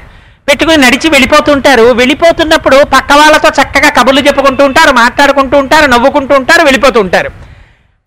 పెట్టుకుని 0.49 0.77
నడిచి 0.77 1.07
వెళ్ళిపోతుంటారు. 1.09 1.85
వెళ్ళిపోతున్నప్పుడు 1.99 2.77
పక్క 2.93 3.11
వాళ్ళతో 3.13 3.49
చక్కగా 3.59 3.89
కబుర్లు 3.97 4.21
చెప్పుకుంటూ 4.27 4.63
ఉంటారు 4.65 4.91
మాట్లాడుకుంటూ 5.01 5.57
ఉంటారు 5.57 5.85
నవ్వుకుంటూ 5.93 6.35
ఉంటారు 6.35 6.63
వెళ్ళిపోతూ 6.63 6.99
ఉంటారు. 6.99 7.31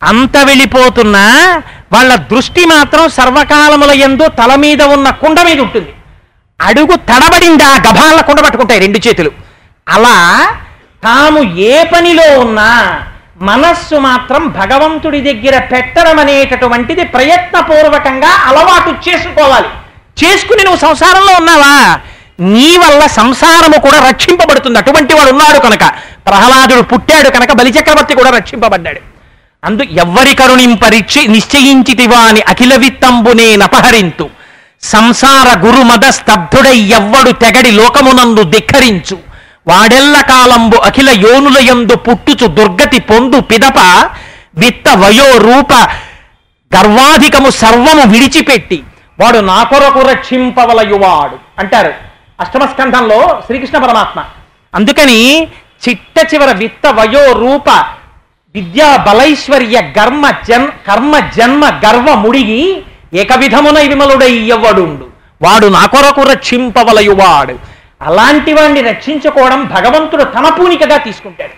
అంత 0.02 0.36
వెళ్ళిపోతున్నా 0.50 1.24
వాళ్ళ 1.92 2.14
దృష్టి 2.14 2.64
మాత్రం 2.64 3.08
సర్వకాలముల 3.08 3.90
ఎందు 3.90 4.28
తల 4.28 4.54
మీద 4.54 4.82
ఉన్న 4.82 5.10
కుండ 5.10 5.42
మీద 5.42 5.60
ఉంటుంది. 5.60 5.92
అడుగు 6.60 6.96
తడబడిందా 6.96 7.74
గభాల 7.74 8.20
కుండ 8.20 8.40
పట్టుకుంటాయి 8.40 8.80
రెండు 8.80 8.98
చేతులు. 9.08 9.30
అలా 9.88 10.48
తాము 11.04 11.58
ఏ 11.58 11.84
పనిలో 11.84 12.38
ఉన్నా 12.38 13.02
మనస్సు 13.40 13.94
మాత్రం 13.94 14.48
భగవంతుడి 14.48 15.20
దగ్గర 15.20 15.58
పెట్టడం 15.58 16.18
అనేటటువంటిది 16.18 17.04
ప్రయత్నపూర్వకంగా 17.04 18.28
అలవాటు 18.28 18.90
చేసుకోవాలి. 19.08 19.68
చేసుకుని 20.24 20.64
నువ్వు 20.64 20.80
సంసారంలో 20.80 21.32
ఉన్నావా? 21.40 22.00
నీ 22.40 22.76
వల్ల 22.76 23.06
సంసారము 23.06 23.80
కూడా 23.80 24.08
రక్షింపబడుతుంది. 24.08 24.78
అటువంటి 24.78 25.14
వాడు 25.14 25.30
ఉన్నాడు 25.30 25.58
కనుక. 25.58 25.92
ప్రహ్లాదుడు 26.26 26.82
పుట్టాడు 26.82 27.28
కనుక 27.28 27.52
బలిచక్రవర్తి 27.52 28.14
కూడా 28.14 28.30
రక్షింపబడ్డాడు. 28.30 29.17
అందు 29.64 29.82
ఎవ్వరి 29.82 30.34
కరుణింపరిచి 30.34 31.28
నిశ్చయించితివా 31.28 32.18
అని 32.18 32.40
అఖిల 32.40 32.74
విత్తంబునే 32.76 33.56
నపహరింతు. 33.56 34.30
సంసార 34.82 35.58
గురుమద 35.58 36.08
స్తబ్ధుడై 36.08 36.76
ఎవ్వడు 36.76 37.30
తెగడి 37.30 37.70
లోకమునందు 37.70 38.42
ధిక్కరించు. 38.42 39.18
వాడెల్ల 39.66 40.20
కాలంబు 40.20 40.76
అఖిల 40.76 41.10
యోనుల 41.10 41.58
యందు 41.58 41.96
పుట్టుచు 41.96 42.46
దుర్గతి 42.46 43.00
పొందు 43.00 43.40
పిదప 43.40 43.78
విత్త 44.54 44.88
వయో 44.88 45.36
రూప 45.36 45.72
గర్వాధికము 46.76 47.50
సర్వము 47.50 48.12
విడిచిపెట్టి. 48.12 48.82
వాడు 49.20 49.38
నా 49.38 49.62
కొరకు 49.62 50.00
రక్షింపవలయువాడు 50.00 51.36
అంటారు. 51.58 51.94
అష్టమ 52.40 52.66
స్కంధంలో 52.66 53.42
శ్రీకృష్ణ 53.46 53.78
పరమాత్మ. 53.78 54.24
అందుకని 54.74 55.42
చిట్ట 55.88 56.34
చివర 56.34 56.52
విత్త 56.52 56.86
వయో 56.86 57.32
రూప 57.32 57.97
విద్యా 58.58 58.96
బలైశ్వర్య 58.96 59.92
గర్మ 59.98 60.30
జన్ 60.30 60.68
కర్మ 60.88 61.18
జన్మ 61.18 61.66
గర్వ 61.66 62.14
ముడిగి 62.14 62.82
ఏకవిధమున 63.14 63.78
విమలుడై 63.78 64.32
ఎవ్వడుండు. 64.32 65.06
వాడు 65.42 65.66
నా 65.66 65.86
కొరకు 65.86 66.20
రక్షింపవలయువాడు. 66.20 67.58
అలాంటి 68.02 68.52
వాడిని 68.52 68.80
రక్షించుకోవడం 68.80 69.64
భగవంతుడు 69.64 70.22
తన 70.22 70.48
పూనికగా 70.48 70.96
తీసుకుంటాడు. 70.96 71.54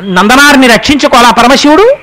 నందనారిని 0.00 0.66
రక్షించుకోవాలా 0.66 1.30
పరమశివుడు? 1.30 1.96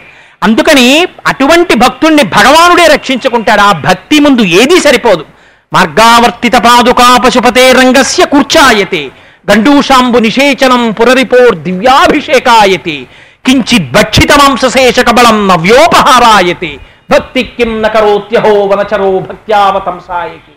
అందుకని 0.43 1.07
అటువంటి 1.27 1.75
భక్తుణ్ణి 1.75 2.23
భగవానుడే 2.23 2.87
రక్షించుకుంటాడు. 2.87 3.61
ఆ 3.61 3.71
భక్తి 3.71 4.19
ముందు 4.19 4.41
ఏదీ 4.41 4.79
సరిపోదు. 4.79 5.25
మార్గావర్తిత 5.73 6.55
పాదుకా 6.55 7.17
పశుపతే 7.17 7.71
రంగస్య 7.71 8.25
కూర్చాయతే. 8.25 9.09
గండూషాంబు 9.51 10.19
నిషేచనం 10.19 10.91
పురరిపోర్ 10.91 11.55
దివ్యాభిషేకాయతే. 11.55 13.05
కించిత్ 13.47 13.91
భక్షిత 13.91 14.31
మాంసశేష 14.31 14.99
కబలం 14.99 15.47
నవ్యోపహారాయతే 15.47 16.79
భక్తి 17.11 17.43
కిం 17.43 17.81
నకరోత్యహో 17.81 18.53
వనచరో 18.65 19.19
భక్త్యావతంసాయకి 19.19 20.53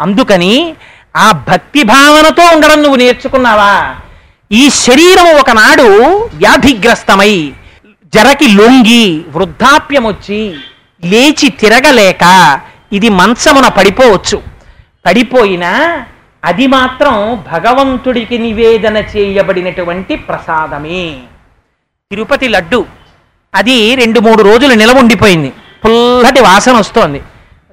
అందుకని 0.00 0.74
ఆ 1.16 1.32
భక్తి 1.32 1.82
భావనతో 1.82 2.42
ఉండడం 2.56 2.82
నువ్వు 2.82 2.96
నేర్చుకున్నావా? 2.96 3.94
ఈ 4.52 4.70
శరీరం 4.70 5.36
ఒకనాడు 5.40 5.86
వ్యాధిగ్రస్తమై 6.34 7.52
జరకి 8.14 8.48
లొంగి 8.48 9.24
వృద్ధాప్యం 9.28 10.06
వచ్చి 10.06 10.54
లేచి 11.04 11.48
తిరగలేక 11.48 12.24
ఇది 12.92 13.08
మంచమున 13.08 13.68
పడిపోవచ్చు. 13.68 14.42
పడిపోయినా 15.06 15.72
అది 16.44 16.66
మాత్రం 16.66 17.44
భగవంతుడికి 17.52 18.38
నివేదన 18.38 18.96
చేయబడినటువంటి 18.96 20.16
ప్రసాదమే. 20.16 21.04
తిరుపతి 22.10 22.48
లడ్డు. 22.48 22.86
అది 23.54 23.94
రెండు 23.94 24.20
మూడు 24.20 24.42
రోజులు 24.42 24.74
నిలవ 24.74 24.98
ఉండిపోయింది. 24.98 25.52
పుల్లటి 25.84 26.40
వాసన 26.40 26.72
వస్తోంది. 26.72 27.22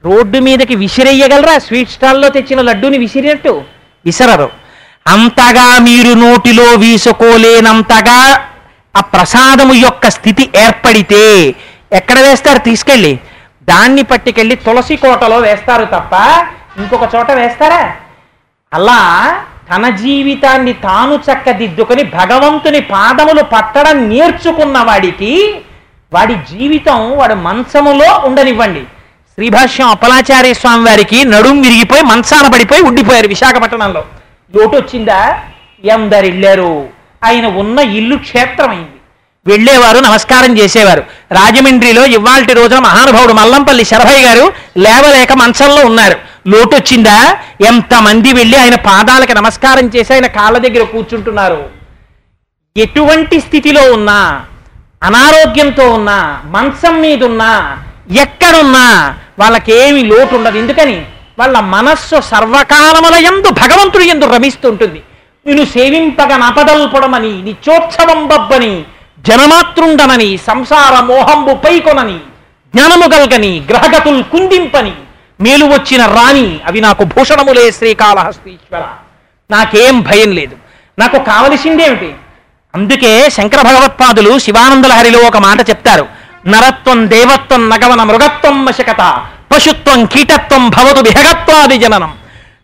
రోడ్డు 0.06 0.40
మీదకి 0.40 0.76
విసిరేయగలరా? 0.76 1.58
స్వీట్ 1.58 1.90
స్టాల్లో 1.90 2.30
తెచ్చిన 2.30 2.62
లడ్డూని 2.62 2.98
విసిరినట్టు 2.98 3.64
విసరరు. 4.06 4.50
అంతగా 5.08 5.80
మీరు 5.80 6.14
నోటిలో 6.14 6.64
వీసుకోలేనంతగా 6.64 8.48
ఆ 8.96 9.00
ప్రసాదము 9.00 9.74
యొక్క 9.74 10.10
స్థితి 10.10 10.50
ఏర్పడితే 10.56 11.56
ఎక్కడ 11.92 12.20
వేస్తారు? 12.20 12.60
తీసుకెళ్ళి. 12.60 13.20
దాన్ని 13.70 14.04
పట్టుకెళ్ళి 14.04 14.56
తులసి 14.56 14.96
కోటలో 14.96 15.38
వేస్తారు 15.38 15.86
తప్ప 15.86 16.14
ఇంకొక 16.78 17.16
చోట 17.16 17.32
వేస్తారా? 17.32 17.96
అలా 18.74 19.00
తన 19.72 19.90
జీవితాన్ని 19.90 20.74
తాను 20.74 21.16
చక్కదిద్దుకొని 21.16 22.04
భగవంతుని 22.04 22.82
పాదములు 22.82 23.44
పట్టడం 23.44 24.10
నేర్చుకున్న 24.10 24.78
వాడికి 24.78 25.62
వాడి 26.14 26.36
జీవితం 26.36 27.18
వాడు 27.18 27.34
మంచములో 27.34 28.22
ఉండనివ్వండి. 28.26 28.82
శ్రీభాష్యం 29.34 29.88
అప్పలాచార్య 29.88 30.54
స్వామి 30.54 30.86
వారికి 30.90 31.26
నడుం 31.26 31.62
విరిగిపోయి 31.62 32.02
మంచాన 32.02 32.52
పడిపోయి 32.54 32.82
ఉండిపోయారు 32.82 33.28
విశాఖపట్నంలో. 33.28 34.06
లోటు 34.56 34.78
వచ్చిందా 34.78 35.40
ఎందరు 35.86 36.26
వెళ్ళారు 36.26 36.90
ఆయన 37.24 37.46
ఉన్న 37.46 37.80
ఇల్లు 37.80 38.16
క్షేత్రమైంది. 38.16 38.98
వెళ్ళేవారు 39.48 40.00
నమస్కారం 40.00 40.58
చేసేవారు. 40.58 41.04
రాజమండ్రిలో 41.32 42.06
ఇవాళ 42.06 42.46
రోజున 42.54 42.80
మహానుభావుడు 42.80 43.34
మల్లంపల్లి 43.34 43.86
శరభయ్య 43.86 44.26
గారు 44.26 44.54
లేవలేక 44.78 45.34
మంచంలో 45.34 45.86
ఉన్నారు. 45.86 46.31
లోటు 46.48 46.76
వచ్చిందా 46.76 47.38
ఎంతమంది 47.68 48.34
వెళ్ళి 48.34 48.58
ఆయన 48.58 48.76
పాదాలకి 48.76 49.34
నమస్కారం 49.34 49.88
చేసి 49.88 50.14
ఆయన 50.14 50.28
కాళ్ళ 50.28 50.58
దగ్గర 50.58 50.84
కూర్చుంటున్నారు? 50.84 51.70
ఎటువంటి 52.78 53.40
స్థితిలో 53.40 53.94
ఉన్నా 53.94 54.46
అనారోగ్యంతో 55.04 55.90
ఉన్నా 55.90 56.42
మంచం 56.46 57.02
మీద 57.02 57.24
ఉన్నా 57.24 57.78
ఎక్కడున్నా 58.12 59.16
వాళ్ళకేమి 59.40 60.04
లోటు 60.04 60.36
ఉండదు 60.36 60.58
ఎందుకని? 60.58 61.06
వాళ్ళ 61.40 61.60
మనస్సు 61.60 62.22
సర్వకాలములయందు 62.22 63.50
భగవంతుడు 63.50 64.04
ఎందు 64.04 64.26
రమిస్తుంటుంది. 64.26 65.04
నేను 65.46 65.66
సేవింపగ 65.66 66.36
నపదల్పడమని 66.36 67.42
నిత్యోత్సవం 67.42 68.28
బబ్బని 68.28 68.86
జనమాతృండనని 69.28 70.38
సంసార 70.38 71.00
మోహంబు 71.00 71.54
పైకొనని 71.54 72.20
జ్ఞానము 72.74 73.16
గల్గని 73.16 73.66
గ్రహగతులు 73.70 74.24
కుందింపని 74.24 74.94
మేలు 75.42 75.66
వచ్చిన 75.66 76.06
రాణి 76.06 76.60
అవి 76.66 76.82
నాకు 76.82 77.04
భూషణములే 77.04 77.72
శ్రీకాళహస్తీశ్వర. 77.72 78.84
నాకేం 79.52 80.02
భయం 80.02 80.32
లేదు. 80.32 80.56
నాకు 81.00 81.18
కావలసిందేమిటి? 81.18 82.14
అందుకే 82.76 83.30
శంకర 83.30 83.62
భగవత్పాదులు 83.62 84.40
శివానందలహరిలో 84.40 85.20
ఒక 85.20 85.38
మాట 85.38 85.70
చెప్తారు. 85.70 86.08
నరత్వం 86.48 87.10
దేవత్వం 87.10 87.70
నగవన 87.70 88.04
మృగత్వం 88.04 88.66
వశకత 88.66 89.26
పశుత్వం 89.52 90.06
కీటత్వం 90.06 90.70
భవతు 90.70 91.00
విహగత్వాది 91.00 91.78
జననం. 91.78 92.14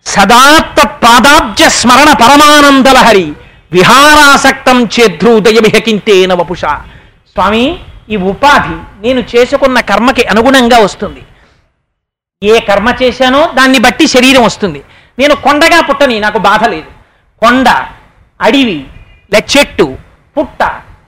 సదాత్త 0.06 0.88
పాదాబ్జ 0.88 1.63
స్మరణ 1.63 2.13
పరమానందలహరి 2.13 3.34
విహారాసక్తం 3.72 4.90
చేద్రూదయ 5.00 5.60
విహకింతే 5.60 6.26
వపుష 6.26 6.60
స్వామి 6.60 7.80
ఈ 8.10 8.16
ఉపాధి 8.16 9.08
నేను 9.08 9.24
చేసుకున్న 9.36 9.80
కర్మకి 9.80 10.24
అనుగుణంగా 10.24 10.78
వస్తుంది. 10.78 11.22
ఏ 12.43 12.60
కర్మ 12.60 12.93
చేశానో 13.02 13.52
దాన్ని 13.54 13.80
బట్టి 13.80 14.08
శరీరం 14.08 14.43
వస్తుంది. 14.43 14.82
నేను 15.19 15.36
కొండగా 15.36 15.82
పుట్టని 15.82 16.19
నాకు 16.19 16.38
బాధ 16.38 16.63
లేదు. 16.67 16.86
కొండ 17.39 17.69
అడివి 18.41 18.84
లే 19.34 19.45
చెట్టు 19.58 19.97
పుట్ట 20.38 20.62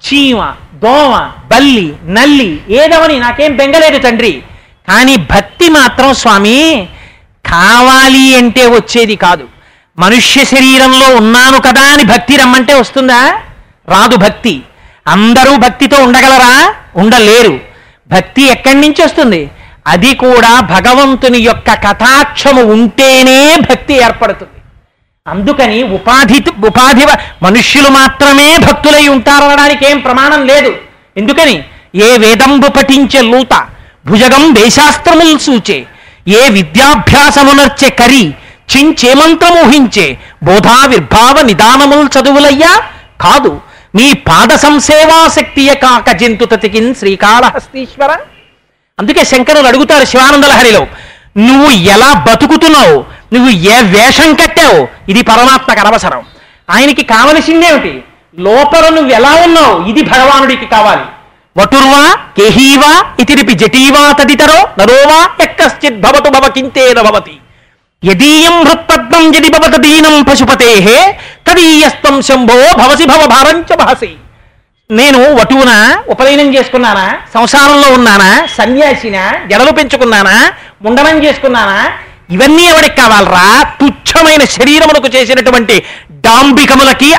చీమ 0.05 0.55
దోమ 0.73 1.31
బల్లి 1.51 1.95
నల్లి 2.03 2.61
ఏదవని 2.69 3.19
నాకేం 3.19 3.55
బెంగలేదు 3.55 3.97
తండ్రి. 3.97 4.43
కానీ 4.87 5.15
భక్తి 5.15 5.69
మాత్రం 5.69 6.13
స్వామి 6.13 6.89
కావాలి 7.45 8.35
అంటే 8.35 8.67
వచ్చేది 8.67 9.15
కాదు. 9.15 9.47
మనుష్య 9.99 10.45
శరీరంలో 10.45 11.15
ఉన్నాను 11.15 11.61
కదా 11.61 11.93
అని 11.93 12.03
భక్తి 12.03 12.35
రమ్మంటే 12.37 12.73
వస్తుందా? 12.73 13.41
రాదు 13.89 14.15
భక్తి. 14.15 14.61
అందరూ 15.07 15.57
భక్తితో 15.57 16.03
ఉండగలరా? 16.03 16.75
ఉండలేరు. 16.95 17.59
భక్తి 18.07 18.43
ఎక్కడి 18.43 18.81
నుంచి 18.81 19.03
వస్తుంది? 19.03 19.51
అది 19.89 20.15
కూడా 20.15 20.59
భగవంతుని 20.59 21.39
యొక్క 21.39 21.73
కథాక్షము 21.73 22.61
ఉంటేనే 22.61 23.57
భక్తి 23.69 23.93
ఏర్పడుతుంది. 23.93 24.57
అందుకని 25.27 25.83
ఉపాధి 25.83 26.43
ఉపాధి 26.65 27.05
మనుష్యులు 27.43 27.89
మాత్రమే 27.89 28.57
భక్తులై 28.57 29.07
ఉంటారనడానికి 29.07 29.85
ఏం 29.85 29.99
ప్రమాణం 29.99 30.47
లేదు. 30.47 30.75
ఎందుకని? 31.17 31.63
ఏ 31.95 32.17
వేదంబు 32.17 32.67
పఠించే 32.67 33.21
లూత 33.21 33.67
భుజగం 34.05 34.53
వేశాస్త్రములు 34.53 35.37
సూచే 35.37 35.85
ఏ 36.27 36.49
విద్యాభ్యాసమునర్చే 36.49 37.89
కరి 37.89 38.23
చించేమంత్రమూహించే 38.71 40.17
బోధావిర్భావ 40.43 41.41
నిదానములు 41.41 42.19
చదువులయ్యా? 42.19 42.73
కాదు 43.21 43.61
నీ 43.95 44.13
పాద 44.13 44.55
సంసేవాశక్తియ 44.55 45.73
కాక 45.73 46.11
జంతుతతికిన్ 46.11 46.95
శ్రీకాళహస్తీశ్వర. 46.95 48.11
అందుకే 48.99 49.23
శంకరులు 49.31 49.67
అడుగుతారు 49.67 50.05
శివానందలహరిలో 50.05 50.81
నువ్వు 51.47 51.69
ఎలా 51.95 52.09
బతుకుతున్నావు? 52.27 52.97
నువ్వు 53.33 53.49
ఏ 53.73 53.75
వేషం 53.93 54.29
కట్టావు? 54.41 54.79
ఇది 55.11 55.21
పరమాత్మకు 55.21 55.79
అనవసరం. 55.79 56.21
ఆయనకి 56.69 57.03
కావలసిందేమిటి 57.03 57.93
లోపల 58.39 58.85
నువ్వు 58.95 59.11
ఎలా 59.19 59.31
ఉన్నావు? 59.45 59.75
ఇది 59.91 60.01
భగవానుడికి 60.11 60.65
కావాలి. 60.65 61.05
వటుర్వా 61.57 62.03
కేహీవా 62.37 62.91
ఇతిరిపి 63.19 63.53
జటీవా 63.61 64.03
తదితరో 64.19 64.59
నరోవా 64.79 65.19
ఎక్కశ్చిత్ 65.45 66.01
భవతు 66.05 66.29
భవ 66.29 66.47
కింతేన 66.55 66.99
భవతి. 67.07 67.35
యదీయం 68.03 68.55
హృత్పద్మం 68.67 69.23
యది 69.35 69.49
భవత 69.55 69.75
దీనం 69.85 70.15
పశుపతే 70.23 70.71
తదీయస్తం 71.47 72.21
శంభో 72.21 72.59
భవసి 72.81 73.05
భవ 73.05 73.23
భారంచ 73.25 73.75
భాసి 73.75 74.11
నేను 74.91 75.33
వటువున? 75.33 76.01
ఉపనయనం 76.07 76.55
చేసుకున్నానా? 76.55 77.17
సంసారంలో 77.33 77.87
ఉన్నానా? 77.89 78.47
సన్యాసినా? 78.57 79.33
జడలు 79.47 79.71
పెంచుకున్నానా? 79.71 80.51
ముండనం 80.81 81.23
చేసుకున్నానా? 81.23 81.91
ఇవన్నీ 82.29 82.63
ఎవరికి 82.63 83.01
కావాలరా? 83.01 83.63
తుచ్చమైన 83.63 84.45
శరీరములకు 84.45 85.07
చేసినటువంటి 85.07 85.83
డాంబికములకి 86.11 87.13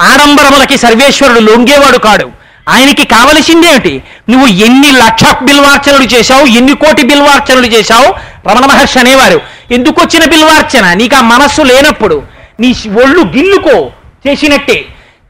ఆడంబరములకి 0.00 0.78
సర్వేశ్వరుడు 0.78 1.40
లొంగేవాడు 1.40 1.98
కాడు. 1.98 2.30
ఆయనకి 2.68 3.06
కావలసిందేమిటి? 3.06 4.02
నువ్వు 4.30 4.46
ఎన్ని 4.48 4.90
లక్ష 4.92 5.24
బిల్వార్చనలు 5.42 6.04
చేశావు? 6.04 6.46
ఎన్ని 6.46 6.74
కోటి 6.74 7.02
బిల్వార్చనలు 7.02 7.66
చేశావు? 7.66 8.14
రమణ 8.48 8.66
మహర్షి 8.66 8.98
అనేవారు. 8.98 9.40
ఎందుకు 9.70 10.00
వచ్చిన 10.00 10.24
బిల్వార్చన? 10.24 10.92
నీకు 10.92 11.16
ఆ 11.16 11.20
మనస్సు 11.20 11.62
లేనప్పుడు. 11.62 12.22
నీ 12.60 12.74
ఒళ్ళు 13.02 13.20
గిల్లుకో. 13.20 13.90
చేసినట్టే. 14.28 14.84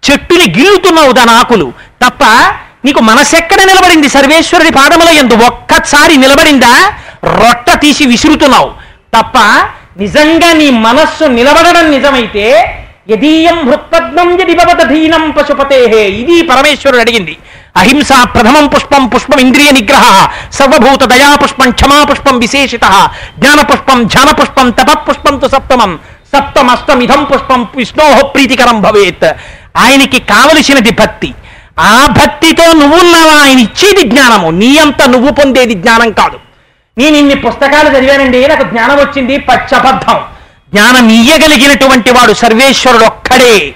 చెట్టుని 0.07 0.47
గిల్లుతున్నావు 0.59 1.13
దాని 1.13 1.31
ఆకులు. 1.31 1.73
తప్ప 2.03 2.25
నీకు 2.85 3.01
మనసెక్కడ 3.01 3.61
నిలబడింది? 3.71 4.09
సర్వేశ్వరుడి 4.09 4.73
పాదముల 4.73 5.09
ఎందు 5.23 5.35
ఒక్కసారి 5.51 6.17
నిలబడిందా? 6.17 6.75
రొట్ట 7.41 7.71
తీసి 7.83 8.05
విసురుతున్నావు. 8.07 8.71
తప్ప 9.15 9.39
నిజంగా 10.03 10.53
నీ 10.53 10.71
మనస్సు 10.87 11.25
నిలబడడం 11.39 11.87
నిజమైతే 11.91 12.45
యదీయం 13.11 13.59
హృత్పద్మం 13.69 14.29
యది 14.41 14.55
భవత 14.55 14.81
ధీనం 14.89 15.25
పశుపతే 15.31 15.79
ఇది 16.21 16.37
పరమేశ్వరుడు 16.43 17.01
అడిగింది. 17.01 17.35
అహింస 17.77 18.11
ప్రథమం 18.35 18.67
పుష్పం 18.67 19.03
పుష్పం 19.07 19.39
ఇంద్రియ 19.41 19.71
నిగ్రహ 19.71 20.05
సర్వభూత 20.59 21.03
దయా 21.13 21.31
పుష్పం 21.43 21.71
క్షమా 21.71 21.99
పుష్పం 22.05 22.39
విశేషిత 22.39 22.87
జ్ఞాన 23.39 23.61
పుష్పం 23.61 23.99
ధ్యాన 24.05 24.31
పుష్పం 24.31 24.71
తప 24.71 24.91
పుష్పం 25.09 25.37
తు 25.39 25.47
సప్తమం 25.47 25.93
సప్తమస్తమిధం 26.33 27.25
పుష్పం 27.25 27.61
విష్ణో 27.77 28.07
ప్రీతికరం 28.35 28.79
భవేత్. 28.83 29.29
ఆయనకి 29.77 30.19
కావలసినది 30.19 30.91
భక్తి. 30.91 31.35
ఆ 31.81 32.07
భక్తితో 32.11 32.73
నువ్వున్నావా? 32.73 33.43
ఆయన 33.43 33.59
ఇచ్చేది 33.59 34.03
జ్ఞానము. 34.03 34.51
నీ 34.51 34.79
అంత 34.79 35.03
నువ్వు 35.03 35.33
పొందేది 35.33 35.75
జ్ఞానం 35.75 36.13
కాదు. 36.13 36.39
నేను 36.99 37.17
ఇన్ని 37.17 37.35
పుస్తకాలు 37.35 37.99
చదివానండి 37.99 38.47
నాకు 38.47 38.63
జ్ఞానం 38.63 38.97
వచ్చింది 38.97 39.39
పచ్చబద్ధం. 39.39 40.21
జ్ఞానం 40.75 41.09
ఇయ్యగలిగినటువంటి 41.09 42.11
వాడు 42.11 42.33
సర్వేశ్వరుడు 42.33 43.05
ఒక్కడే. 43.05 43.75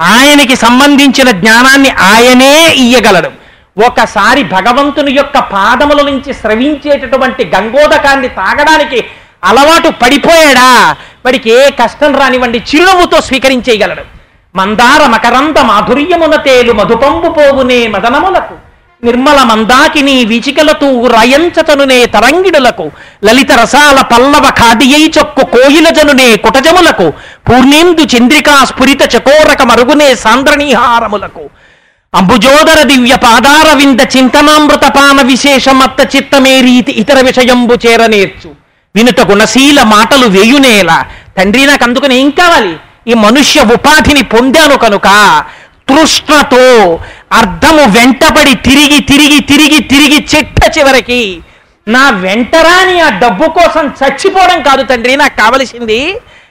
ఆయనకి 0.00 0.56
సంబంధించిన 0.56 1.30
జ్ఞానాన్ని 1.30 1.90
ఆయనే 1.90 2.72
ఇయ్యగలడు. 2.72 3.30
ఒకసారి 3.86 4.42
భగవంతుని 4.42 5.12
యొక్క 5.12 5.38
పాదముల 5.38 6.10
నుంచి 6.10 6.34
స్రవించేటటువంటి 6.34 7.44
గంగోదకాన్ని 7.44 8.28
తాగడానికి 8.28 9.04
అలవాటు 9.44 9.88
పడిపోయాడా? 9.88 10.96
వాడికి 11.24 11.50
ఏ 11.50 11.70
కష్టం 11.70 12.18
రానివ్వండి 12.20 12.58
చిరునవ్వుతో 12.58 13.20
స్వీకరించేయగలడు. 13.20 14.21
మందార 14.56 15.06
మకరంద 15.06 15.58
మాధుర్యమున 15.58 16.34
తేలు 16.36 16.72
మధుపంబు 16.72 17.28
పోవునే 17.28 17.86
మదనములకు. 17.86 18.54
నిర్మల 19.04 19.42
మందాకిని 19.42 20.24
వీచికలతూ 20.24 21.06
రయంచతనునే 21.06 22.06
తరంగిడులకు. 22.06 22.90
లలిత 23.24 23.52
రసాల 23.52 24.00
పల్లవ 24.00 24.50
ఖాదియై 24.50 25.10
చొక్కు 25.18 25.44
కోయిల 25.44 25.88
జనునే 25.88 26.36
కుటజములకు. 26.36 27.12
పూర్ణేందు 27.48 28.00
చంద్రికా 28.00 28.64
స్ఫురిత 28.64 29.02
చకోరక 29.16 29.62
మరుగునే 29.62 30.14
సాంద్రణీహారములకు 30.14 31.44
అంబుజోదర 32.14 32.82
దివ్య 32.82 33.14
పాదార 33.16 33.76
వింద 33.76 34.00
చింతనామృత 34.16 34.84
పాన 34.96 35.22
విశేషమత్త 35.22 36.16
చిత్తమే 36.16 36.60
రీతి 36.60 36.92
ఇతర 36.92 37.20
విషయంబు 37.20 37.74
చేరనేర్చు. 37.86 38.50
వినుత 38.96 39.20
గుణశీల 39.20 39.82
మాటలు 39.82 40.26
వేయునేలా. 40.26 41.04
తండ్రి 41.38 41.66
నాకు 41.66 41.84
అందుకని 41.84 42.20
ఏం 42.20 42.30
కావాలి? 42.30 42.76
ఈ 43.06 43.14
మనుష్య 43.24 43.60
ఉపాధిని 43.74 44.22
పొందాను 44.32 44.76
కనుక 44.84 45.08
తృష్ణతో 45.88 46.64
అర్థము 47.32 47.84
వెంటబడి 47.96 48.54
తిరిగి 48.66 49.00
తిరిగి 49.10 49.40
తిరిగి 49.50 49.80
తిరిగి 49.92 50.18
చిట్ట 50.32 50.60
చివరికి 50.76 51.22
నా 51.86 52.04
వెంటరాని 52.24 52.96
ఆ 53.00 53.08
డబ్బు 53.22 53.46
కోసం 53.50 53.84
చచ్చిపోవడం 54.00 54.58
కాదు 54.62 54.82
తండ్రి 54.82 55.14
నాకు 55.16 55.36
కావలసింది 55.40 56.00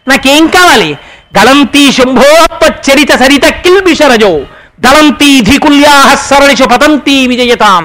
నాకేం 0.08 0.44
కావాలి? 0.48 0.90
గలంతి 1.38 1.84
శంభోత్వ 1.92 2.64
చరిత 2.88 3.12
సరిత 3.22 3.46
కిల్బిషరజో 3.64 4.32
దళంతి 4.80 5.32
ధికుల్యాహ 5.42 6.08
సరణిషు 6.28 6.66
పతంతి 6.66 7.28
విజయతాం 7.28 7.84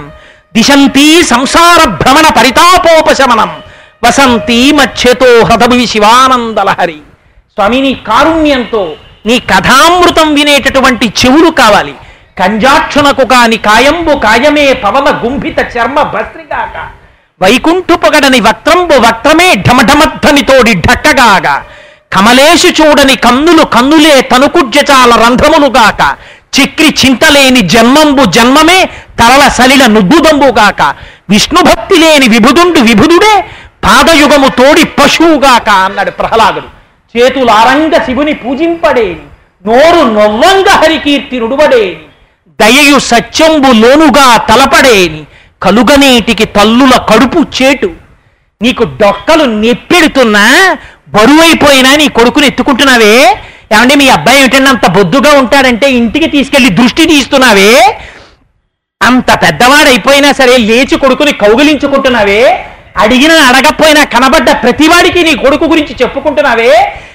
దిశంతి 0.55 1.07
సంసార 1.23 1.81
భ్రమణ 2.01 2.27
పరితాపోపశమనం 2.39 3.51
వసంతి 4.05 4.73
మచ్చతో 4.73 5.31
హృదవి 5.49 5.87
శివానందలహరి. 5.87 6.99
స్వామి 7.59 7.79
నీ 7.81 7.93
కారుణ్యంతో 7.95 8.81
నీ 9.27 9.37
కథామృతం 9.51 10.35
వినేటటువంటి 10.35 11.07
చెవులు 11.21 11.51
కావాలి. 11.51 11.95
కంజాక్షునకు 12.39 13.25
కాని 13.25 13.57
కాయంబు 13.57 14.15
కాయమే 14.25 14.73
పవన 14.73 15.09
గుంభిత 15.25 15.59
చర్మ 15.75 16.03
భస్త్రిగాక. 16.03 16.77
వైకుంఠుపగడని 17.43 18.41
వక్త్రంబు 18.41 18.97
వక్త్రమే 19.07 19.49
ఢమఢమధ్వనితోడి 19.69 20.75
ఢక్కగాగా 20.75 21.65
కమలేషు 22.13 22.83
చూడని 22.83 23.17
కన్నులు 23.17 23.65
కన్నులే 23.65 24.21
తనుకుజ్జచాల 24.21 25.11
రంధ్రములుగాక. 25.25 26.03
చిక్రి 26.57 26.95
చింతలేని 27.01 27.69
జన్మంబు 27.69 28.25
జన్మమే 28.39 28.79
తరల 29.19 29.49
సలిల 29.49 29.87
నుద్దుదంబుగాక. 29.87 30.83
విష్ణుభక్తి 31.31 31.99
లేని 32.05 32.29
విభుదుండు 32.29 32.81
విభుదుడే 32.81 33.35
పాదయుగము 33.85 34.49
తోడి 34.49 34.85
పశువుగాక 34.85 35.69
అన్నాడు 35.69 36.11
ప్రహ్లాదుడు. 36.11 36.76
చేతులారంగ 37.17 37.95
శివుని 38.07 38.35
పూజింపడేని 38.35 39.25
నోరు 39.67 40.03
నొవ్వంగ 40.11 40.69
హరికీర్తి 40.69 41.41
నుడువడేని 41.41 42.03
దయయు 42.59 42.99
సత్యంబు 42.99 43.73
లోనుగా 43.73 44.37
తలపడేని 44.49 45.23
కలుగనేటికి 45.63 46.45
తల్లుల 46.45 46.95
కడుపు 47.11 47.47
చేటు. 47.57 47.89
నీకు 48.61 48.85
డొక్కలు 49.01 49.45
నెప్పెడుతున్నా 49.45 50.45
బరువైపోయినా 51.09 51.97
నీ 51.97 52.09
కొడుకుని 52.09 52.47
ఎత్తుకుంటున్నావే? 52.47 53.15
ఏమంటే 53.73 53.95
మీ 53.95 54.09
అబ్బాయి 54.09 54.41
ఏమిటంటే 54.41 54.71
అంత 54.71 54.87
బొద్దుగా 54.91 55.33
ఉంటాడంటే 55.39 55.87
ఇంటికి 55.91 56.27
తీసుకెళ్ళి 56.27 56.71
దృష్టి 56.71 57.05
తీస్తున్నావే? 57.07 57.73
అంత 59.01 59.43
పెద్దవాడైపోయినా 59.43 60.33
సరే 60.33 60.57
లేచి 60.57 60.97
కొడుకుని 60.99 61.33
కౌగిలించుకుంటున్నావే? 61.33 62.43
అడిగినా 62.97 63.35
అడగపోయినా 63.49 64.05
కనబడ్డ 64.05 64.51
ప్రతివాడికి 64.63 65.23
నీ 65.23 65.35
కొడుకు 65.35 65.65
గురించి 65.65 65.95
చెప్పుకుంటున్నావే? 66.03 66.73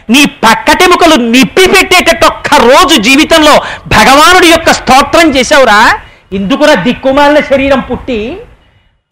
నీ 0.09 0.25
పక్కటెముకలు 0.25 1.15
నిప్పి 1.15 1.67
పెట్టేటట్టు 1.67 2.25
ఒక్క 2.25 2.55
రోజు 2.55 3.01
జీవితంలో 3.01 3.61
భగవానుడి 3.87 4.47
యొక్క 4.47 4.71
స్తోత్రం 4.71 5.35
చేశావురా. 5.35 5.99
ఎందుకురా 6.33 6.73
దిక్కుమాలిన 6.73 7.39
శరీరం 7.39 7.79
పుట్టి 7.79 8.37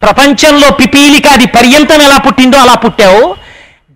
ప్రపంచంలో 0.02 0.70
పిపీలికాది 0.70 1.46
పర్యంతం 1.46 2.02
ఎలా 2.02 2.16
పుట్టిందో 2.16 2.58
అలా 2.58 2.74
పుట్టావు. 2.74 3.36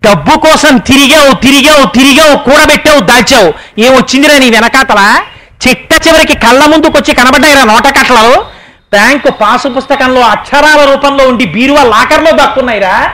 డబ్బు 0.03 0.39
కోసం 0.39 0.77
తిరిగావు 0.77 1.33
తిరిగావు 1.33 1.85
తిరిగావు 1.85 2.37
కూడబెట్టావు 2.37 2.99
దాచావు 2.99 3.53
ఏమొచ్చిందిరా 3.81 4.37
నీ 4.37 4.49
వెనకాతల? 4.49 4.99
చిట్ట 5.67 6.07
చివరికి 6.07 6.33
కళ్ళ 6.33 6.65
ముందుకు 6.65 6.97
వచ్చి 6.97 7.15
కనబడ్డాయిరా 7.15 7.63
నోట 7.63 7.87
బ్యాంకు 8.91 9.29
పాసు 9.29 9.67
పుస్తకంలో 9.67 10.21
అక్షరాల 10.21 10.91
రూపంలో 10.91 11.27
ఉండి 11.27 11.45
బీరువా 11.45 11.83
లాకర్లో 11.83 12.31
దక్కున్నాయిరా. 12.31 13.09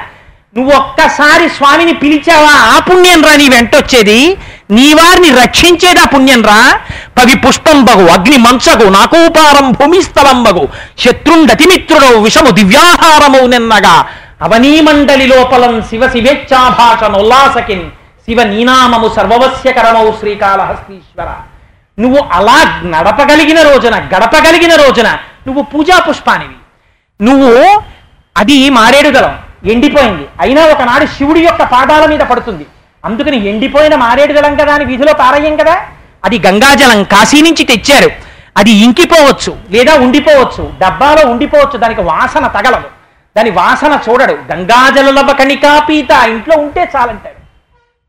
నువ్వు 0.57 0.71
ఒక్కసారి 0.77 1.49
స్వామిని 1.49 1.93
పిలిచావా? 1.93 2.75
ఆ 2.75 2.79
పుణ్యం 2.79 3.23
రా 3.23 3.35
నీ 3.35 3.49
వెంటొచ్చేది 3.49 4.37
నీ 4.71 4.93
వారిని 4.93 5.29
రక్షించేది 5.41 5.99
ఆ 5.99 6.05
పుణ్యం 6.05 6.43
రా 6.43 6.79
పవి 7.17 7.37
పుష్పం 7.37 7.83
బగు 7.83 8.07
అగ్ని 8.07 8.37
మంచగు 8.37 8.89
నాకోపారం 8.89 9.71
భూమిస్థలం 9.71 10.43
బగు. 10.43 10.67
శత్రుండతిమిత్రుడవు 10.97 12.23
విషము 12.23 12.49
దివ్యాహారము 12.49 13.37
నిన్నగా. 13.37 14.05
అవనీమండలి 14.41 15.27
లోపలం 15.27 15.81
శివ 15.81 16.09
శివేచ్ఛాభాష 16.09 17.03
ఉల్లాసకిన్. 17.03 17.89
శివ 18.27 18.43
నీనామము 18.43 19.11
సర్వవస్యకరమౌ 19.15 20.11
శ్రీకాళహస్తీశ్వర. 20.19 21.29
నువ్వు 21.99 22.23
అలా 22.31 22.81
నడపగలిగిన 22.83 23.61
రోజున 23.61 23.95
గడపగలిగిన 23.95 24.75
రోజున 24.75 25.07
నువ్వు 25.47 25.61
పూజా 25.61 25.99
పుష్పానివి. 25.99 26.55
నువ్వు 27.23 27.81
అది 28.37 28.69
మారేడుదలం. 28.69 29.37
ఎండిపోయింది. 29.65 30.27
అయినా 30.41 30.65
ఒకనాడు 30.65 31.05
శివుడి 31.05 31.39
యొక్క 31.39 31.63
పాదాల 31.63 32.05
మీద 32.05 32.19
పడుతుంది. 32.19 32.65
అందుకని 33.05 33.49
ఎండిపోయిన 33.49 33.95
మారేడుదలం 33.95 34.55
కదా 34.55 34.73
అని 34.73 34.85
వీధిలో 34.85 35.13
పారయ్యం 35.13 35.55
కదా? 35.55 35.81
అది 36.25 36.39
గంగాజలం 36.39 37.03
కాశీ 37.03 37.41
నుంచి 37.41 37.63
తెచ్చారు. 37.63 38.11
అది 38.57 38.71
ఇంకిపోవచ్చు 38.71 39.57
లేదా 39.69 39.95
ఉండిపోవచ్చు. 39.95 40.73
డబ్బాలో 40.81 41.31
ఉండిపోవచ్చు. 41.31 41.77
దానికి 41.77 42.01
వాసన 42.01 42.47
తగలదు. 42.47 42.87
దాని 43.37 43.49
వాసన 43.49 43.99
చూడడు. 44.09 44.33
గంగాజలలవ 44.33 45.33
కణికా 45.33 45.79
పీత 45.79 46.11
ఇంట్లో 46.11 46.61
ఉంటే 46.61 46.89
చాలంటాడు. 46.95 47.41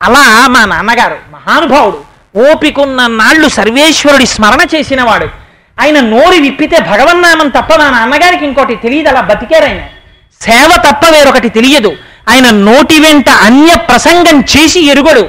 అలా 0.05 0.47
మా 0.49 0.65
నాన్నగారు 0.65 1.17
మహానుభావుడు 1.33 2.13
ఓపికున్న 2.51 3.07
నాళ్ళు 3.07 3.49
సర్వేశ్వరుడి 3.49 4.27
స్మరణ 4.27 4.67
చేసినవాడు. 4.75 5.27
ఆయన 5.81 6.01
నోరు 6.01 6.43
విప్పితే 6.43 6.81
భగవన్నామం 6.81 7.49
తప్ప 7.49 7.75
మా 7.75 7.91
నాన్నగారికి 7.91 8.45
ఇంకోటి 8.45 8.75
తెలియదు. 8.75 9.09
అలా 9.09 9.21
బతికారు 9.21 9.65
ఆయన 9.65 9.81
సేవ 10.43 10.71
తప్ప 10.77 11.11
వేరొకటి 11.11 11.49
తెలియదు. 11.49 11.97
ఆయన 12.29 12.51
నోటి 12.51 13.01
వెంట 13.01 13.29
అన్య 13.29 13.75
ప్రసంగం 13.77 14.41
చేసి 14.41 14.81
ఎరుగడు. 14.91 15.29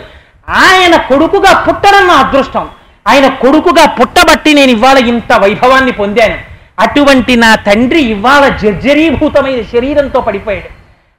ఆయన 0.49 0.95
కొడుకుగా 0.95 1.65
పుట్టడం 1.69 2.07
నా 2.07 2.13
అదృష్టం. 2.13 2.69
ఆయన 3.07 3.27
కొడుకుగా 3.27 3.85
పుట్టబట్టి 3.85 4.53
నేను 4.53 4.71
ఇవాళ 4.71 4.97
ఇంత 4.97 5.33
వైభవాన్ని 5.33 5.91
పొందాను. 5.91 6.37
అటువంటి 6.79 7.35
నా 7.35 7.55
తండ్రి 7.55 8.01
ఇవాళ 8.01 8.47
జర్జరీభూతమైన 8.47 9.61
శరీరంతో 9.61 10.21
పడిపోయాడు. 10.21 10.69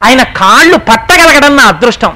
ఆయన 0.04 0.22
కాళ్ళు 0.22 0.76
పట్టగలగడం 0.76 1.56
నా 1.56 1.62
అదృష్టం. 1.62 2.12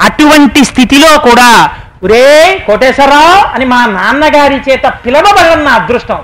అటువంటి 0.00 0.64
స్థితిలో 0.64 1.18
కూడా 1.18 1.70
ఒరే 2.04 2.64
కోటేశ్వరరావు 2.66 3.54
అని 3.54 3.64
మా 3.64 3.86
నాన్నగారి 3.86 4.60
చేత 4.70 4.82
పిలవబడడం 5.06 5.64
నా 5.64 5.70
అదృష్టం. 5.70 6.18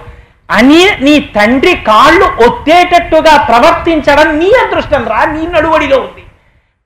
అని 0.50 0.90
నీ 1.00 1.20
తండ్రి 1.20 1.76
కాళ్ళు 1.76 2.24
ఒత్తేటట్టుగా 2.24 3.36
ప్రవర్తించడం 3.36 4.38
నీ 4.38 4.46
అదృష్టం 4.46 5.04
రా 5.04 5.24
నీ 5.24 5.46
నడువడిలో 5.46 5.96
ఉంది. 5.96 6.24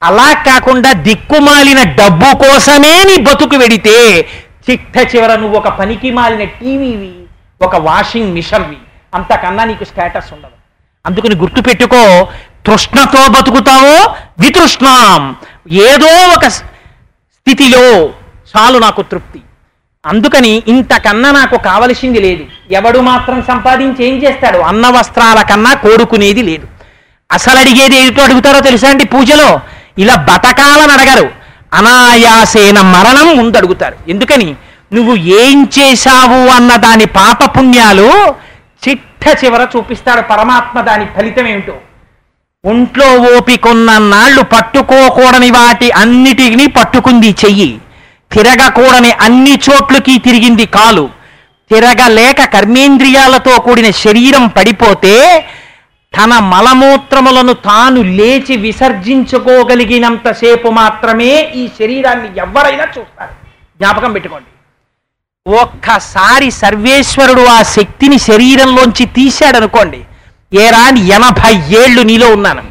అలా 0.03 0.33
కాకుండా 0.33 0.93
దిక్కుమాలిన 0.93 1.83
డబ్బు 1.83 2.37
కోసమే 2.37 3.05
నీ 3.05 3.17
బతుకు 3.23 3.57
వెడితే 3.57 4.29
చిట్ట 4.71 5.17
చివర 5.17 5.37
నువ్వు 5.37 5.57
ఒక 5.57 5.69
పనికి 5.69 6.11
మాలిన 6.11 6.45
టీవీవి 6.45 7.13
ఒక 7.63 7.77
వాషింగ్ 7.77 8.35
మిషన్వి. 8.35 8.79
అంతకన్నా 9.15 9.65
నీకు 9.65 9.85
స్టేటస్ 9.85 10.33
ఉండదు. 10.33 10.59
అందుకని 11.07 11.37
గుర్తుపెట్టుకో 11.37 12.29
తృష్ణతో 12.67 13.29
బతుకుతావో 13.29 14.15
వితృష్ణాం. 14.39 15.37
ఏదో 15.71 16.35
ఒక 16.37 16.49
స్థితిలో 16.49 18.09
చాలు 18.53 18.79
నాకు 18.79 19.03
తృప్తి. 19.03 19.41
అందుకని 20.07 20.63
ఇంతకన్నా 20.69 21.31
నాకు 21.31 21.57
కావలసింది 21.57 22.21
లేదు. 22.21 22.45
ఎవడు 22.71 22.99
మాత్రం 22.99 23.43
సంపాదించి 23.43 24.05
ఏం 24.05 24.23
చేస్తాడు? 24.23 24.59
అన్న 24.59 24.89
వస్త్రాల 24.89 25.43
కన్నా 25.43 25.75
కోరుకునేది 25.75 26.43
లేదు. 26.43 26.69
అసలు 27.33 27.59
అడిగేది 27.59 27.97
ఏమిటో 27.97 28.23
అడుగుతారో 28.23 28.61
తెలుసా 28.61 28.89
అండి 28.89 29.05
పూజలో? 29.05 29.61
ఇలా 29.99 30.15
బతకాలని 30.15 30.93
అడగరు. 30.93 31.31
అనాయాసేన 31.73 32.81
మరణం 32.81 33.37
ముందు 33.37 33.57
అడుగుతారు. 33.57 33.97
ఎందుకని? 34.09 34.55
నువ్వు 34.93 35.17
ఏం 35.17 35.69
చేశావు 35.79 36.49
అన్న 36.49 36.77
దాని 36.77 37.05
పాపపుణ్యాలు 37.05 38.35
చిట్ట 38.89 39.45
చివర 39.45 39.67
చూపిస్తాడు 39.77 40.21
పరమాత్మ 40.21 40.81
దాని 40.81 41.07
ఫలితం 41.17 41.47
ఏమిటో. 41.47 41.77
ఒంట్లో 42.65 43.37
ఓపికొన్న 43.37 43.99
నాళ్ళు 43.99 44.43
పట్టుకోకూడని 44.43 45.51
వాటి 45.51 45.91
అన్నిటిని 45.91 46.67
పట్టుకుంది 46.67 47.37
చెయ్యి. 47.45 47.79
తిరగకూడని 48.33 49.13
అన్ని 49.13 49.61
చోట్లకి 49.71 50.19
తిరిగింది 50.19 50.67
కాలు. 50.67 51.22
తిరగలేక 51.73 52.45
కర్మేంద్రియాలతో 52.45 53.59
కూడిన 53.59 53.91
శరీరం 53.91 54.49
పడిపోతే 54.49 55.45
తన 56.17 56.39
మలమూత్రములను 56.39 57.53
తాను 57.53 58.03
లేచి 58.03 58.57
విసర్జించుకోగలిగినంతసేపు 58.57 60.69
మాత్రమే 60.69 61.53
ఈ 61.55 61.69
శరీరాన్ని 61.69 62.39
ఎవరైనా 62.39 62.85
చూస్తారు. 62.85 63.31
జ్ఞాపకం 63.79 64.13
పెట్టుకోండి. 64.13 64.47
ఒక్కసారి 65.61 66.51
సర్వేశ్వరుడు 66.51 67.43
ఆ 67.43 67.63
శక్తిని 67.63 68.19
శరీరంలోంచి 68.19 69.07
తీశాడనుకోండి. 69.07 70.05
ఏరా 70.55 70.89
ఎనభై 70.89 71.55
ఏళ్ళు 71.55 72.03
నీలో 72.03 72.29
ఉన్నాను. 72.29 72.63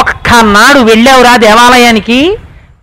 ఒక్కనాడు 0.00 0.78
వెళ్ళావురా 0.78 1.36
దేవాలయానికి? 1.36 2.38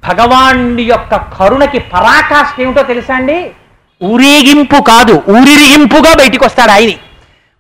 భగవానుడి 0.07 0.83
యొక్క 0.83 1.15
కరుణకి 1.15 1.79
పరాకాష్ట 1.79 2.61
ఏమిటో 2.61 2.83
తెలుసా 2.83 3.15
అండి? 3.15 3.51
ఊరేగింపు 4.03 4.83
కాదు 4.83 5.23
ఊరిరిగింపుగా 5.29 6.13
బయటికి 6.13 6.43
వస్తాడు 6.45 6.71
ఆయన 6.71 6.89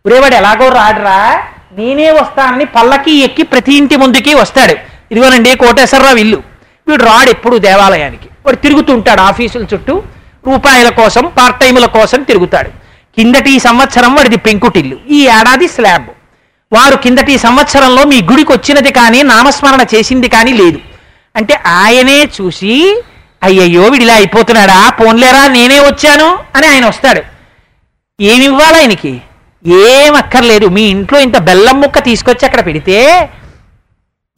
ఊరేవాడు 0.07 0.35
ఎలాగో 0.35 0.69
రాడురా 0.69 1.43
నేనే 1.77 2.11
వస్తానని 2.11 2.65
పల్లకి 2.65 3.11
ఎక్కి 3.11 3.43
ప్రతి 3.43 3.75
ఇంటి 3.75 3.95
ముందుకి 3.95 4.33
వస్తాడు. 4.33 4.75
ఇదిగోనండి 5.11 5.57
కోటేశ్వరరావు 5.57 6.15
ఇల్లు. 6.15 6.43
వీడు 6.87 7.03
రాడు 7.03 7.29
ఎప్పుడు 7.29 7.57
దేవాలయానికి. 7.57 8.29
వాడు 8.45 8.55
తిరుగుతుంటాడు 8.55 9.21
ఆఫీసుల 9.21 9.65
చుట్టూ 9.73 10.03
రూపాయల 10.47 10.89
కోసం 10.89 11.31
పార్ట్ 11.37 11.59
టైముల 11.59 11.85
కోసం 11.85 12.21
తిరుగుతాడు. 12.21 12.69
కిందటి 13.17 13.59
సంవత్సరం 13.59 14.15
వాడిది 14.15 14.37
పెంకుటిల్లు 14.37 14.97
ఈ 15.09 15.27
ఏడాది 15.27 15.67
స్లాబ్. 15.67 16.05
వారు 16.73 16.95
కిందటి 16.95 17.37
సంవత్సరంలో 17.37 18.03
మీ 18.03 18.21
గుడికి 18.21 18.51
వచ్చినది 18.51 18.91
కానీ 18.91 19.21
నామస్మరణ 19.21 19.85
చేసింది 19.95 20.27
కానీ 20.27 20.53
లేదు. 20.53 20.79
అంటే 21.35 21.53
ఆయనే 21.67 22.29
చూసి 22.41 23.03
అయ్యయ్యో 23.43 23.83
వీడిలా 23.87 24.13
అయిపోతున్నాడా? 24.13 24.89
పోన్లేరా? 24.89 25.47
నేనే 25.47 25.79
వచ్చాను? 25.79 26.39
అని 26.55 26.67
ఆయన 26.67 26.85
వస్తాడు. 26.85 27.21
ఏమి 28.21 28.45
ఇవ్వాలి 28.45 28.77
ఆయనకి? 28.77 29.21
ఏం 29.65 30.15
అక్కర్లేదు. 30.15 30.67
మీ 30.67 30.81
ఇంట్లో 30.81 31.19
ఇంత 31.19 31.37
బెల్లం 31.37 31.81
ముక్క 31.81 31.99
తీసుకొచ్చి 31.99 32.45
అక్కడ 32.45 32.65
పెడితే 32.65 33.29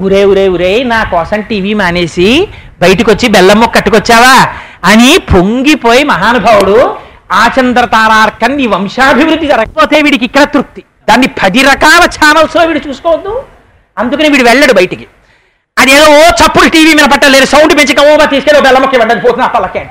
ఉరే 0.01 0.25
ఉరే 0.25 0.47
ఉరే 0.47 0.83
నా 0.83 1.03
కోసం 1.03 1.41
టీవీ 1.41 1.73
మానేసి 1.73 2.47
బయటకు 2.81 3.11
వచ్చి 3.11 3.27
బెల్లం 3.27 3.59
ముక్క 3.59 3.75
కట్టుకొచ్చావా? 3.75 4.47
అని 4.83 5.17
పొంగిపోయి 5.33 6.03
మహానుభావుడు 6.03 6.95
ఆచంద్ర 7.31 7.85
తారార్కన్ 7.85 8.57
నీ 8.57 8.67
వంశాభివృద్ధి 8.67 9.47
జరగకపోతే 9.47 10.01
వీడికి 10.01 10.25
ఇక్కడ 10.25 10.43
తృప్తి. 10.43 10.83
దాన్ని 11.09 11.27
పది 11.27 11.61
రకాల 11.61 12.03
ఛానల్స్లో 12.05 12.65
వీడు 12.65 12.89
చూసుకోవద్దు. 12.89 13.43
అందుకని 13.97 14.29
వీడు 14.29 14.43
వెళ్ళడు 14.43 14.73
బయటికి. 14.73 15.07
అదేదో 15.77 16.05
ఓ 16.17 16.21
చప్పుడు 16.41 16.67
టీవీ 16.75 16.91
మీద 16.97 17.07
పట్టలేదు 17.13 17.45
సౌండ్ 17.45 17.73
పెంచక 17.77 18.01
ఓ 18.09 18.13
తీసుకెళ్ళి 18.33 18.61
బెల్లమ్మకి 18.65 18.97
వెళ్ళదు 19.01 19.21
పోతున్నా 19.25 19.47
పల్లకి 19.55 19.81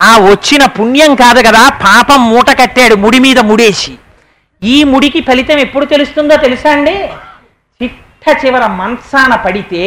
ఆ 0.00 0.12
వచ్చిన 0.28 0.62
పుణ్యం 0.76 1.12
కాదు 1.14 1.40
కదా 1.48 1.62
పాపం 1.82 2.20
మూట 2.30 2.50
కట్టాడు 2.60 2.94
ముడి 2.94 3.18
మీద 3.24 3.38
ముడేసి. 3.48 3.92
ఈ 4.62 4.76
ముడికి 4.84 5.20
ఫలితం 5.20 5.58
ఎప్పుడు 5.58 5.86
తెలుస్తుందో 5.86 6.36
తెలుసా 6.36 6.70
అండి? 6.72 6.94
చిట్ట 7.80 8.24
చివర 8.42 8.64
మంచాన 8.80 9.32
పడితే 9.44 9.82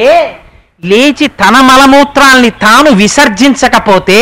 లేచి 0.84 1.28
తన 1.42 1.56
మలమూత్రాల్ని 1.62 2.52
తాను 2.64 2.90
విసర్జించకపోతే 3.02 4.20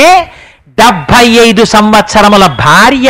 డెబ్భై 0.78 1.26
ఐదు 1.48 1.64
సంవత్సరముల 1.76 2.46
భార్య 2.64 3.10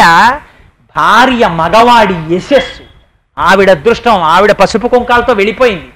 భార్య 0.95 1.43
మగవాడి 1.59 2.17
యశస్సు. 2.35 2.83
ఆవిడ 3.37 3.69
అదృష్టం 3.69 4.23
ఆవిడ 4.33 4.51
పసుపు 4.51 4.87
కుంకాలతో 4.87 5.33
వెళ్ళిపోయింది. 5.33 5.89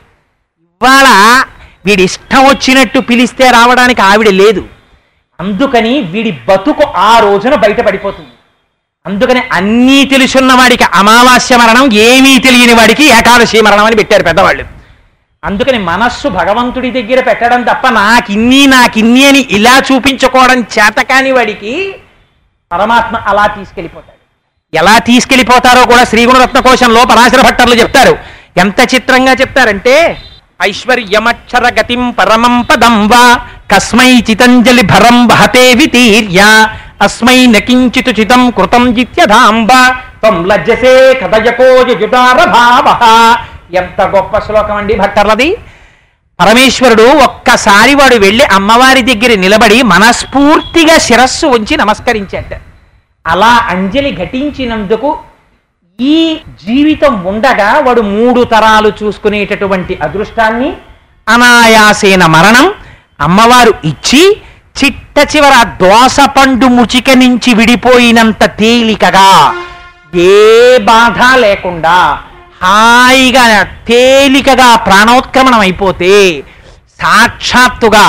ఇవాళ 0.81 1.07
వీడి 1.85 2.03
ఇష్టం 2.03 2.41
వచ్చినట్టు 2.45 2.99
పిలిస్తే 2.99 3.49
రావడానికి 3.49 4.01
ఆవిడ 4.01 4.29
లేదు. 4.29 4.63
అందుకని 5.39 6.01
వీడి 6.13 6.31
బతుకు 6.31 6.83
ఆ 6.95 7.19
రోజున 7.19 7.55
బయటపడిపోతుంది. 7.55 8.29
అందుకని 9.05 9.41
అన్నీ 9.51 10.05
తెలుసున్న 10.05 10.53
వాడికి 10.53 10.85
అమావాస్య 10.93 11.57
మరణం 11.57 11.93
ఏమీ 11.93 12.39
తెలియని 12.39 12.73
వాడికి 12.73 13.03
ఏకాదశి 13.03 13.61
మరణం 13.61 13.85
అని 13.85 13.95
పెట్టారు 13.95 14.23
పెద్దవాళ్ళు. 14.23 14.65
అందుకని 15.43 15.77
మనస్సు 15.77 16.27
భగవంతుడి 16.27 16.91
దగ్గర 16.91 17.19
పెట్టడం 17.21 17.61
తప్ప 17.63 17.87
నాకిన్ని 17.89 18.67
నాకిన్ని 18.67 19.25
అని 19.25 19.39
ఇలా 19.39 19.81
చూపించుకోవడం 19.91 20.61
చేతకాని 20.61 21.31
వాడికి 21.31 21.95
పరమాత్మ 22.71 23.17
అలా 23.17 23.47
తీసుకెళ్ళిపోతాడు. 23.47 24.19
ఎలా 24.77 24.97
తీసుకెళ్ళిపోతారో 24.97 25.85
కూడా 25.85 26.03
శ్రీగుణరత్న 26.03 26.59
కోశంలో 26.59 27.05
పరాశర 27.05 27.41
భట్టర్లు 27.41 27.75
చెప్తారు. 27.75 28.17
ఎంత 28.57 28.93
చిత్రంగా 28.93 29.33
చెప్తారంటే 29.33 30.17
ఐశ్వర్యమక్షర 30.59 31.67
గతిం 31.79 32.11
పరమం 32.11 32.63
పదం 32.63 33.07
వా 33.07 33.23
కస్మై 33.71 34.21
చితంజలి 34.29 34.81
భరం 34.81 35.27
వహతే 35.27 35.73
వితీర్య 35.73 36.41
అస్మై 37.01 37.45
నకించితు 37.45 38.11
చితం 38.19 38.51
కృతం 38.51 38.93
జిత్యధాంబ 38.93 39.71
త్వం 40.19 40.45
లజ్జసే 40.47 41.13
కథయకోయుటార 41.13 42.45
భావ 42.45 42.87
ఎంత 43.73 44.01
గొప్ప 44.01 44.39
శ్లోకం 44.39 44.75
అండి 44.75 44.93
భక్తర్లది. 44.95 45.57
పరమేశ్వరుడు 46.39 47.03
ఒక్కసారి 47.03 47.95
వాడు 47.95 48.15
వెళ్ళి 48.15 48.43
అమ్మవారి 48.43 49.01
దగ్గర 49.01 49.35
నిలబడి 49.35 49.81
మనస్ఫూర్తిగా 49.83 50.97
శిరస్సు 50.97 51.47
ఉంచి 51.47 51.77
నమస్కరించాడు 51.77 52.57
అలా 53.25 53.51
అంజలి 53.69 54.11
ఘటించినందుకు 54.15 55.09
ఈ 55.99 56.17
జీవితం 56.63 57.13
ఉండగా 57.25 57.67
వాడు 57.85 58.01
మూడు 58.09 58.41
తరాలు 58.43 58.89
చూసుకునేటటువంటి 58.99 59.93
అదృష్టాన్ని 60.01 60.69
అనాయాసేన 61.27 62.23
మరణం 62.33 62.67
అమ్మవారు 63.19 63.73
ఇచ్చి 63.83 64.23
చిట్ట 64.75 65.17
చివర 65.31 65.55
దోస 65.81 66.17
పండు 66.35 66.67
ముచిక 66.69 67.09
నుంచి 67.15 67.51
విడిపోయినంత 67.53 68.43
తేలికగా 68.59 69.29
ఏ 70.25 70.35
బాధ 70.85 71.21
లేకుండా 71.37 71.97
హాయిగా 72.61 73.45
తేలికగా 73.87 74.69
ప్రాణోత్క్రమణం 74.85 75.59
అయిపోతే 75.59 76.13
సాక్షాత్తుగా 76.99 78.05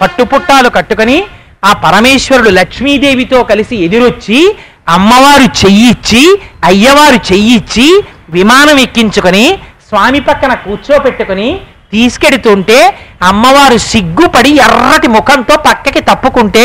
పట్టుపుట్టాలు 0.00 0.68
కట్టుకొని 0.68 1.18
ఆ 1.64 1.70
పరమేశ్వరుడు 1.84 2.50
లక్ష్మీదేవితో 2.50 3.38
కలిసి 3.44 3.76
ఎదురొచ్చి 3.84 4.40
అమ్మవారు 4.88 5.66
చెయ్యిచ్చి 5.66 6.22
అయ్యవారు 6.64 7.32
చెయ్యిచ్చి 7.32 7.86
విమానం 8.30 8.78
ఎక్కించుకొని 8.78 9.58
స్వామి 9.88 10.20
పక్కన 10.20 10.54
కూర్చోపెట్టుకొని 10.54 11.60
తీసుకెడుతుంటే 11.92 12.98
అమ్మవారు 13.22 13.76
సిగ్గుపడి 13.76 14.56
ఎర్రటి 14.56 15.08
ముఖంతో 15.08 15.56
పక్కకి 15.56 16.00
తప్పుకుంటే 16.00 16.64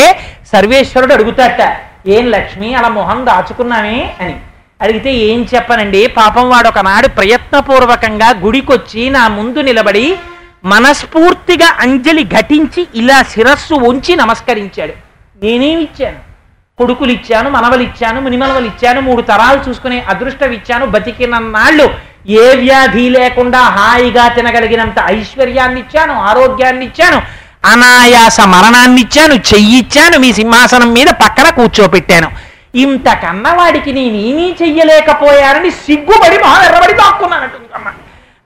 సర్వేశ్వరుడు 0.52 1.12
అడుగుతాట 1.12 1.60
ఏం 2.06 2.30
లక్ష్మి 2.30 2.74
అలా 2.74 2.88
మొహం 2.88 3.26
దాచుకున్నామే? 3.26 4.14
అని. 4.20 4.34
అడిగితే 4.80 5.14
ఏం 5.14 5.46
చెప్పనండి 5.54 6.06
పాపం 6.06 6.50
వాడు 6.50 6.68
ఒకనాడు 6.68 7.08
ప్రయత్నపూర్వకంగా 7.08 8.34
గుడికొచ్చి 8.44 9.10
నా 9.10 9.28
ముందు 9.28 9.60
నిలబడి 9.60 10.16
మనస్ఫూర్తిగా 10.64 11.66
అంజలి 11.78 12.24
ఘటించి 12.24 12.86
ఇలా 12.94 13.22
శిరస్సు 13.22 13.74
ఉంచి 13.74 14.16
నమస్కరించాడు. 14.16 14.92
నేనేమిచ్చాను 15.42 16.20
కొడుకులు 16.78 17.12
ఇచ్చాను 17.16 17.48
మనవలు 17.56 17.82
ఇచ్చాను 17.88 18.18
మునిమనవలు 18.22 18.66
ఇచ్చాను 18.70 19.00
మూడు 19.08 19.22
తరాలు 19.28 19.58
చూసుకునే 19.66 19.98
అదృష్టం 20.12 20.52
ఇచ్చాను 20.56 20.84
బతికినన్నాళ్ళు. 20.94 21.86
ఏ 22.42 22.46
వ్యాధి 22.60 23.04
లేకుండా 23.16 23.60
హాయిగా 23.76 24.24
తినగలిగినంత 24.36 24.98
ఐశ్వర్యాన్ని 25.16 25.78
ఇచ్చాను 25.84 26.14
ఆరోగ్యాన్ని 26.30 26.84
ఇచ్చాను 26.90 27.18
అనాయాస 27.72 28.38
మరణాన్ని 28.54 29.00
ఇచ్చాను 29.06 29.36
చెయ్యిచ్చాను 29.50 30.18
మీ 30.24 30.30
సింహాసనం 30.40 30.90
మీద 30.96 31.10
పక్కన 31.22 31.46
కూర్చోపెట్టాను. 31.58 32.28
ఇంతకన్నా 32.84 33.50
వాడికి 33.60 33.90
నేనేమీ 33.98 34.48
చెయ్యలేకపోయానని 34.62 35.70
సిగ్గుపడి 35.84 36.38
మా 36.44 36.52
ఎర్రబడి 36.66 36.94
దాక్కున్నానట్టు 37.02 37.58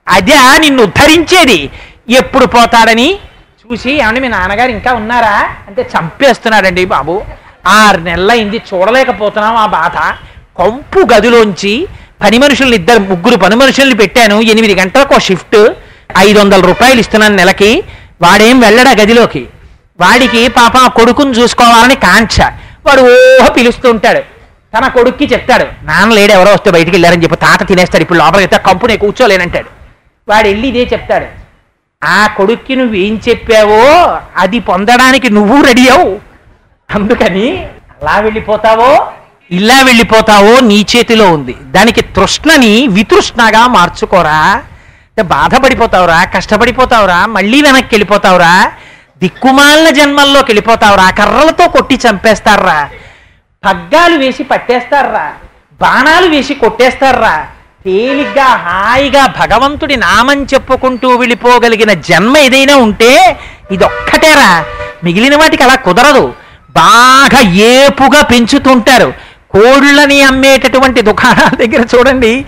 అదే 0.06 0.36
నిన్ను 0.64 0.82
ఉద్ధరించేది. 0.88 1.58
ఎప్పుడు 2.20 2.46
పోతాడని? 2.46 3.08
చూసి 3.62 3.90
ఏమండి 4.02 4.20
మీ 4.24 4.28
నాన్నగారు 4.36 4.72
ఇంకా 4.78 4.90
ఉన్నారా? 5.00 5.34
అంటే 5.68 5.82
చంపేస్తున్నాడండి 5.94 6.84
బాబు. 6.94 7.14
ఆరు 7.66 8.00
నెలలైంది 8.00 8.62
చూడలేకపోతున్నాం 8.74 9.56
ఆ 9.56 9.66
బాధ. 9.66 9.96
కంపు 10.58 11.14
గదిలోంచి 11.14 11.88
పని 12.22 12.38
మనుషుల్ని 12.38 12.76
ఇద్దరు 12.76 12.98
ముగ్గురు 12.98 13.36
పని 13.36 13.56
మనుషుల్ని 13.56 13.96
పెట్టాను. 13.96 14.40
ఎనిమిది 14.40 14.74
గంటలకు 14.74 15.14
ఒక 15.14 15.20
షిఫ్ట్ 15.20 15.74
ఐదు 16.18 16.38
వందల 16.38 16.60
రూపాయలు 16.60 17.00
ఇస్తున్నాను 17.00 17.36
నెలకి. 17.36 17.84
వాడేం 18.22 18.60
వెళ్ళడా 18.60 18.90
గదిలోకి? 18.90 19.46
వాడికి 20.00 20.48
పాప 20.48 20.76
ఆ 20.76 20.88
కొడుకుని 20.88 21.30
చూసుకోవాలని 21.30 21.94
కాంక్ష. 21.94 22.40
వాడు 22.86 23.00
ఓహో 23.00 23.52
పిలుస్తూ 23.52 23.90
ఉంటాడు. 23.90 24.18
తన 24.76 24.88
కొడుక్కి 24.88 25.24
చెప్తాడు 25.24 25.64
నాన్న 25.82 26.14
లేడు 26.14 26.32
ఎవరో 26.32 26.52
వస్తే 26.52 26.70
బయటికి 26.70 26.90
వెళ్ళారని 26.90 27.22
చెప్పి. 27.22 27.36
తాత 27.36 27.68
తినేస్తాడు 27.68 28.02
ఇప్పుడు 28.02 28.18
లోపలికి 28.18 28.38
వెళ్తే 28.38 28.58
కంపునే 28.58 28.92
నేను 28.92 29.00
కూర్చోలేనంటాడు. 29.00 29.68
వాడు 30.28 30.48
వెళ్ళి 30.48 30.68
ఇదే 30.68 30.88
చెప్తాడు 30.92 31.26
ఆ 32.04 32.26
కొడుక్కి 32.26 32.76
నువ్వేం 32.76 33.20
చెప్పావో 33.28 33.80
అది 34.36 34.58
పొందడానికి 34.58 35.30
నువ్వు 35.30 35.64
రెడీ 35.64 35.88
అవు 35.88 36.27
అందుకని 36.88 37.46
అలా 38.02 38.16
వెళ్ళిపోతావో? 38.20 38.90
ఇలా 39.50 39.82
వెళ్ళిపోతావో 39.82 40.60
నీ 40.60 40.86
చేతిలో 40.92 41.26
ఉంది. 41.32 41.54
దానికి 41.76 42.02
తృష్ణని 42.16 42.88
వితృష్ణగా 42.88 43.66
మార్చుకోరా. 43.66 44.40
బాధపడిపోతావురా 45.22 46.24
కష్టపడిపోతావురా 46.24 47.26
మళ్ళీ 47.26 47.62
వెనక్కి 47.62 47.94
వెళ్ళిపోతావురా 47.94 48.52
దిక్కుమాలిన 49.20 49.88
జన్మల్లోకి 49.90 50.50
వెళ్ళిపోతావురా 50.50 51.10
కర్రలతో 51.10 51.68
కొట్టి 51.68 51.94
చంపేస్తారా 51.94 52.76
పగ్గాలు 53.64 54.16
వేసి 54.16 54.42
పట్టేస్తారా 54.42 55.24
బాణాలు 55.80 56.26
వేసి 56.26 56.54
కొట్టేస్తారా 56.54 57.34
తేలిగ్గా 57.84 58.46
హాయిగా 58.66 59.26
భగవంతుడి 59.40 59.96
నామం 59.96 60.42
చెప్పుకుంటూ 60.42 61.16
వెళ్ళిపోగలిగిన 61.16 61.92
జన్మ 62.08 62.36
ఏదైనా 62.38 62.76
ఉంటే 62.76 63.10
ఇదొక్కటేరా. 63.70 64.52
మిగిలిన 65.04 65.36
వాటికి 65.36 65.62
అలా 65.62 65.74
కుదరదు. 65.74 66.24
బాగా 66.70 67.40
ఏపుగా 67.40 68.22
పెంచుతుంటారు. 68.22 69.14
కోళ్ళని 69.50 70.22
అమ్మేటటువంటి 70.22 71.02
దుకాణాల 71.02 71.66
దగ్గర 71.66 71.86
చూడండి. 71.96 72.44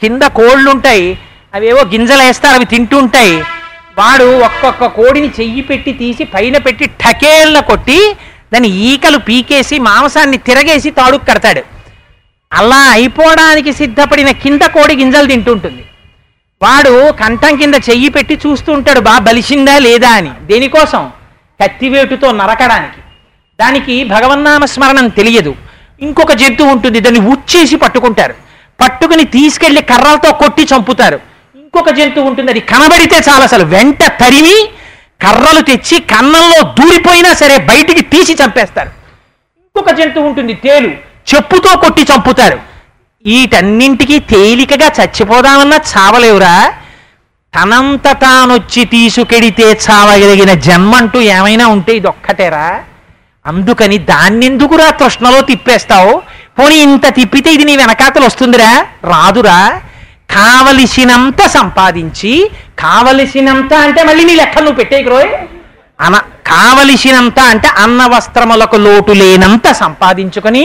కింద 0.00 0.22
కోళ్ళు 0.22 0.70
ఉంటాయి 0.70 1.18
అవేవో 1.54 1.80
గింజలు 1.80 2.22
వేస్తారు 2.22 2.54
అవి 2.54 2.64
తింటూ 2.64 2.98
ఉంటాయి 2.98 3.38
వాడు 3.98 4.40
ఒక్కొక్క 4.40 4.86
కోడిని 4.86 5.28
చెయ్యి 5.28 5.62
పెట్టి 5.62 5.92
తీసి 5.92 6.24
పైన 6.24 6.58
పెట్టి 6.58 6.86
టకేళ్ళ 6.86 7.60
కొట్టి 7.60 8.16
దాని 8.52 8.68
ఈకలు 8.68 9.18
పీకేసి 9.18 9.78
మాంసాన్ని 9.78 10.36
తిరగేసి 10.36 10.90
తాడుకు 10.90 11.24
కడతాడు. 11.24 11.62
అలా 12.52 12.76
అయిపోవడానికి 12.76 13.72
సిద్ధపడిన 13.72 14.30
కింద 14.30 14.60
కోడి 14.60 14.96
గింజలు 14.96 15.26
తింటుంటుంది. 15.26 15.84
వాడు 16.62 17.12
కంఠం 17.12 17.56
కింద 17.56 17.74
చెయ్యి 17.74 18.08
పెట్టి 18.08 18.40
చూస్తూ 18.46 18.72
ఉంటాడు 18.72 19.00
బా 19.00 19.18
బలిసిందా 19.18 19.78
లేదా 19.78 20.08
అని. 20.08 20.30
దేనికోసం? 20.40 21.10
కత్తివేటుతో 21.62 22.32
నరకడానికి. 22.32 23.00
దానికి 23.60 24.04
భగవన్నామ 24.04 24.64
స్మరణం 24.64 25.08
తెలియదు. 25.08 25.54
ఇంకొక 26.00 26.32
జంతువు 26.32 26.68
ఉంటుంది 26.68 27.00
దాన్ని 27.00 27.20
ఉచ్చేసి 27.20 27.76
పట్టుకుంటారు. 27.76 28.34
పట్టుకుని 28.80 29.24
తీసుకెళ్ళి 29.24 29.82
కర్రలతో 29.82 30.32
కొట్టి 30.32 30.62
చంపుతారు. 30.62 31.20
ఇంకొక 31.54 31.90
జంతువు 31.90 32.26
ఉంటుంది 32.26 32.50
అది 32.50 32.60
కనబడితే 32.60 33.16
చాలా 33.28 33.44
అసలు. 33.44 33.64
వెంట 33.64 34.02
తరిమి 34.02 34.68
కర్రలు 35.22 35.60
తెచ్చి 35.60 36.00
కన్నంలో 36.00 36.62
దూరిపోయినా 36.62 37.32
సరే 37.34 37.58
బయటికి 37.58 38.00
తీసి 38.00 38.34
చంపేస్తారు. 38.44 38.88
ఇంకొక 39.58 39.90
జంతువు 39.90 40.26
ఉంటుంది 40.26 40.54
తేలు. 40.54 40.88
చెప్పుతో 41.34 41.76
కొట్టి 41.76 42.02
చంపుతారు. 42.02 42.58
వీటన్నింటికి 43.26 44.18
తేలికగా 44.18 44.90
చచ్చిపోదామన్నా 45.00 45.76
చావలేవురా. 45.76 46.72
తనంత 47.54 48.08
తానొచ్చి 48.08 48.84
తీసుకెడితే 48.84 49.78
చావగలిగిన 49.90 50.52
జన్మంటూ 50.52 51.20
ఏమైనా 51.20 51.66
ఉంటే 51.66 51.92
ఇది 51.92 52.06
ఒక్కటేరా 52.06 52.84
అందుకని 53.50 53.98
దాన్నెందుకురా 54.10 54.88
తృష్ణలో 55.00 55.40
తిప్పేస్తావు? 55.50 56.12
పోనీ 56.58 56.76
ఇంత 56.86 57.06
తిప్పితే 57.18 57.50
ఇది 57.56 57.64
నీ 57.68 57.74
వెనకాతలు 57.76 58.24
వస్తుందిరా? 58.28 58.72
రాదురా. 59.12 59.60
కావలసినంత 60.34 61.40
సంపాదించి 61.56 62.32
కావలసినంత 62.78 63.72
అంటే 63.86 64.00
మళ్ళీ 64.08 64.24
నీ 64.24 64.34
లెక్కలు 64.40 64.64
నువ్వు 64.64 64.78
పెట్టేకి 64.80 65.08
రోయ్. 65.08 65.30
అన 65.98 66.16
కావలసినంత 66.50 67.38
అంటే 67.52 67.68
అన్న 67.84 68.00
వస్త్రములకు 68.12 68.78
లోటు 68.86 69.12
లేనంత 69.12 69.66
సంపాదించుకొని 69.82 70.62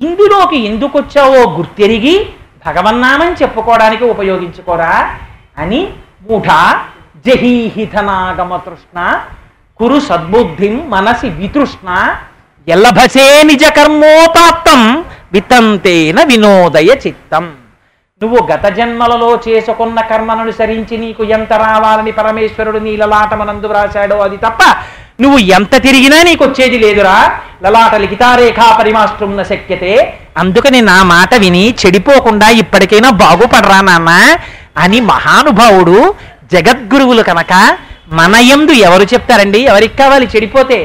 ఇందులోకి 0.00 0.58
ఎందుకు 0.68 0.94
వచ్చావో 0.98 1.40
గుర్తెరిగి 1.56 2.14
భగవన్నామం 2.66 3.30
చెప్పుకోవడానికి 3.40 4.04
ఉపయోగించుకోరా 4.14 4.94
అని 5.62 5.80
మూఢ 6.28 6.48
జహీహితనాగమ 7.26 8.52
తృష్ణ 8.66 8.98
కురు 9.82 10.00
సద్బుద్ధిం 10.00 10.74
మనసి 10.90 11.28
వితృష్ణ. 11.28 11.88
ఎల్లభసే 12.68 13.42
నిజ 13.42 13.64
కర్మోపాప్తం 13.64 15.04
వితంతేన 15.32 16.22
వినోదయ 16.22 16.90
చిత్తం. 17.06 17.44
నువ్వు 18.22 18.48
గత 18.52 18.64
జన్మలలో 18.66 19.40
చేసుకున్న 19.48 20.00
కర్మననుసరించి 20.00 20.96
నీకు 20.96 21.24
ఎంత 21.24 21.52
రావాలని 21.52 22.12
పరమేశ్వరుడు 22.12 22.78
నీ 22.78 22.96
లలాటమనందు 22.96 23.66
వ్రాశాడో 23.66 24.18
అది 24.18 24.36
తప్ప 24.36 24.62
నువ్వు 25.20 25.38
ఎంత 25.38 25.82
తిరిగినా 25.82 26.22
నీకు 26.22 26.44
వచ్చేది 26.44 26.78
లేదురా. 26.78 27.18
లలాట 27.62 27.94
లిఖితారేఖా 27.94 28.76
పరిమాష్టం 28.80 29.44
శక్యతే. 29.44 30.18
అందుకని 30.36 30.80
నా 30.80 31.02
మాట 31.02 31.34
విని 31.34 31.74
చెడిపోకుండా 31.86 32.48
ఇప్పటికైనా 32.48 33.10
బాగుపడరా 33.10 33.80
నాన్న 33.80 34.10
అని 34.76 35.00
మహానుభావుడు 35.00 36.14
జగద్గురువులు 36.52 37.22
కనుక 37.22 37.78
మన 38.18 38.34
యందు 38.50 38.72
ఎవరు 38.86 39.04
చెప్తారండి? 39.12 39.60
ఎవరికి 39.72 39.96
కావాలి? 39.98 40.26
చెడిపోతే. 40.32 40.78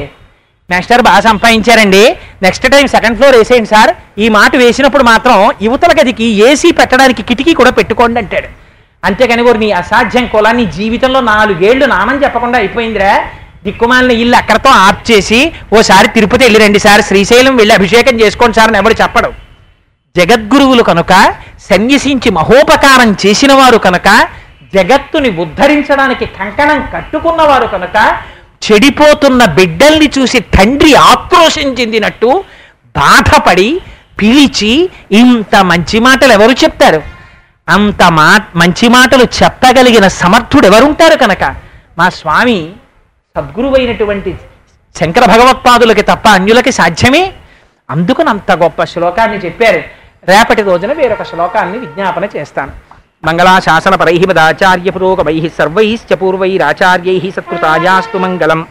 మాస్టర్ 0.70 1.02
బాగా 1.08 1.20
సంపాదించారండి. 1.20 2.02
నెక్స్ట్ 2.44 2.66
టైం 2.72 2.86
సెకండ్ 2.94 3.16
ఫ్లోర్ 3.18 3.36
వేసేయండి 3.36 3.70
సార్. 3.74 3.90
ఈ 4.24 4.28
మాట 4.28 4.52
వేసినప్పుడు 4.62 5.04
మాత్రం 5.10 5.36
యువతల 5.66 5.92
గదికి 6.00 6.26
ఏసీ 6.48 6.70
పెట్టడానికి 6.72 7.22
కిటికీ 7.22 7.52
కూడా 7.60 7.70
పెట్టుకోండి 7.70 8.18
అంటాడు. 8.22 8.48
అంతేకాని 9.04 9.42
కూడా 9.48 9.58
నీ 9.58 9.68
అసాధ్యం 9.80 10.24
కులాన్ని 10.34 10.66
జీవితంలో 10.78 11.20
నాలుగేళ్ళు 11.32 11.86
నామని 11.86 12.22
చెప్పకుండా 12.24 12.58
అయిపోయిందిరా. 12.58 13.12
దిక్కుమాలిన 13.64 14.12
ఇల్లు 14.22 14.36
అక్కడతో 14.36 14.70
ఆప్ 14.86 15.02
చేసి 15.10 15.52
ఓసారి 15.78 16.08
తిరుపతి 16.08 16.44
వెళ్ళి 16.44 16.60
రండి 16.64 16.78
సార్. 16.78 17.02
శ్రీశైలం 17.02 17.56
వెళ్ళి 17.56 17.74
అభిషేకం 17.74 18.20
చేసుకోండి 18.20 18.56
సార్ 18.58 18.70
అని 18.72 18.78
ఎవరు 18.78 18.96
చెప్పడు. 19.02 19.30
జగద్గురువులు 20.16 20.82
కనుక 20.82 21.12
సన్యసించి 21.70 22.30
మహోపకారం 22.30 23.10
చేసిన 23.26 23.52
వారు 23.52 23.78
కనుక 23.86 24.08
జగత్తుని 24.74 25.30
ఉద్ధరించడానికి 25.30 26.26
కంకణం 26.26 26.88
కట్టుకున్నవారు 26.94 27.66
కనుక 27.66 27.96
చెడిపోతున్న 28.66 29.44
బిడ్డల్ని 29.44 30.10
చూసి 30.18 30.40
తండ్రి 30.40 30.94
ఆక్రోశం 30.94 31.68
చెందినట్టు 31.80 32.44
బాధపడి 32.96 33.80
పిలిచి 34.20 34.90
ఇంత 35.12 35.56
మంచి 35.56 35.98
మాటలు 35.98 36.32
ఎవరు 36.32 36.52
చెప్తారు? 36.52 37.02
అంత 37.68 38.02
మా 38.02 38.40
మంచి 38.56 38.88
మాటలు 38.88 39.24
చెప్పగలిగిన 39.42 40.08
సమర్థుడు 40.08 40.66
ఎవరుంటారు 40.66 41.18
కనుక? 41.18 41.56
మా 41.98 42.08
స్వామి 42.08 42.72
సద్గురువైనటువంటి 43.36 44.36
శంకర 45.00 45.24
భగవత్పాదులకి 45.24 46.02
తప్ప 46.02 46.28
అన్యులకి 46.28 46.72
సాధ్యమే? 46.72 47.32
అందుకని 47.90 48.30
అంత 48.30 48.52
గొప్ప 48.52 48.84
శ్లోకాన్ని 48.84 49.38
చెప్పారు. 49.38 49.82
రేపటి 50.28 50.62
రోజున 50.62 50.92
వేరొక 50.92 51.22
శ్లోకాన్ని 51.22 51.78
విజ్ఞాపన 51.78 52.24
చేస్తాను. 52.36 52.87
మంగళాశాసన 53.24 53.94
పరై 53.94 54.18
పురోగమై 54.90 55.50
సర్వైశ్చ 55.58 56.14
పూర్వైరాచార్యై 56.14 57.32
సత్కృతాయాస్తు 57.36 58.18
మంగళం. 58.18 58.66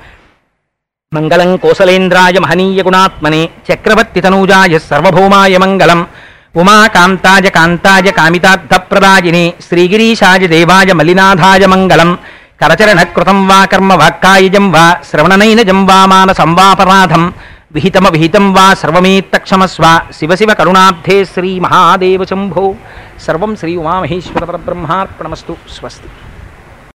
మంగళం 1.14 1.56
కోసలేంద్రాయ 1.58 2.40
మహనీయ 2.40 2.84
గుణాత్మనే 2.84 3.50
చక్రవర్తి 3.68 4.22
తనూజాయ 4.22 4.80
సర్వభౌమాయ 4.80 5.58
మంగళం. 5.58 6.08
ఉమాకాంతాయ 6.56 7.50
కాంతాయ 7.50 8.12
కామితార్థప్రదాయినే 8.12 9.54
శ్రీగిరీశాయ 9.68 10.48
దేవాయ 10.48 10.94
మలినాథాయ 10.94 11.66
మంగళం. 11.66 12.18
కరచరణకృతం 12.62 13.48
వా 13.48 13.66
కర్మ 13.66 13.94
వాక్కాయజం 13.94 14.72
వా 14.72 14.98
శ్రవణనైనజం 15.10 15.86
వా 15.86 16.06
మానసం 16.06 16.56
వాపరాధం 16.56 17.34
విహితమ 17.72 18.08
విహితం 18.08 18.46
వా 18.54 18.66
సర్వమేత్తక్షమస్వ 18.74 19.86
శివ 20.12 20.36
శివ 20.36 20.52
కరుణాబ్ధే 20.54 21.18
శ్రీ 21.24 21.50
మహాదేవ 21.60 22.24
శంభో 22.24 22.64
సర్వం 23.26 23.52
శ్రీ 23.56 23.72
ఉమామహేశ్వర 23.76 24.44
పరబ్రహ్మార్పణమస్తు 24.44 25.54
స్వస్తి 25.76 26.10